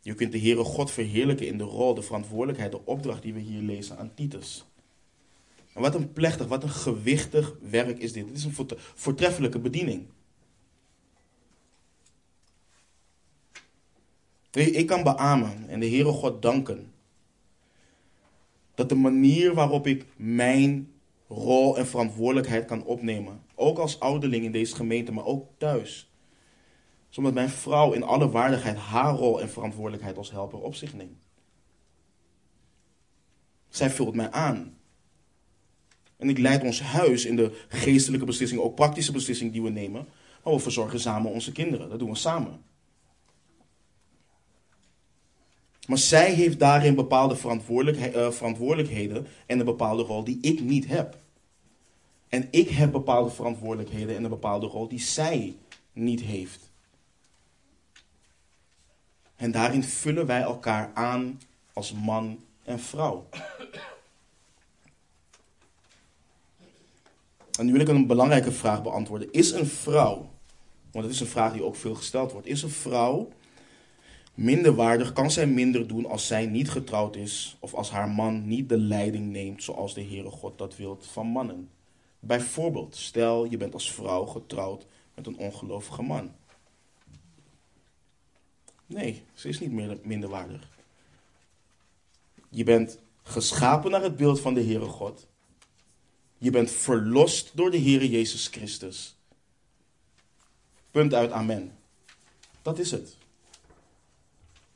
Je 0.00 0.14
kunt 0.14 0.32
de 0.32 0.40
Heere 0.40 0.64
God 0.64 0.90
verheerlijken 0.90 1.46
in 1.46 1.58
de 1.58 1.64
rol, 1.64 1.94
de 1.94 2.02
verantwoordelijkheid, 2.02 2.72
de 2.72 2.84
opdracht 2.84 3.22
die 3.22 3.34
we 3.34 3.40
hier 3.40 3.62
lezen 3.62 3.98
aan 3.98 4.14
Titus. 4.14 4.64
En 5.74 5.80
wat 5.80 5.94
een 5.94 6.12
plechtig, 6.12 6.46
wat 6.46 6.62
een 6.62 6.70
gewichtig 6.70 7.54
werk 7.60 7.98
is 7.98 8.12
dit. 8.12 8.26
Dit 8.26 8.36
is 8.36 8.44
een 8.44 8.68
voortreffelijke 8.94 9.58
bediening. 9.58 10.06
Ik 14.50 14.86
kan 14.86 15.02
beamen 15.02 15.68
en 15.68 15.80
de 15.80 15.88
Heere 15.88 16.12
God 16.12 16.42
danken 16.42 16.92
dat 18.74 18.88
de 18.88 18.94
manier 18.94 19.54
waarop 19.54 19.86
ik 19.86 20.06
mijn 20.16 20.92
rol 21.28 21.78
en 21.78 21.86
verantwoordelijkheid 21.86 22.64
kan 22.64 22.84
opnemen 22.84 23.42
Ook 23.54 23.78
als 23.78 24.00
ouderling 24.00 24.44
in 24.44 24.52
deze 24.52 24.74
gemeente, 24.74 25.12
maar 25.12 25.24
ook 25.24 25.48
thuis. 25.58 26.10
Zodat 27.08 27.34
mijn 27.34 27.48
vrouw 27.48 27.92
in 27.92 28.02
alle 28.02 28.30
waardigheid 28.30 28.76
haar 28.76 29.14
rol 29.14 29.40
en 29.40 29.50
verantwoordelijkheid 29.50 30.16
als 30.16 30.30
helper 30.30 30.60
op 30.60 30.74
zich 30.74 30.94
neemt. 30.94 31.18
Zij 33.68 33.90
vult 33.90 34.14
mij 34.14 34.30
aan. 34.30 34.78
En 36.16 36.28
ik 36.28 36.38
leid 36.38 36.62
ons 36.62 36.82
huis 36.82 37.24
in 37.24 37.36
de 37.36 37.64
geestelijke 37.68 38.26
beslissingen, 38.26 38.64
ook 38.64 38.74
praktische 38.74 39.12
beslissingen 39.12 39.52
die 39.52 39.62
we 39.62 39.70
nemen. 39.70 40.08
Maar 40.44 40.52
we 40.52 40.58
verzorgen 40.58 41.00
samen 41.00 41.32
onze 41.32 41.52
kinderen. 41.52 41.88
Dat 41.88 41.98
doen 41.98 42.10
we 42.10 42.16
samen. 42.16 42.62
Maar 45.90 45.98
zij 45.98 46.32
heeft 46.32 46.58
daarin 46.58 46.94
bepaalde 46.94 47.34
eh, 47.34 48.30
verantwoordelijkheden 48.30 49.26
en 49.46 49.58
een 49.58 49.64
bepaalde 49.64 50.02
rol 50.02 50.24
die 50.24 50.38
ik 50.40 50.60
niet 50.60 50.86
heb. 50.86 51.16
En 52.28 52.48
ik 52.50 52.68
heb 52.68 52.92
bepaalde 52.92 53.30
verantwoordelijkheden 53.30 54.16
en 54.16 54.24
een 54.24 54.30
bepaalde 54.30 54.66
rol 54.66 54.88
die 54.88 55.00
zij 55.00 55.56
niet 55.92 56.20
heeft. 56.20 56.70
En 59.36 59.50
daarin 59.50 59.84
vullen 59.84 60.26
wij 60.26 60.40
elkaar 60.40 60.90
aan 60.94 61.40
als 61.72 61.92
man 61.92 62.38
en 62.64 62.80
vrouw. 62.80 63.28
En 67.58 67.66
nu 67.66 67.72
wil 67.72 67.80
ik 67.80 67.88
een 67.88 68.06
belangrijke 68.06 68.52
vraag 68.52 68.82
beantwoorden. 68.82 69.32
Is 69.32 69.50
een 69.50 69.66
vrouw, 69.66 70.30
want 70.92 71.04
het 71.04 71.14
is 71.14 71.20
een 71.20 71.26
vraag 71.26 71.52
die 71.52 71.64
ook 71.64 71.76
veel 71.76 71.94
gesteld 71.94 72.32
wordt, 72.32 72.46
is 72.46 72.62
een 72.62 72.70
vrouw 72.70 73.28
minder 74.34 74.74
waardig, 74.74 75.12
kan 75.12 75.30
zij 75.30 75.46
minder 75.46 75.86
doen 75.86 76.06
als 76.06 76.26
zij 76.26 76.46
niet 76.46 76.70
getrouwd 76.70 77.16
is 77.16 77.56
of 77.60 77.74
als 77.74 77.90
haar 77.90 78.08
man 78.08 78.48
niet 78.48 78.68
de 78.68 78.78
leiding 78.78 79.30
neemt 79.30 79.62
zoals 79.62 79.94
de 79.94 80.04
Heere 80.04 80.30
God 80.30 80.58
dat 80.58 80.76
wil 80.76 80.98
van 81.00 81.26
mannen? 81.26 81.70
Bijvoorbeeld, 82.20 82.96
stel 82.96 83.44
je 83.44 83.56
bent 83.56 83.74
als 83.74 83.92
vrouw 83.92 84.24
getrouwd 84.26 84.86
met 85.14 85.26
een 85.26 85.36
ongelovige 85.36 86.02
man. 86.02 86.32
Nee, 88.86 89.22
ze 89.34 89.48
is 89.48 89.60
niet 89.60 89.72
meer 89.72 89.98
minderwaardig. 90.02 90.68
Je 92.48 92.64
bent 92.64 92.98
geschapen 93.22 93.90
naar 93.90 94.02
het 94.02 94.16
beeld 94.16 94.40
van 94.40 94.54
de 94.54 94.62
Heere 94.62 94.86
God. 94.86 95.26
Je 96.38 96.50
bent 96.50 96.70
verlost 96.70 97.50
door 97.54 97.70
de 97.70 97.80
Heere 97.80 98.10
Jezus 98.10 98.46
Christus. 98.46 99.16
Punt 100.90 101.14
uit, 101.14 101.30
amen. 101.30 101.78
Dat 102.62 102.78
is 102.78 102.90
het. 102.90 103.16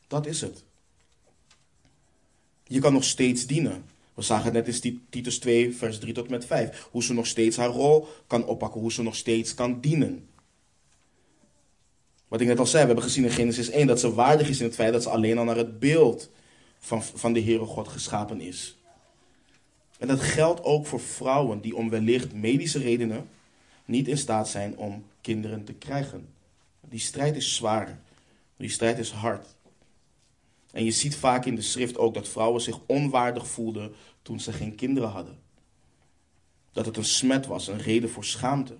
Dat 0.07 0.27
is 0.27 0.41
het. 0.41 0.65
Je 2.67 2.81
kan 2.81 2.93
nog 2.93 3.05
steeds 3.05 3.47
dienen. 3.47 3.85
We 4.15 4.23
zagen 4.23 4.53
net 4.53 4.85
in 4.85 5.07
Titus 5.11 5.39
2, 5.39 5.75
vers 5.75 5.99
3 5.99 6.13
tot 6.13 6.29
met 6.29 6.47
5. 6.47 6.89
Hoe 6.91 7.03
ze 7.03 7.13
nog 7.13 7.27
steeds 7.27 7.57
haar 7.57 7.69
rol 7.69 8.09
kan 8.27 8.47
oppakken. 8.47 8.81
Hoe 8.81 8.93
ze 8.93 9.03
nog 9.03 9.17
steeds 9.17 9.55
kan 9.55 9.81
dienen. 9.81 10.29
Wat 12.29 12.41
ik 12.41 12.47
net 12.47 12.59
al 12.59 12.67
zei, 12.67 12.81
we 12.83 12.87
hebben 12.87 13.05
gezien 13.05 13.25
in 13.25 13.31
Genesis 13.31 13.71
1 13.71 13.87
dat 13.87 14.01
ze 14.01 14.15
waardig 14.15 14.49
is 14.49 14.59
in 14.59 14.67
het 14.67 14.75
feit 14.75 14.93
dat 14.93 15.03
ze 15.03 15.09
alleen 15.09 15.39
al 15.39 15.45
naar 15.45 15.57
het 15.57 15.79
beeld 15.79 16.31
van, 16.79 17.03
van 17.03 17.33
de 17.33 17.43
Heere 17.43 17.65
God 17.65 17.89
geschapen 17.89 18.41
is. 18.41 18.77
En 19.99 20.09
dat 20.09 20.21
geldt 20.21 20.63
ook 20.63 20.87
voor 20.87 21.01
vrouwen 21.01 21.61
die 21.61 21.77
om 21.77 21.91
wellicht 21.91 22.33
medische 22.33 22.79
redenen 22.79 23.29
niet 23.85 24.09
in 24.09 24.19
staat 24.19 24.49
zijn 24.49 24.77
om 24.77 25.05
kinderen 25.21 25.65
te 25.65 25.73
krijgen. 25.73 26.29
Die 26.81 27.01
strijd 27.01 27.37
is 27.37 27.55
zwaar. 27.55 27.99
Die 28.57 28.69
strijd 28.69 28.99
is 28.99 29.11
hard. 29.11 29.54
En 30.75 30.85
je 30.85 30.91
ziet 30.91 31.17
vaak 31.17 31.45
in 31.45 31.55
de 31.55 31.63
schrift 31.63 31.99
ook 31.99 32.15
dat 32.15 32.29
vrouwen 32.29 32.61
zich 32.61 32.81
onwaardig 32.87 33.47
voelden 33.47 33.95
toen 34.23 34.41
ze 34.41 34.53
geen 34.53 34.75
kinderen 34.75 35.09
hadden. 35.09 35.39
Dat 36.73 36.87
het 36.87 36.97
een 36.97 37.05
smet 37.05 37.47
was, 37.47 37.67
een 37.67 37.79
reden 37.79 38.11
voor 38.11 38.25
schaamte. 38.25 38.77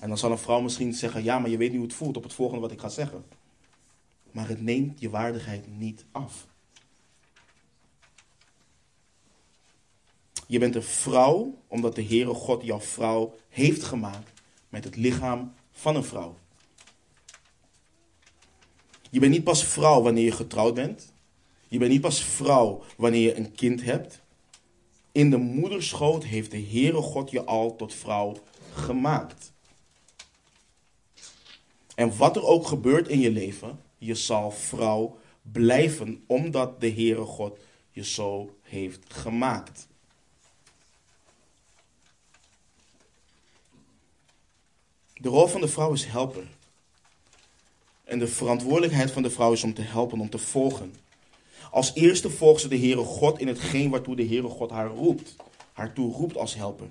En 0.00 0.08
dan 0.08 0.18
zal 0.18 0.30
een 0.30 0.38
vrouw 0.38 0.60
misschien 0.60 0.94
zeggen: 0.94 1.22
Ja, 1.22 1.38
maar 1.38 1.50
je 1.50 1.56
weet 1.56 1.68
niet 1.68 1.78
hoe 1.78 1.86
het 1.86 1.96
voelt 1.96 2.16
op 2.16 2.22
het 2.22 2.32
volgende 2.32 2.60
wat 2.60 2.72
ik 2.72 2.80
ga 2.80 2.88
zeggen. 2.88 3.24
Maar 4.30 4.48
het 4.48 4.62
neemt 4.62 5.00
je 5.00 5.10
waardigheid 5.10 5.78
niet 5.78 6.04
af. 6.12 6.46
Je 10.46 10.58
bent 10.58 10.74
een 10.74 10.82
vrouw 10.82 11.62
omdat 11.66 11.94
de 11.94 12.04
Heere 12.04 12.34
God 12.34 12.62
jouw 12.62 12.80
vrouw 12.80 13.34
heeft 13.48 13.82
gemaakt 13.82 14.32
met 14.68 14.84
het 14.84 14.96
lichaam 14.96 15.54
van 15.70 15.96
een 15.96 16.04
vrouw. 16.04 16.38
Je 19.10 19.20
bent 19.20 19.32
niet 19.32 19.44
pas 19.44 19.64
vrouw 19.64 20.02
wanneer 20.02 20.24
je 20.24 20.32
getrouwd 20.32 20.74
bent. 20.74 21.12
Je 21.68 21.78
bent 21.78 21.90
niet 21.90 22.00
pas 22.00 22.22
vrouw 22.22 22.82
wanneer 22.96 23.22
je 23.22 23.36
een 23.36 23.52
kind 23.52 23.82
hebt. 23.82 24.20
In 25.12 25.30
de 25.30 25.36
moederschoot 25.36 26.24
heeft 26.24 26.50
de 26.50 26.62
Heere 26.62 27.00
God 27.00 27.30
je 27.30 27.44
al 27.44 27.76
tot 27.76 27.94
vrouw 27.94 28.36
gemaakt. 28.72 29.52
En 31.94 32.16
wat 32.16 32.36
er 32.36 32.44
ook 32.44 32.66
gebeurt 32.66 33.08
in 33.08 33.20
je 33.20 33.30
leven, 33.30 33.80
je 33.98 34.14
zal 34.14 34.50
vrouw 34.50 35.18
blijven 35.42 36.24
omdat 36.26 36.80
de 36.80 36.90
Heere 36.90 37.24
God 37.24 37.58
je 37.90 38.04
zo 38.04 38.56
heeft 38.62 39.12
gemaakt. 39.12 39.88
De 45.14 45.28
rol 45.28 45.46
van 45.46 45.60
de 45.60 45.68
vrouw 45.68 45.92
is 45.92 46.04
helper. 46.04 46.57
En 48.08 48.18
de 48.18 48.26
verantwoordelijkheid 48.26 49.10
van 49.10 49.22
de 49.22 49.30
vrouw 49.30 49.52
is 49.52 49.62
om 49.62 49.74
te 49.74 49.82
helpen, 49.82 50.20
om 50.20 50.30
te 50.30 50.38
volgen. 50.38 50.94
Als 51.70 51.94
eerste 51.94 52.30
volgt 52.30 52.60
ze 52.60 52.68
de 52.68 52.78
Heere 52.78 53.02
God 53.02 53.38
in 53.38 53.48
hetgeen 53.48 53.90
waartoe 53.90 54.16
de 54.16 54.26
Heere 54.26 54.48
God 54.48 54.70
haar 54.70 54.86
roept. 54.86 55.36
Haar 55.72 55.92
toe 55.92 56.12
roept 56.12 56.36
als 56.36 56.54
helper. 56.54 56.86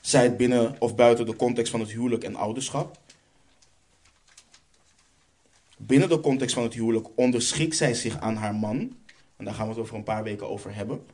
Zij 0.00 0.22
het 0.22 0.36
binnen 0.36 0.76
of 0.78 0.94
buiten 0.94 1.26
de 1.26 1.36
context 1.36 1.70
van 1.70 1.80
het 1.80 1.90
huwelijk 1.90 2.24
en 2.24 2.36
ouderschap. 2.36 2.98
Binnen 5.76 6.08
de 6.08 6.20
context 6.20 6.54
van 6.54 6.62
het 6.62 6.74
huwelijk 6.74 7.08
onderschikt 7.14 7.76
zij 7.76 7.94
zich 7.94 8.20
aan 8.20 8.36
haar 8.36 8.54
man. 8.54 8.96
En 9.36 9.44
daar 9.44 9.54
gaan 9.54 9.66
we 9.66 9.72
het 9.72 9.80
over 9.80 9.96
een 9.96 10.02
paar 10.02 10.22
weken 10.22 10.48
over 10.48 10.74
hebben. 10.74 11.06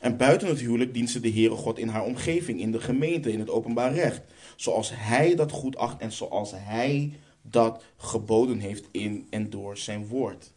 En 0.00 0.16
buiten 0.16 0.48
het 0.48 0.60
huwelijk 0.60 0.94
dient 0.94 1.10
ze 1.10 1.20
de 1.20 1.30
Heere 1.30 1.54
God 1.54 1.78
in 1.78 1.88
haar 1.88 2.04
omgeving, 2.04 2.60
in 2.60 2.72
de 2.72 2.80
gemeente, 2.80 3.32
in 3.32 3.38
het 3.38 3.50
openbaar 3.50 3.94
recht. 3.94 4.22
Zoals 4.56 4.90
Hij 4.94 5.34
dat 5.34 5.52
goed 5.52 5.76
acht 5.76 6.00
en 6.00 6.12
zoals 6.12 6.52
Hij 6.54 7.12
dat 7.46 7.84
geboden 7.96 8.58
heeft 8.58 8.88
in 8.90 9.26
en 9.30 9.50
door 9.50 9.76
zijn 9.76 10.06
woord. 10.06 10.52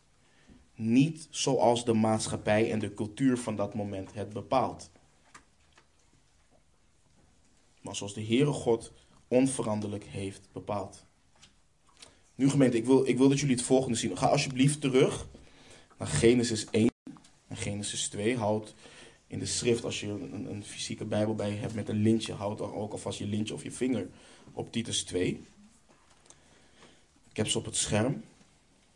Niet 0.75 1.27
zoals 1.29 1.85
de 1.85 1.93
maatschappij 1.93 2.71
en 2.71 2.79
de 2.79 2.93
cultuur 2.93 3.38
van 3.38 3.55
dat 3.55 3.73
moment 3.73 4.13
het 4.13 4.29
bepaalt. 4.29 4.89
Maar 7.81 7.95
zoals 7.95 8.13
de 8.13 8.25
Heere 8.25 8.51
God 8.51 8.91
onveranderlijk 9.27 10.03
heeft 10.03 10.49
bepaald. 10.51 11.05
Nu 12.35 12.49
gemeente, 12.49 12.77
ik 12.77 12.85
wil, 12.85 13.07
ik 13.07 13.17
wil 13.17 13.29
dat 13.29 13.39
jullie 13.39 13.55
het 13.55 13.65
volgende 13.65 13.97
zien. 13.97 14.17
Ga 14.17 14.27
alsjeblieft 14.27 14.81
terug 14.81 15.27
naar 15.97 16.07
Genesis 16.07 16.65
1 16.69 16.91
en 17.47 17.57
Genesis 17.57 18.07
2. 18.07 18.38
Houd 18.38 18.75
in 19.27 19.39
de 19.39 19.45
schrift, 19.45 19.83
als 19.83 19.99
je 19.99 20.07
een, 20.07 20.51
een 20.51 20.63
fysieke 20.63 21.05
Bijbel 21.05 21.35
bij 21.35 21.51
hebt 21.51 21.73
met 21.73 21.89
een 21.89 22.01
lintje, 22.01 22.33
houd 22.33 22.57
dan 22.57 22.73
ook 22.73 22.91
alvast 22.91 23.19
je 23.19 23.25
lintje 23.25 23.53
of 23.53 23.63
je 23.63 23.71
vinger 23.71 24.09
op 24.53 24.71
Titus 24.71 25.03
2. 25.03 25.45
Ik 27.38 27.43
heb 27.43 27.51
ze 27.51 27.59
op 27.59 27.65
het 27.65 27.75
scherm. 27.75 28.23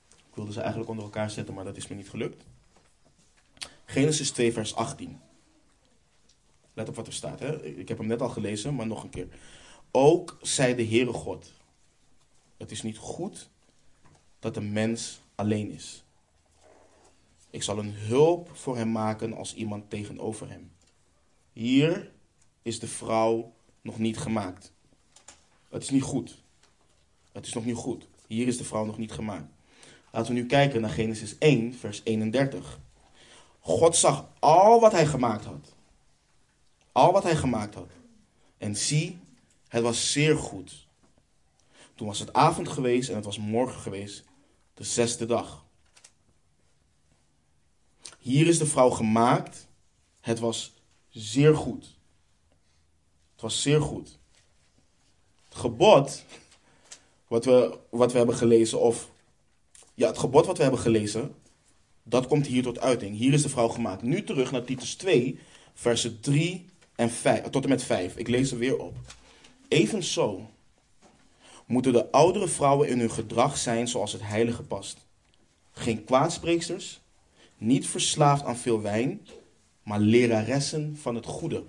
Ik 0.09 0.35
wilde 0.35 0.51
ze 0.51 0.59
eigenlijk 0.59 0.89
onder 0.89 1.05
elkaar 1.05 1.29
zetten, 1.29 1.53
maar 1.53 1.63
dat 1.63 1.77
is 1.77 1.87
me 1.87 1.95
niet 1.95 2.09
gelukt. 2.09 2.43
Genesis 3.85 4.31
2, 4.31 4.53
vers 4.53 4.75
18. 4.75 5.19
Let 6.73 6.89
op 6.89 6.95
wat 6.95 7.07
er 7.07 7.13
staat. 7.13 7.39
Hè? 7.39 7.65
Ik 7.65 7.87
heb 7.87 7.97
hem 7.97 8.07
net 8.07 8.21
al 8.21 8.29
gelezen, 8.29 8.75
maar 8.75 8.87
nog 8.87 9.03
een 9.03 9.09
keer. 9.09 9.27
Ook 9.91 10.37
zei 10.41 10.75
de 10.75 10.85
Heere 10.85 11.13
God: 11.13 11.53
Het 12.57 12.71
is 12.71 12.81
niet 12.81 12.97
goed 12.97 13.49
dat 14.39 14.55
een 14.55 14.71
mens 14.71 15.21
alleen 15.35 15.71
is. 15.71 16.03
Ik 17.49 17.63
zal 17.63 17.77
een 17.77 17.93
hulp 17.93 18.49
voor 18.53 18.77
hem 18.77 18.91
maken 18.91 19.33
als 19.33 19.53
iemand 19.53 19.89
tegenover 19.89 20.49
hem. 20.49 20.71
Hier 21.53 22.11
is 22.61 22.79
de 22.79 22.87
vrouw 22.87 23.53
nog 23.81 23.97
niet 23.97 24.17
gemaakt. 24.17 24.71
Het 25.69 25.83
is 25.83 25.89
niet 25.89 26.03
goed. 26.03 26.43
Het 27.31 27.45
is 27.45 27.53
nog 27.53 27.65
niet 27.65 27.75
goed. 27.75 28.09
Hier 28.31 28.47
is 28.47 28.57
de 28.57 28.63
vrouw 28.63 28.85
nog 28.85 28.97
niet 28.97 29.11
gemaakt. 29.11 29.51
Laten 30.11 30.33
we 30.33 30.39
nu 30.39 30.45
kijken 30.45 30.81
naar 30.81 30.89
Genesis 30.89 31.37
1, 31.37 31.73
vers 31.73 32.01
31. 32.03 32.79
God 33.59 33.95
zag 33.95 34.25
al 34.39 34.79
wat 34.79 34.91
hij 34.91 35.05
gemaakt 35.05 35.45
had. 35.45 35.73
Al 36.91 37.11
wat 37.11 37.23
hij 37.23 37.35
gemaakt 37.35 37.75
had. 37.75 37.91
En 38.57 38.75
zie, 38.75 39.19
het 39.67 39.83
was 39.83 40.11
zeer 40.11 40.37
goed. 40.37 40.87
Toen 41.95 42.07
was 42.07 42.19
het 42.19 42.33
avond 42.33 42.69
geweest 42.69 43.09
en 43.09 43.15
het 43.15 43.25
was 43.25 43.37
morgen 43.37 43.81
geweest, 43.81 44.23
de 44.73 44.83
zesde 44.83 45.25
dag. 45.25 45.65
Hier 48.19 48.47
is 48.47 48.57
de 48.57 48.65
vrouw 48.65 48.89
gemaakt. 48.89 49.67
Het 50.21 50.39
was 50.39 50.73
zeer 51.09 51.55
goed. 51.55 51.83
Het 53.31 53.41
was 53.41 53.61
zeer 53.61 53.81
goed. 53.81 54.17
Het 55.49 55.55
gebod 55.55 56.25
wat 57.31 57.45
we, 57.45 57.77
wat 57.89 58.11
we 58.11 58.17
hebben 58.17 58.35
gelezen, 58.35 58.79
of 58.79 59.09
ja, 59.93 60.07
het 60.07 60.17
gebod 60.17 60.45
wat 60.45 60.57
we 60.57 60.63
hebben 60.63 60.81
gelezen, 60.81 61.35
dat 62.03 62.27
komt 62.27 62.47
hier 62.47 62.63
tot 62.63 62.79
uiting. 62.79 63.17
Hier 63.17 63.33
is 63.33 63.41
de 63.41 63.49
vrouw 63.49 63.67
gemaakt. 63.67 64.01
Nu 64.01 64.23
terug 64.23 64.51
naar 64.51 64.63
Titus 64.63 64.95
2, 64.95 65.39
versen 65.73 66.19
3 66.19 66.65
en 66.95 67.09
5, 67.09 67.41
tot 67.49 67.63
en 67.63 67.69
met 67.69 67.83
5. 67.83 68.15
Ik 68.15 68.27
lees 68.27 68.51
er 68.51 68.57
weer 68.57 68.77
op. 68.77 68.95
Evenzo 69.67 70.49
moeten 71.65 71.93
de 71.93 72.11
oudere 72.11 72.47
vrouwen 72.47 72.87
in 72.87 72.99
hun 72.99 73.11
gedrag 73.11 73.57
zijn 73.57 73.87
zoals 73.87 74.11
het 74.11 74.21
heilige 74.23 74.63
past. 74.63 74.97
Geen 75.71 76.03
kwaadspreeksters, 76.03 77.01
niet 77.57 77.87
verslaafd 77.87 78.43
aan 78.43 78.57
veel 78.57 78.81
wijn, 78.81 79.27
maar 79.83 79.99
leraressen 79.99 80.97
van 81.01 81.15
het 81.15 81.25
goede. 81.25 81.63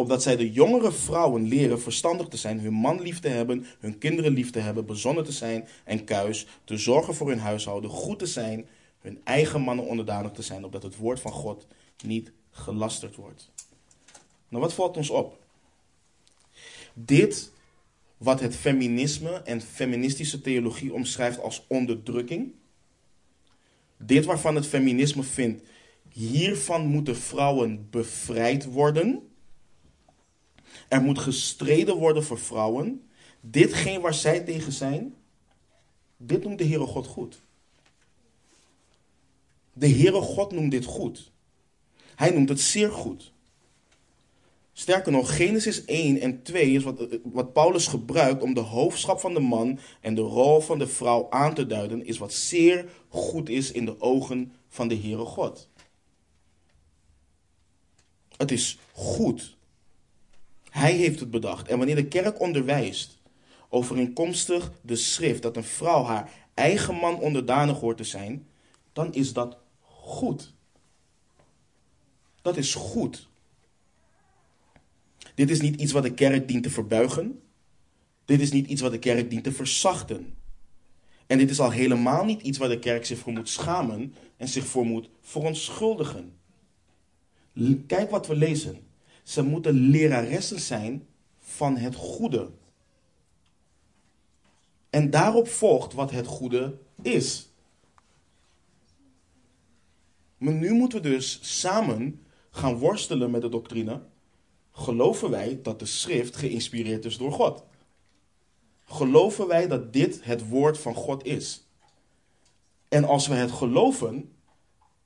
Opdat 0.00 0.22
zij 0.22 0.36
de 0.36 0.52
jongere 0.52 0.92
vrouwen 0.92 1.48
leren 1.48 1.80
verstandig 1.80 2.28
te 2.28 2.36
zijn, 2.36 2.60
hun 2.60 2.72
man 2.72 3.00
lief 3.00 3.20
te 3.20 3.28
hebben, 3.28 3.66
hun 3.80 3.98
kinderen 3.98 4.32
lief 4.32 4.50
te 4.50 4.58
hebben, 4.58 4.86
bezonnen 4.86 5.24
te 5.24 5.32
zijn 5.32 5.68
en 5.84 6.04
kuis, 6.04 6.46
te 6.64 6.76
zorgen 6.76 7.14
voor 7.14 7.28
hun 7.28 7.38
huishouden, 7.38 7.90
goed 7.90 8.18
te 8.18 8.26
zijn, 8.26 8.66
hun 9.00 9.20
eigen 9.24 9.60
mannen 9.60 9.84
onderdanig 9.84 10.32
te 10.32 10.42
zijn, 10.42 10.64
opdat 10.64 10.82
het 10.82 10.96
woord 10.96 11.20
van 11.20 11.32
God 11.32 11.66
niet 12.04 12.32
gelasterd 12.50 13.16
wordt. 13.16 13.50
Nou, 14.48 14.62
wat 14.62 14.74
valt 14.74 14.96
ons 14.96 15.10
op? 15.10 15.38
Dit 16.94 17.52
wat 18.16 18.40
het 18.40 18.56
feminisme 18.56 19.30
en 19.30 19.60
feministische 19.60 20.40
theologie 20.40 20.92
omschrijft 20.92 21.40
als 21.40 21.64
onderdrukking. 21.68 22.52
Dit 23.96 24.24
waarvan 24.24 24.54
het 24.54 24.66
feminisme 24.66 25.22
vindt, 25.22 25.62
hiervan 26.08 26.86
moeten 26.86 27.16
vrouwen 27.16 27.86
bevrijd 27.90 28.64
worden. 28.64 29.29
Er 30.90 31.02
moet 31.02 31.18
gestreden 31.18 31.96
worden 31.96 32.24
voor 32.24 32.38
vrouwen. 32.38 33.08
Ditgene 33.40 34.00
waar 34.00 34.14
zij 34.14 34.40
tegen 34.40 34.72
zijn, 34.72 35.14
dit 36.16 36.44
noemt 36.44 36.58
de 36.58 36.64
Heere 36.64 36.86
God 36.86 37.06
goed. 37.06 37.40
De 39.72 39.88
Heere 39.88 40.20
God 40.20 40.52
noemt 40.52 40.70
dit 40.70 40.84
goed. 40.84 41.30
Hij 42.14 42.30
noemt 42.30 42.48
het 42.48 42.60
zeer 42.60 42.90
goed. 42.90 43.32
Sterker 44.72 45.12
nog, 45.12 45.36
Genesis 45.36 45.84
1 45.84 46.20
en 46.20 46.42
2 46.42 46.70
is 46.70 46.82
wat, 46.82 47.06
wat 47.22 47.52
Paulus 47.52 47.86
gebruikt 47.86 48.42
om 48.42 48.54
de 48.54 48.60
hoofdschap 48.60 49.20
van 49.20 49.34
de 49.34 49.40
man 49.40 49.78
en 50.00 50.14
de 50.14 50.20
rol 50.20 50.60
van 50.60 50.78
de 50.78 50.86
vrouw 50.86 51.26
aan 51.30 51.54
te 51.54 51.66
duiden, 51.66 52.04
is 52.04 52.18
wat 52.18 52.32
zeer 52.32 52.90
goed 53.08 53.48
is 53.48 53.72
in 53.72 53.84
de 53.84 54.00
ogen 54.00 54.52
van 54.68 54.88
de 54.88 54.96
Heere 54.96 55.24
God. 55.24 55.68
Het 58.36 58.50
is 58.50 58.78
goed. 58.92 59.58
Hij 60.70 60.92
heeft 60.92 61.20
het 61.20 61.30
bedacht. 61.30 61.68
En 61.68 61.76
wanneer 61.76 61.96
de 61.96 62.06
kerk 62.06 62.40
onderwijst, 62.40 63.18
overeenkomstig 63.68 64.72
de 64.82 64.96
schrift, 64.96 65.42
dat 65.42 65.56
een 65.56 65.64
vrouw 65.64 66.04
haar 66.04 66.30
eigen 66.54 66.94
man 66.94 67.18
onderdanig 67.18 67.80
hoort 67.80 67.96
te 67.96 68.04
zijn, 68.04 68.46
dan 68.92 69.14
is 69.14 69.32
dat 69.32 69.56
goed. 69.80 70.54
Dat 72.42 72.56
is 72.56 72.74
goed. 72.74 73.28
Dit 75.34 75.50
is 75.50 75.60
niet 75.60 75.80
iets 75.80 75.92
wat 75.92 76.02
de 76.02 76.14
kerk 76.14 76.48
dient 76.48 76.62
te 76.62 76.70
verbuigen. 76.70 77.42
Dit 78.24 78.40
is 78.40 78.52
niet 78.52 78.66
iets 78.66 78.80
wat 78.80 78.90
de 78.90 78.98
kerk 78.98 79.30
dient 79.30 79.44
te 79.44 79.52
verzachten. 79.52 80.34
En 81.26 81.38
dit 81.38 81.50
is 81.50 81.60
al 81.60 81.70
helemaal 81.70 82.24
niet 82.24 82.42
iets 82.42 82.58
waar 82.58 82.68
de 82.68 82.78
kerk 82.78 83.06
zich 83.06 83.18
voor 83.18 83.32
moet 83.32 83.48
schamen 83.48 84.14
en 84.36 84.48
zich 84.48 84.66
voor 84.66 84.86
moet 84.86 85.10
verontschuldigen. 85.20 86.32
Kijk 87.86 88.10
wat 88.10 88.26
we 88.26 88.36
lezen. 88.36 88.89
Ze 89.22 89.42
moeten 89.42 89.74
leraressen 89.74 90.60
zijn 90.60 91.06
van 91.38 91.76
het 91.76 91.94
goede. 91.94 92.50
En 94.90 95.10
daarop 95.10 95.48
volgt 95.48 95.92
wat 95.92 96.10
het 96.10 96.26
goede 96.26 96.78
is. 97.02 97.48
Maar 100.36 100.52
nu 100.52 100.72
moeten 100.72 101.02
we 101.02 101.08
dus 101.08 101.38
samen 101.60 102.26
gaan 102.50 102.74
worstelen 102.74 103.30
met 103.30 103.42
de 103.42 103.48
doctrine 103.48 104.00
geloven 104.72 105.30
wij 105.30 105.58
dat 105.62 105.78
de 105.78 105.86
schrift 105.86 106.36
geïnspireerd 106.36 107.04
is 107.04 107.16
door 107.16 107.32
God? 107.32 107.64
Geloven 108.84 109.46
wij 109.46 109.66
dat 109.66 109.92
dit 109.92 110.24
het 110.24 110.48
woord 110.48 110.78
van 110.78 110.94
God 110.94 111.24
is? 111.24 111.66
En 112.88 113.04
als 113.04 113.26
we 113.26 113.34
het 113.34 113.50
geloven 113.50 114.32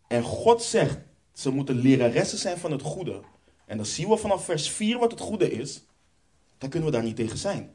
en 0.07 0.23
God 0.23 0.63
zegt 0.63 0.99
ze 1.33 1.51
moeten 1.51 1.77
leraressen 1.77 2.39
zijn 2.39 2.59
van 2.59 2.73
het 2.73 2.83
goede, 2.83 3.21
en 3.67 3.77
dan 3.77 3.87
zien 3.87 4.09
we 4.09 4.17
vanaf 4.17 4.45
vers 4.45 4.71
4 4.71 4.99
wat 4.99 5.11
het 5.11 5.21
goede 5.21 5.53
is, 5.53 5.83
dan 6.59 6.71
kunnen 6.71 6.91
we 6.91 6.95
daar 6.95 7.05
niet 7.05 7.17
tegen 7.17 7.39
zijn. 7.39 7.75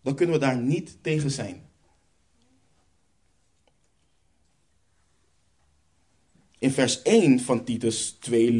Dan 0.00 0.14
kunnen 0.14 0.34
we 0.34 0.40
daar 0.40 0.56
niet 0.56 0.96
tegen 1.00 1.30
zijn. 1.30 1.66
In 6.58 6.70
vers 6.70 7.02
1 7.02 7.40
van 7.40 7.64
Titus 7.64 8.10
2 8.10 8.52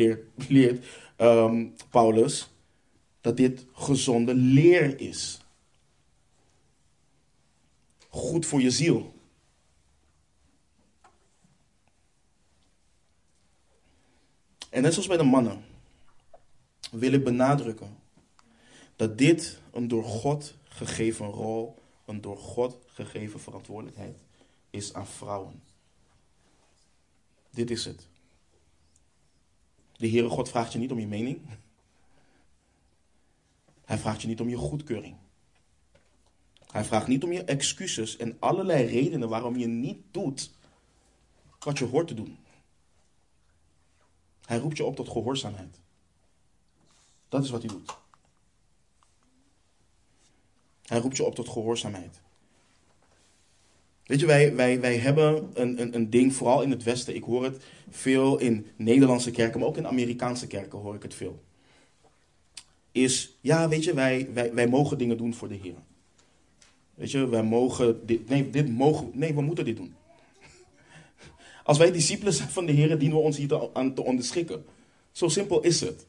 leert, 0.49 0.87
um, 1.17 1.75
Paulus 1.91 2.49
dat 3.21 3.37
dit 3.37 3.67
gezonde 3.73 4.35
leer 4.35 5.01
is. 5.01 5.41
Goed 8.09 8.47
voor 8.47 8.61
je 8.61 8.71
ziel. 8.71 9.15
En 14.79 14.85
net 14.85 14.93
zoals 14.93 15.09
bij 15.09 15.17
de 15.17 15.23
mannen 15.23 15.65
wil 16.91 17.13
ik 17.13 17.25
benadrukken 17.25 17.97
dat 18.97 19.19
dit 19.19 19.61
een 19.73 19.89
door 19.89 20.05
God 20.05 20.55
gegeven 20.65 21.27
rol, 21.27 21.79
een 22.05 22.21
door 22.21 22.37
God 22.37 22.79
gegeven 22.87 23.41
verantwoordelijkheid 23.41 24.19
is 24.71 24.95
aan 24.95 25.07
vrouwen. 25.07 25.63
Dit 27.51 27.71
is 27.71 27.85
het. 27.85 28.07
De 29.97 30.09
Heere 30.09 30.29
God 30.29 30.49
vraagt 30.49 30.73
je 30.73 30.79
niet 30.79 30.93
om 30.93 30.99
je 30.99 31.07
mening. 31.07 31.41
Hij 33.85 33.99
vraagt 33.99 34.23
je 34.23 34.29
niet 34.29 34.41
om 34.41 34.49
je 34.49 34.57
goedkeuring. 34.57 35.17
Hij 36.67 36.85
vraagt 36.85 37.07
niet 37.07 37.25
om 37.25 37.33
je 37.33 37.45
excuses 37.45 38.17
en 38.17 38.37
allerlei 38.39 38.87
redenen 38.87 39.29
waarom 39.29 39.57
je 39.57 39.67
niet 39.67 39.99
doet 40.11 40.51
wat 41.59 41.79
je 41.79 41.85
hoort 41.85 42.09
te 42.09 42.15
doen. 42.15 42.39
Hij 44.49 44.59
roept 44.59 44.77
je 44.77 44.85
op 44.85 44.97
tot 44.97 45.09
gehoorzaamheid. 45.09 45.81
Dat 47.29 47.45
is 47.45 47.51
wat 47.51 47.63
hij 47.63 47.71
doet. 47.71 47.97
Hij 50.83 50.99
roept 50.99 51.17
je 51.17 51.25
op 51.25 51.35
tot 51.35 51.49
gehoorzaamheid. 51.49 52.21
Weet 54.05 54.21
je, 54.21 54.27
wij, 54.27 54.55
wij, 54.55 54.81
wij 54.81 54.97
hebben 54.97 55.51
een, 55.55 55.81
een, 55.81 55.95
een 55.95 56.11
ding, 56.11 56.35
vooral 56.35 56.63
in 56.63 56.71
het 56.71 56.83
Westen. 56.83 57.15
Ik 57.15 57.23
hoor 57.23 57.45
het 57.45 57.65
veel 57.91 58.39
in 58.39 58.67
Nederlandse 58.77 59.31
kerken, 59.31 59.61
maar 59.61 59.69
ook 59.69 59.77
in 59.77 59.87
Amerikaanse 59.87 60.47
kerken 60.47 60.79
hoor 60.79 60.95
ik 60.95 61.03
het 61.03 61.15
veel. 61.15 61.43
Is, 62.93 63.37
ja, 63.41 63.69
weet 63.69 63.85
je, 63.85 63.95
wij, 63.95 64.29
wij, 64.33 64.55
wij 64.55 64.69
mogen 64.69 64.99
dingen 64.99 65.17
doen 65.17 65.35
voor 65.35 65.49
de 65.49 65.59
Heer. 65.63 65.77
Weet 66.95 67.11
je, 67.11 67.29
wij 67.29 67.43
mogen 67.43 68.07
dit, 68.07 68.29
nee, 68.29 68.51
dit 68.51 68.69
mogen, 68.69 69.11
nee, 69.15 69.35
we 69.35 69.41
moeten 69.41 69.65
dit 69.65 69.77
doen. 69.77 69.95
Als 71.69 71.79
wij 71.79 71.93
discipelen 71.93 72.33
zijn 72.33 72.49
van 72.49 72.67
de 72.67 72.73
Heer, 72.73 72.99
dienen 72.99 73.17
we 73.17 73.23
ons 73.23 73.37
hier 73.37 73.71
aan 73.73 73.95
te 73.95 74.05
onderschikken. 74.05 74.65
Zo 75.13 75.29
simpel 75.29 75.61
is 75.61 75.81
het. 75.81 76.07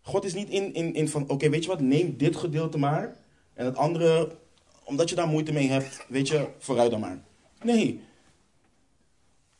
God 0.00 0.24
is 0.24 0.34
niet 0.34 0.48
in, 0.48 0.74
in, 0.74 0.94
in 0.94 1.08
van, 1.08 1.28
oké, 1.28 1.48
weet 1.48 1.62
je 1.62 1.68
wat, 1.68 1.80
neem 1.80 2.16
dit 2.16 2.36
gedeelte 2.36 2.78
maar. 2.78 3.16
En 3.54 3.64
het 3.64 3.76
andere 3.76 4.36
omdat 4.84 5.08
je 5.08 5.14
daar 5.14 5.28
moeite 5.28 5.52
mee 5.52 5.68
hebt, 5.68 6.04
weet 6.08 6.28
je, 6.28 6.48
vooruit 6.58 6.90
dan 6.90 7.00
maar. 7.00 7.22
Nee, 7.62 8.00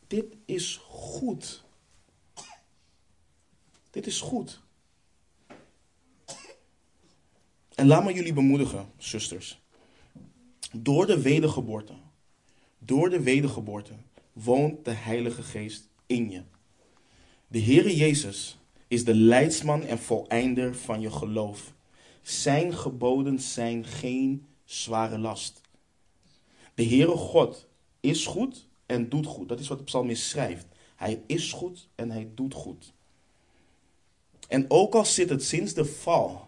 dit 0.07 0.25
is 0.45 0.81
goed. 0.87 1.63
Dit 3.89 4.07
is 4.07 4.21
goed. 4.21 4.61
En 7.75 7.87
laat 7.87 8.03
me 8.03 8.13
jullie 8.13 8.33
bemoedigen, 8.33 8.91
zusters. 8.97 9.61
Door 10.71 11.05
de 11.05 11.21
wedergeboorte, 11.21 11.93
door 12.77 13.09
de 13.09 13.21
wedergeboorte 13.21 13.93
woont 14.43 14.85
de 14.85 14.91
Heilige 14.91 15.43
Geest 15.43 15.89
in 16.05 16.29
je. 16.29 16.41
De 17.47 17.61
Heere 17.61 17.95
Jezus 17.95 18.57
is 18.87 19.05
de 19.05 19.15
leidsman 19.15 19.83
en 19.83 19.99
voleinder 19.99 20.75
van 20.75 21.01
je 21.01 21.11
geloof. 21.11 21.73
Zijn 22.21 22.73
geboden 22.73 23.39
zijn 23.39 23.85
geen 23.85 24.45
zware 24.65 25.17
last. 25.17 25.61
De 26.73 26.85
Heere 26.85 27.17
God 27.17 27.67
is 27.99 28.25
goed 28.25 28.67
en 28.85 29.09
doet 29.09 29.25
goed. 29.25 29.49
Dat 29.49 29.59
is 29.59 29.67
wat 29.67 29.77
de 29.77 29.83
psalmist 29.83 30.23
schrijft. 30.23 30.65
Hij 30.95 31.23
is 31.25 31.53
goed 31.53 31.87
en 31.95 32.11
hij 32.11 32.29
doet 32.35 32.53
goed. 32.53 32.93
En 34.47 34.65
ook 34.67 34.95
al 34.95 35.05
zit 35.05 35.29
het 35.29 35.43
sinds 35.43 35.73
de 35.73 35.85
val 35.85 36.47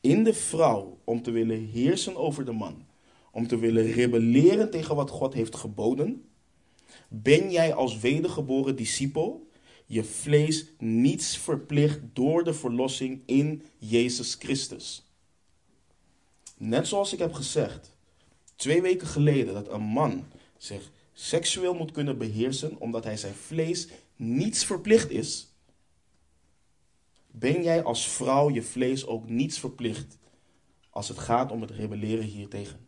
in 0.00 0.24
de 0.24 0.34
vrouw 0.34 0.98
om 1.04 1.22
te 1.22 1.30
willen 1.30 1.66
heersen 1.66 2.16
over 2.16 2.44
de 2.44 2.52
man, 2.52 2.86
om 3.30 3.46
te 3.46 3.58
willen 3.58 3.92
rebelleren 3.92 4.70
tegen 4.70 4.96
wat 4.96 5.10
God 5.10 5.34
heeft 5.34 5.56
geboden, 5.56 6.24
ben 7.08 7.50
jij 7.50 7.74
als 7.74 7.98
wedergeboren 7.98 8.76
discipel 8.76 9.50
je 9.86 10.04
vlees 10.04 10.66
niets 10.78 11.36
verplicht 11.36 12.00
door 12.12 12.44
de 12.44 12.54
verlossing 12.54 13.22
in 13.26 13.62
Jezus 13.78 14.34
Christus. 14.34 15.06
Net 16.56 16.88
zoals 16.88 17.12
ik 17.12 17.18
heb 17.18 17.32
gezegd, 17.32 17.94
twee 18.56 18.82
weken 18.82 19.06
geleden, 19.06 19.54
dat 19.54 19.68
een 19.68 19.82
man 19.82 20.24
zich 20.56 20.90
seksueel 21.12 21.74
moet 21.74 21.90
kunnen 21.90 22.18
beheersen 22.18 22.80
omdat 22.80 23.04
hij 23.04 23.16
zijn 23.16 23.34
vlees 23.34 23.88
niets 24.16 24.64
verplicht 24.64 25.10
is, 25.10 25.48
ben 27.30 27.62
jij 27.62 27.82
als 27.82 28.08
vrouw 28.08 28.50
je 28.50 28.62
vlees 28.62 29.06
ook 29.06 29.28
niets 29.28 29.58
verplicht 29.58 30.18
als 30.90 31.08
het 31.08 31.18
gaat 31.18 31.50
om 31.50 31.60
het 31.60 31.70
rebelleren 31.70 32.24
hiertegen? 32.24 32.86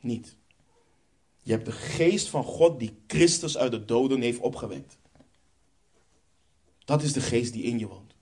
Niet. 0.00 0.36
Je 1.42 1.52
hebt 1.52 1.64
de 1.64 1.72
geest 1.72 2.28
van 2.28 2.44
God 2.44 2.78
die 2.78 2.98
Christus 3.06 3.56
uit 3.56 3.70
de 3.70 3.84
doden 3.84 4.20
heeft 4.20 4.38
opgewekt. 4.38 4.98
Dat 6.84 7.02
is 7.02 7.12
de 7.12 7.20
geest 7.20 7.52
die 7.52 7.62
in 7.62 7.78
je 7.78 7.86
woont. 7.86 8.14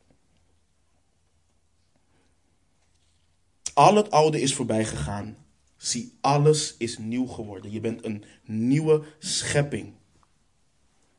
Al 3.75 3.97
het 3.97 4.11
oude 4.11 4.41
is 4.41 4.55
voorbij 4.55 4.85
gegaan. 4.85 5.37
Zie, 5.77 6.13
alles 6.21 6.75
is 6.77 6.99
nieuw 6.99 7.27
geworden. 7.27 7.71
Je 7.71 7.81
bent 7.81 8.05
een 8.05 8.25
nieuwe 8.45 9.05
schepping. 9.19 9.93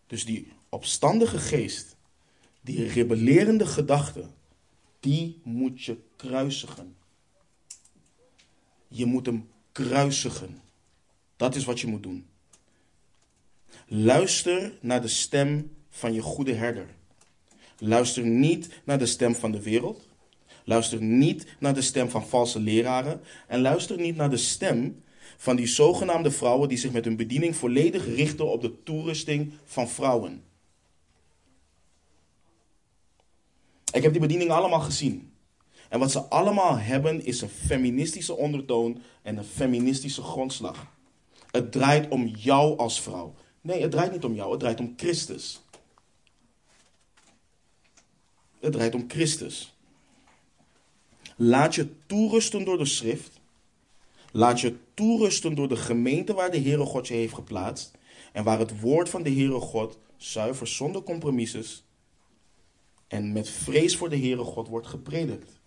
Dus 0.08 0.26
die 0.26 0.52
opstandige 0.70 1.38
geest, 1.38 1.96
die 2.62 2.88
rebellerende 2.88 3.66
gedachte, 3.66 4.26
die 5.00 5.42
moet 5.44 5.84
je 5.84 5.98
kruisigen. 6.16 6.96
Je 8.88 9.06
moet 9.06 9.26
hem 9.26 9.50
kruisigen. 9.72 10.62
Dat 11.40 11.56
is 11.56 11.66
wat 11.66 11.80
je 11.80 11.88
moet 11.88 12.04
doen. 12.04 12.28
Luister 13.88 14.78
naar 14.82 15.02
de 15.02 15.08
stem 15.08 15.72
van 15.90 16.14
je 16.14 16.22
goede 16.22 16.54
herder. 16.54 16.88
Luister 17.78 18.26
niet 18.26 18.70
naar 18.84 19.00
de 19.00 19.06
stem 19.06 19.36
van 19.36 19.52
de 19.52 19.62
wereld. 19.62 20.08
Luister 20.64 21.02
niet 21.02 21.46
naar 21.60 21.74
de 21.74 21.82
stem 21.82 22.10
van 22.10 22.28
valse 22.28 22.60
leraren. 22.60 23.22
En 23.48 23.62
luister 23.62 23.98
niet 23.98 24.16
naar 24.16 24.30
de 24.30 24.38
stem 24.38 25.04
van 25.38 25.56
die 25.56 25.68
zogenaamde 25.68 26.32
vrouwen 26.32 26.70
die 26.70 26.78
zich 26.78 26.92
met 26.92 27.06
hun 27.06 27.16
bediening 27.16 27.56
volledig 27.56 28.06
richten 28.06 28.52
op 28.52 28.62
de 28.62 28.84
toerusting 28.84 29.54
van 29.66 29.90
vrouwen. 29.90 30.44
Ik 33.94 34.04
heb 34.04 34.12
die 34.12 34.22
bediening 34.22 34.52
allemaal 34.52 34.82
gezien. 34.82 35.32
En 35.90 36.00
wat 36.00 36.12
ze 36.12 36.20
allemaal 36.20 36.78
hebben 36.78 37.26
is 37.26 37.42
een 37.42 37.50
feministische 37.50 38.36
ondertoon 38.36 39.02
en 39.22 39.38
een 39.38 39.44
feministische 39.44 40.22
grondslag. 40.22 40.98
Het 41.52 41.72
draait 41.72 42.10
om 42.10 42.28
jou 42.28 42.78
als 42.78 43.02
vrouw. 43.02 43.36
Nee, 43.62 43.82
het 43.82 43.92
draait 43.92 44.12
niet 44.12 44.24
om 44.24 44.36
jou, 44.36 44.52
het 44.52 44.60
draait 44.60 44.80
om 44.80 44.94
Christus. 44.98 45.62
Het 48.60 48.72
draait 48.72 48.96
om 48.96 49.06
Christus. 49.08 49.74
Laat 51.36 51.76
je 51.76 51.88
toerusten 52.06 52.66
door 52.66 52.78
de 52.78 52.86
schrift. 52.86 53.40
Laat 54.32 54.62
je 54.62 54.78
toerusten 54.94 55.56
door 55.56 55.68
de 55.68 55.76
gemeente 55.76 56.34
waar 56.34 56.52
de 56.52 56.62
Heere 56.62 56.86
God 56.86 57.08
je 57.08 57.14
heeft 57.14 57.34
geplaatst. 57.34 57.92
En 58.34 58.44
waar 58.44 58.60
het 58.60 58.80
woord 58.80 59.10
van 59.10 59.24
de 59.24 59.32
Heere 59.32 59.60
God 59.60 59.98
zuiver 60.18 60.68
zonder 60.68 61.04
compromises 61.04 61.84
en 63.10 63.32
met 63.32 63.50
vrees 63.50 63.98
voor 63.98 64.10
de 64.10 64.18
Heere 64.18 64.44
God 64.44 64.68
wordt 64.68 64.88
gepredikt. 64.88 65.59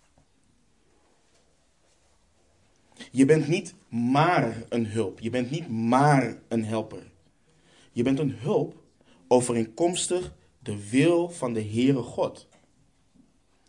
Je 3.11 3.25
bent 3.25 3.47
niet 3.47 3.73
maar 3.87 4.63
een 4.69 4.87
hulp. 4.87 5.19
Je 5.19 5.29
bent 5.29 5.51
niet 5.51 5.69
maar 5.69 6.37
een 6.47 6.65
helper. 6.65 7.11
Je 7.91 8.03
bent 8.03 8.19
een 8.19 8.31
hulp 8.31 8.83
overeenkomstig 9.27 10.33
de 10.59 10.89
wil 10.89 11.29
van 11.29 11.53
de 11.53 11.63
Heere 11.63 12.01
God. 12.01 12.47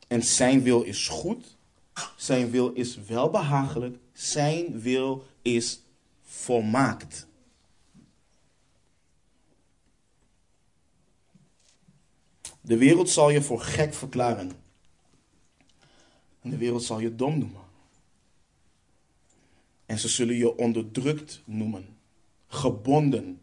En 0.09 0.23
zijn 0.23 0.63
wil 0.63 0.83
is 0.83 1.09
goed, 1.09 1.57
zijn 2.17 2.51
wil 2.51 2.73
is 2.73 2.97
welbehagelijk, 2.97 3.99
zijn 4.13 4.81
wil 4.81 5.25
is 5.43 5.81
volmaakt. 6.23 7.27
De 12.61 12.77
wereld 12.77 13.11
zal 13.11 13.31
je 13.31 13.43
voor 13.43 13.61
gek 13.61 13.95
verklaren. 13.95 14.53
En 16.41 16.51
de 16.51 16.57
wereld 16.57 16.83
zal 16.83 17.01
je 17.01 17.15
dom 17.15 17.39
noemen. 17.39 17.64
En 19.95 20.01
ze 20.01 20.09
zullen 20.09 20.37
je 20.37 20.57
onderdrukt 20.57 21.43
noemen, 21.45 21.99
gebonden. 22.47 23.41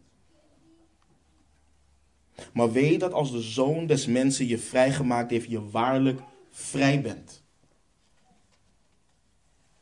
Maar 2.52 2.72
weet 2.72 3.00
dat 3.00 3.12
als 3.12 3.30
de 3.30 3.40
zoon 3.40 3.86
des 3.86 4.06
mensen 4.06 4.46
je 4.46 4.58
vrijgemaakt 4.58 5.30
heeft, 5.30 5.50
je 5.50 5.70
waarlijk 5.70 6.20
vrij 6.50 7.02
bent. 7.02 7.42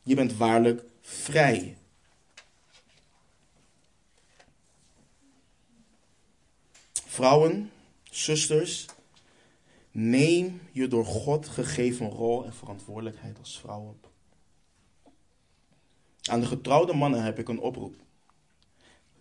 Je 0.03 0.15
bent 0.15 0.37
waarlijk 0.37 0.83
vrij. 1.01 1.77
Vrouwen, 7.05 7.71
zusters, 8.03 8.85
neem 9.91 10.61
je 10.71 10.87
door 10.87 11.05
God 11.05 11.47
gegeven 11.47 12.09
rol 12.09 12.45
en 12.45 12.53
verantwoordelijkheid 12.53 13.37
als 13.37 13.59
vrouw 13.59 13.81
op. 13.81 14.10
Aan 16.31 16.39
de 16.39 16.45
getrouwde 16.45 16.93
mannen 16.93 17.23
heb 17.23 17.39
ik 17.39 17.47
een 17.47 17.59
oproep. 17.59 17.95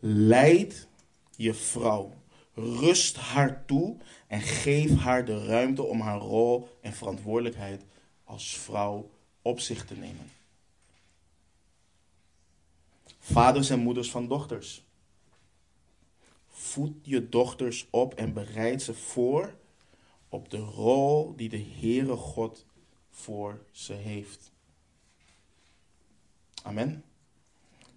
Leid 0.01 0.89
je 1.37 1.55
vrouw. 1.55 2.13
Rust 2.55 3.17
haar 3.17 3.65
toe 3.67 3.97
en 4.27 4.41
geef 4.41 4.97
haar 4.97 5.25
de 5.25 5.45
ruimte 5.45 5.83
om 5.83 6.01
haar 6.01 6.19
rol 6.19 6.69
en 6.81 6.93
verantwoordelijkheid 6.93 7.85
als 8.25 8.59
vrouw 8.59 9.11
op 9.43 9.61
zich 9.61 9.87
te 9.87 9.95
nemen. 9.95 10.31
Vaders 13.19 13.71
en 13.71 13.81
moeders 13.81 14.11
van 14.11 14.29
dochters. 14.29 14.85
Voed 16.49 16.95
je 17.03 17.29
dochters 17.29 17.87
op 17.91 18.15
en 18.15 18.33
bereid 18.33 18.83
ze 18.83 18.95
voor 18.95 19.55
op 20.29 20.51
de 20.51 20.59
rol 20.59 21.37
die 21.37 21.49
de 21.49 21.65
Heere 21.81 22.17
God 22.17 22.67
voor 23.11 23.65
ze 23.71 23.93
heeft. 23.93 24.53
Amen. 26.63 27.05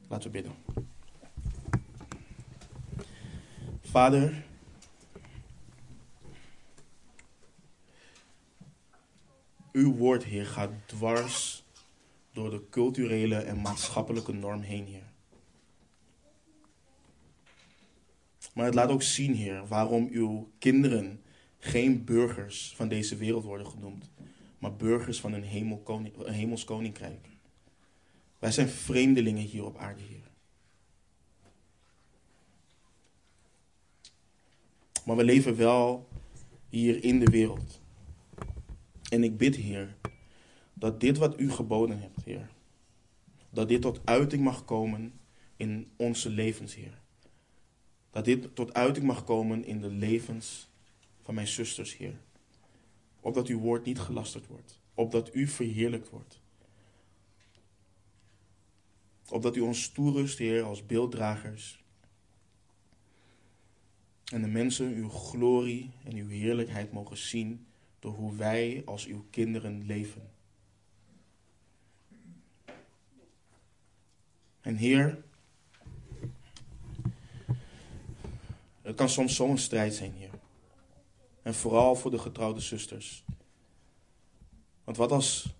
Laten 0.08 0.32
we 0.32 0.42
bidden. 0.42 0.56
Vader, 3.82 4.46
uw 9.72 9.96
woord, 9.96 10.24
Heer, 10.24 10.46
gaat 10.46 10.72
dwars 10.86 11.64
door 12.32 12.50
de 12.50 12.70
culturele 12.70 13.36
en 13.36 13.62
maatschappelijke 13.62 14.34
norm 14.34 14.62
heen, 14.62 14.86
Heer. 14.86 15.12
Maar 18.54 18.66
het 18.66 18.74
laat 18.74 18.90
ook 18.90 19.04
zien, 19.04 19.34
Heer, 19.34 19.68
waarom 19.68 20.08
uw 20.12 20.52
kinderen 20.60 21.22
geen 21.60 22.04
burgers 22.04 22.74
van 22.76 22.88
deze 22.88 23.16
wereld 23.16 23.44
worden 23.44 23.68
genoemd, 23.68 24.10
maar 24.58 24.76
burgers 24.76 25.20
van 25.20 25.34
een, 25.34 25.44
een 26.18 26.34
hemels 26.34 26.64
koninkrijk. 26.64 27.33
Wij 28.44 28.52
zijn 28.52 28.70
vreemdelingen 28.70 29.44
hier 29.44 29.66
op 29.66 29.78
aarde, 29.78 30.02
Heer. 30.02 30.32
Maar 35.06 35.16
we 35.16 35.24
leven 35.24 35.56
wel 35.56 36.08
hier 36.70 37.04
in 37.04 37.20
de 37.20 37.32
wereld. 37.32 37.82
En 39.10 39.24
ik 39.24 39.38
bid, 39.38 39.56
Heer, 39.56 39.96
dat 40.74 41.00
dit 41.00 41.18
wat 41.18 41.40
u 41.40 41.52
geboden 41.52 42.00
hebt, 42.00 42.24
Heer, 42.24 42.50
dat 43.50 43.68
dit 43.68 43.82
tot 43.82 44.00
uiting 44.04 44.44
mag 44.44 44.66
komen 44.66 45.14
in 45.58 45.88
onze 45.96 46.30
levens, 46.30 46.76
Heer. 46.76 47.02
Dat 48.12 48.26
dit 48.26 48.56
tot 48.56 48.74
uiting 48.74 49.06
mag 49.06 49.24
komen 49.24 49.66
in 49.66 49.82
de 49.82 49.92
levens 49.92 50.70
van 51.22 51.34
mijn 51.34 51.48
zusters, 51.48 51.98
Heer. 51.98 52.20
Opdat 53.20 53.48
uw 53.48 53.60
woord 53.60 53.86
niet 53.86 54.00
gelasterd 54.00 54.48
wordt. 54.48 54.82
Opdat 54.94 55.36
u 55.36 55.48
verheerlijkt 55.48 56.10
wordt. 56.10 56.43
Opdat 59.34 59.56
u 59.56 59.60
ons 59.60 59.90
toerust, 59.90 60.38
Heer, 60.38 60.64
als 60.64 60.86
beelddragers. 60.86 61.84
En 64.32 64.42
de 64.42 64.48
mensen 64.48 64.94
uw 64.94 65.10
glorie 65.10 65.92
en 66.04 66.16
uw 66.16 66.28
heerlijkheid 66.28 66.92
mogen 66.92 67.18
zien 67.18 67.66
door 68.00 68.14
hoe 68.14 68.36
wij 68.36 68.82
als 68.86 69.06
uw 69.06 69.26
kinderen 69.30 69.86
leven. 69.86 70.32
En 74.62 74.76
Heer, 74.76 75.24
het 78.82 78.96
kan 78.96 79.10
soms 79.10 79.36
zo'n 79.36 79.58
strijd 79.58 79.94
zijn, 79.94 80.14
Heer. 80.14 80.40
En 81.42 81.54
vooral 81.54 81.96
voor 81.96 82.12
de 82.12 82.20
getrouwde 82.20 82.62
zusters. 82.62 83.24
Want 84.84 84.98
wat 84.98 85.12
als 85.12 85.54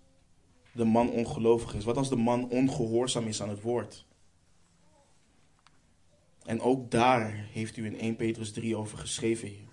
de 0.74 0.84
man 0.84 1.10
ongelovig 1.10 1.74
is? 1.74 1.84
Wat 1.84 1.96
als 1.96 2.08
de 2.08 2.16
man 2.16 2.48
ongehoorzaam 2.48 3.26
is 3.26 3.42
aan 3.42 3.48
het 3.48 3.60
woord? 3.60 4.06
En 6.44 6.60
ook 6.60 6.90
daar 6.90 7.48
heeft 7.52 7.76
u 7.76 7.86
in 7.86 7.98
1 7.98 8.16
Petrus 8.16 8.52
3 8.52 8.76
over 8.76 8.98
geschreven, 8.98 9.48
Heer. 9.48 9.72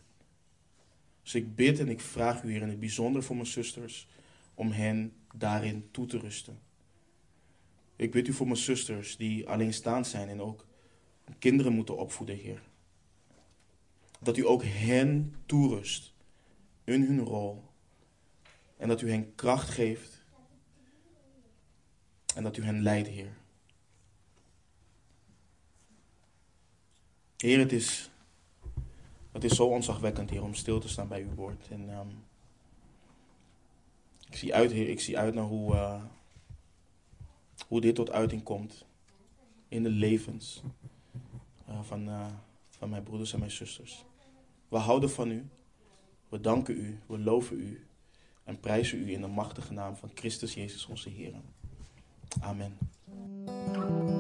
Dus 1.24 1.36
ik 1.36 1.56
bid 1.56 1.80
en 1.80 1.90
ik 1.90 2.00
vraag 2.00 2.44
u, 2.44 2.52
Heer, 2.52 2.62
in 2.62 2.70
het 2.70 2.80
bijzonder 2.80 3.24
voor 3.24 3.36
mijn 3.36 3.48
zusters, 3.48 4.08
om 4.54 4.72
hen 4.72 5.14
daarin 5.36 5.88
toe 5.92 6.06
te 6.06 6.18
rusten. 6.18 6.60
Ik 7.96 8.12
bid 8.12 8.28
u 8.28 8.34
voor 8.34 8.48
mijn 8.48 8.58
zusters 8.58 9.18
die 9.18 9.48
alleenstaand 9.48 10.08
zijn 10.08 10.30
en 10.30 10.42
ook 10.42 10.66
kinderen 11.40 11.74
moeten 11.74 11.98
opvoeden, 11.98 12.36
Heer. 12.36 12.62
Dat 14.20 14.38
u 14.38 14.48
ook 14.48 14.64
hen 14.64 15.36
toerust 15.46 16.14
in 16.84 17.04
hun 17.04 17.20
rol. 17.20 17.64
En 18.78 18.88
dat 18.88 19.02
u 19.02 19.10
hen 19.10 19.36
kracht 19.36 19.70
geeft. 19.70 20.11
En 22.36 22.44
dat 22.44 22.58
u 22.58 22.64
hen 22.64 22.82
leidt, 22.82 23.08
Heer. 23.08 23.38
Heer, 27.38 27.60
het 27.60 27.72
is, 27.72 28.10
het 29.32 29.44
is 29.44 29.56
zo 29.56 29.66
ontzagwekkend, 29.66 30.30
Heer, 30.30 30.44
om 30.44 30.54
stil 30.54 30.80
te 30.80 30.90
staan 30.90 31.08
bij 31.08 31.22
uw 31.22 31.34
woord. 31.34 31.68
En 31.70 31.90
ehm, 31.90 32.08
ik 34.30 34.36
zie 34.36 34.54
uit, 34.54 34.72
Heer, 34.72 34.90
ik 34.90 35.00
zie 35.00 35.18
uit 35.18 35.34
naar 35.34 35.44
hoe, 35.44 35.74
uh, 35.74 36.04
hoe 37.68 37.82
dit 37.82 37.96
tot 37.96 38.12
uiting 38.12 38.44
komt 38.44 38.86
in 39.68 39.84
de 39.84 39.90
levens 39.90 40.62
uh, 41.70 41.82
van, 41.82 42.08
uh, 42.08 42.26
van 42.70 42.90
mijn 42.90 43.04
broeders 43.04 43.34
en 43.34 43.40
mijn 43.40 43.52
zusters. 43.52 44.06
We 44.68 44.78
houden 44.78 45.10
van 45.10 45.32
u, 45.32 45.50
we 46.30 46.42
danken 46.42 46.78
u, 46.78 47.00
we 47.06 47.20
loven 47.20 47.60
u 47.60 47.88
en 48.44 48.60
prijzen 48.60 49.00
u 49.00 49.12
in 49.12 49.22
de 49.22 49.28
machtige 49.28 49.74
naam 49.74 49.96
van 49.96 50.12
Christus 50.14 50.54
Jezus 50.54 50.86
onze 50.86 51.10
Heer. 51.10 51.34
Amen. 52.44 54.11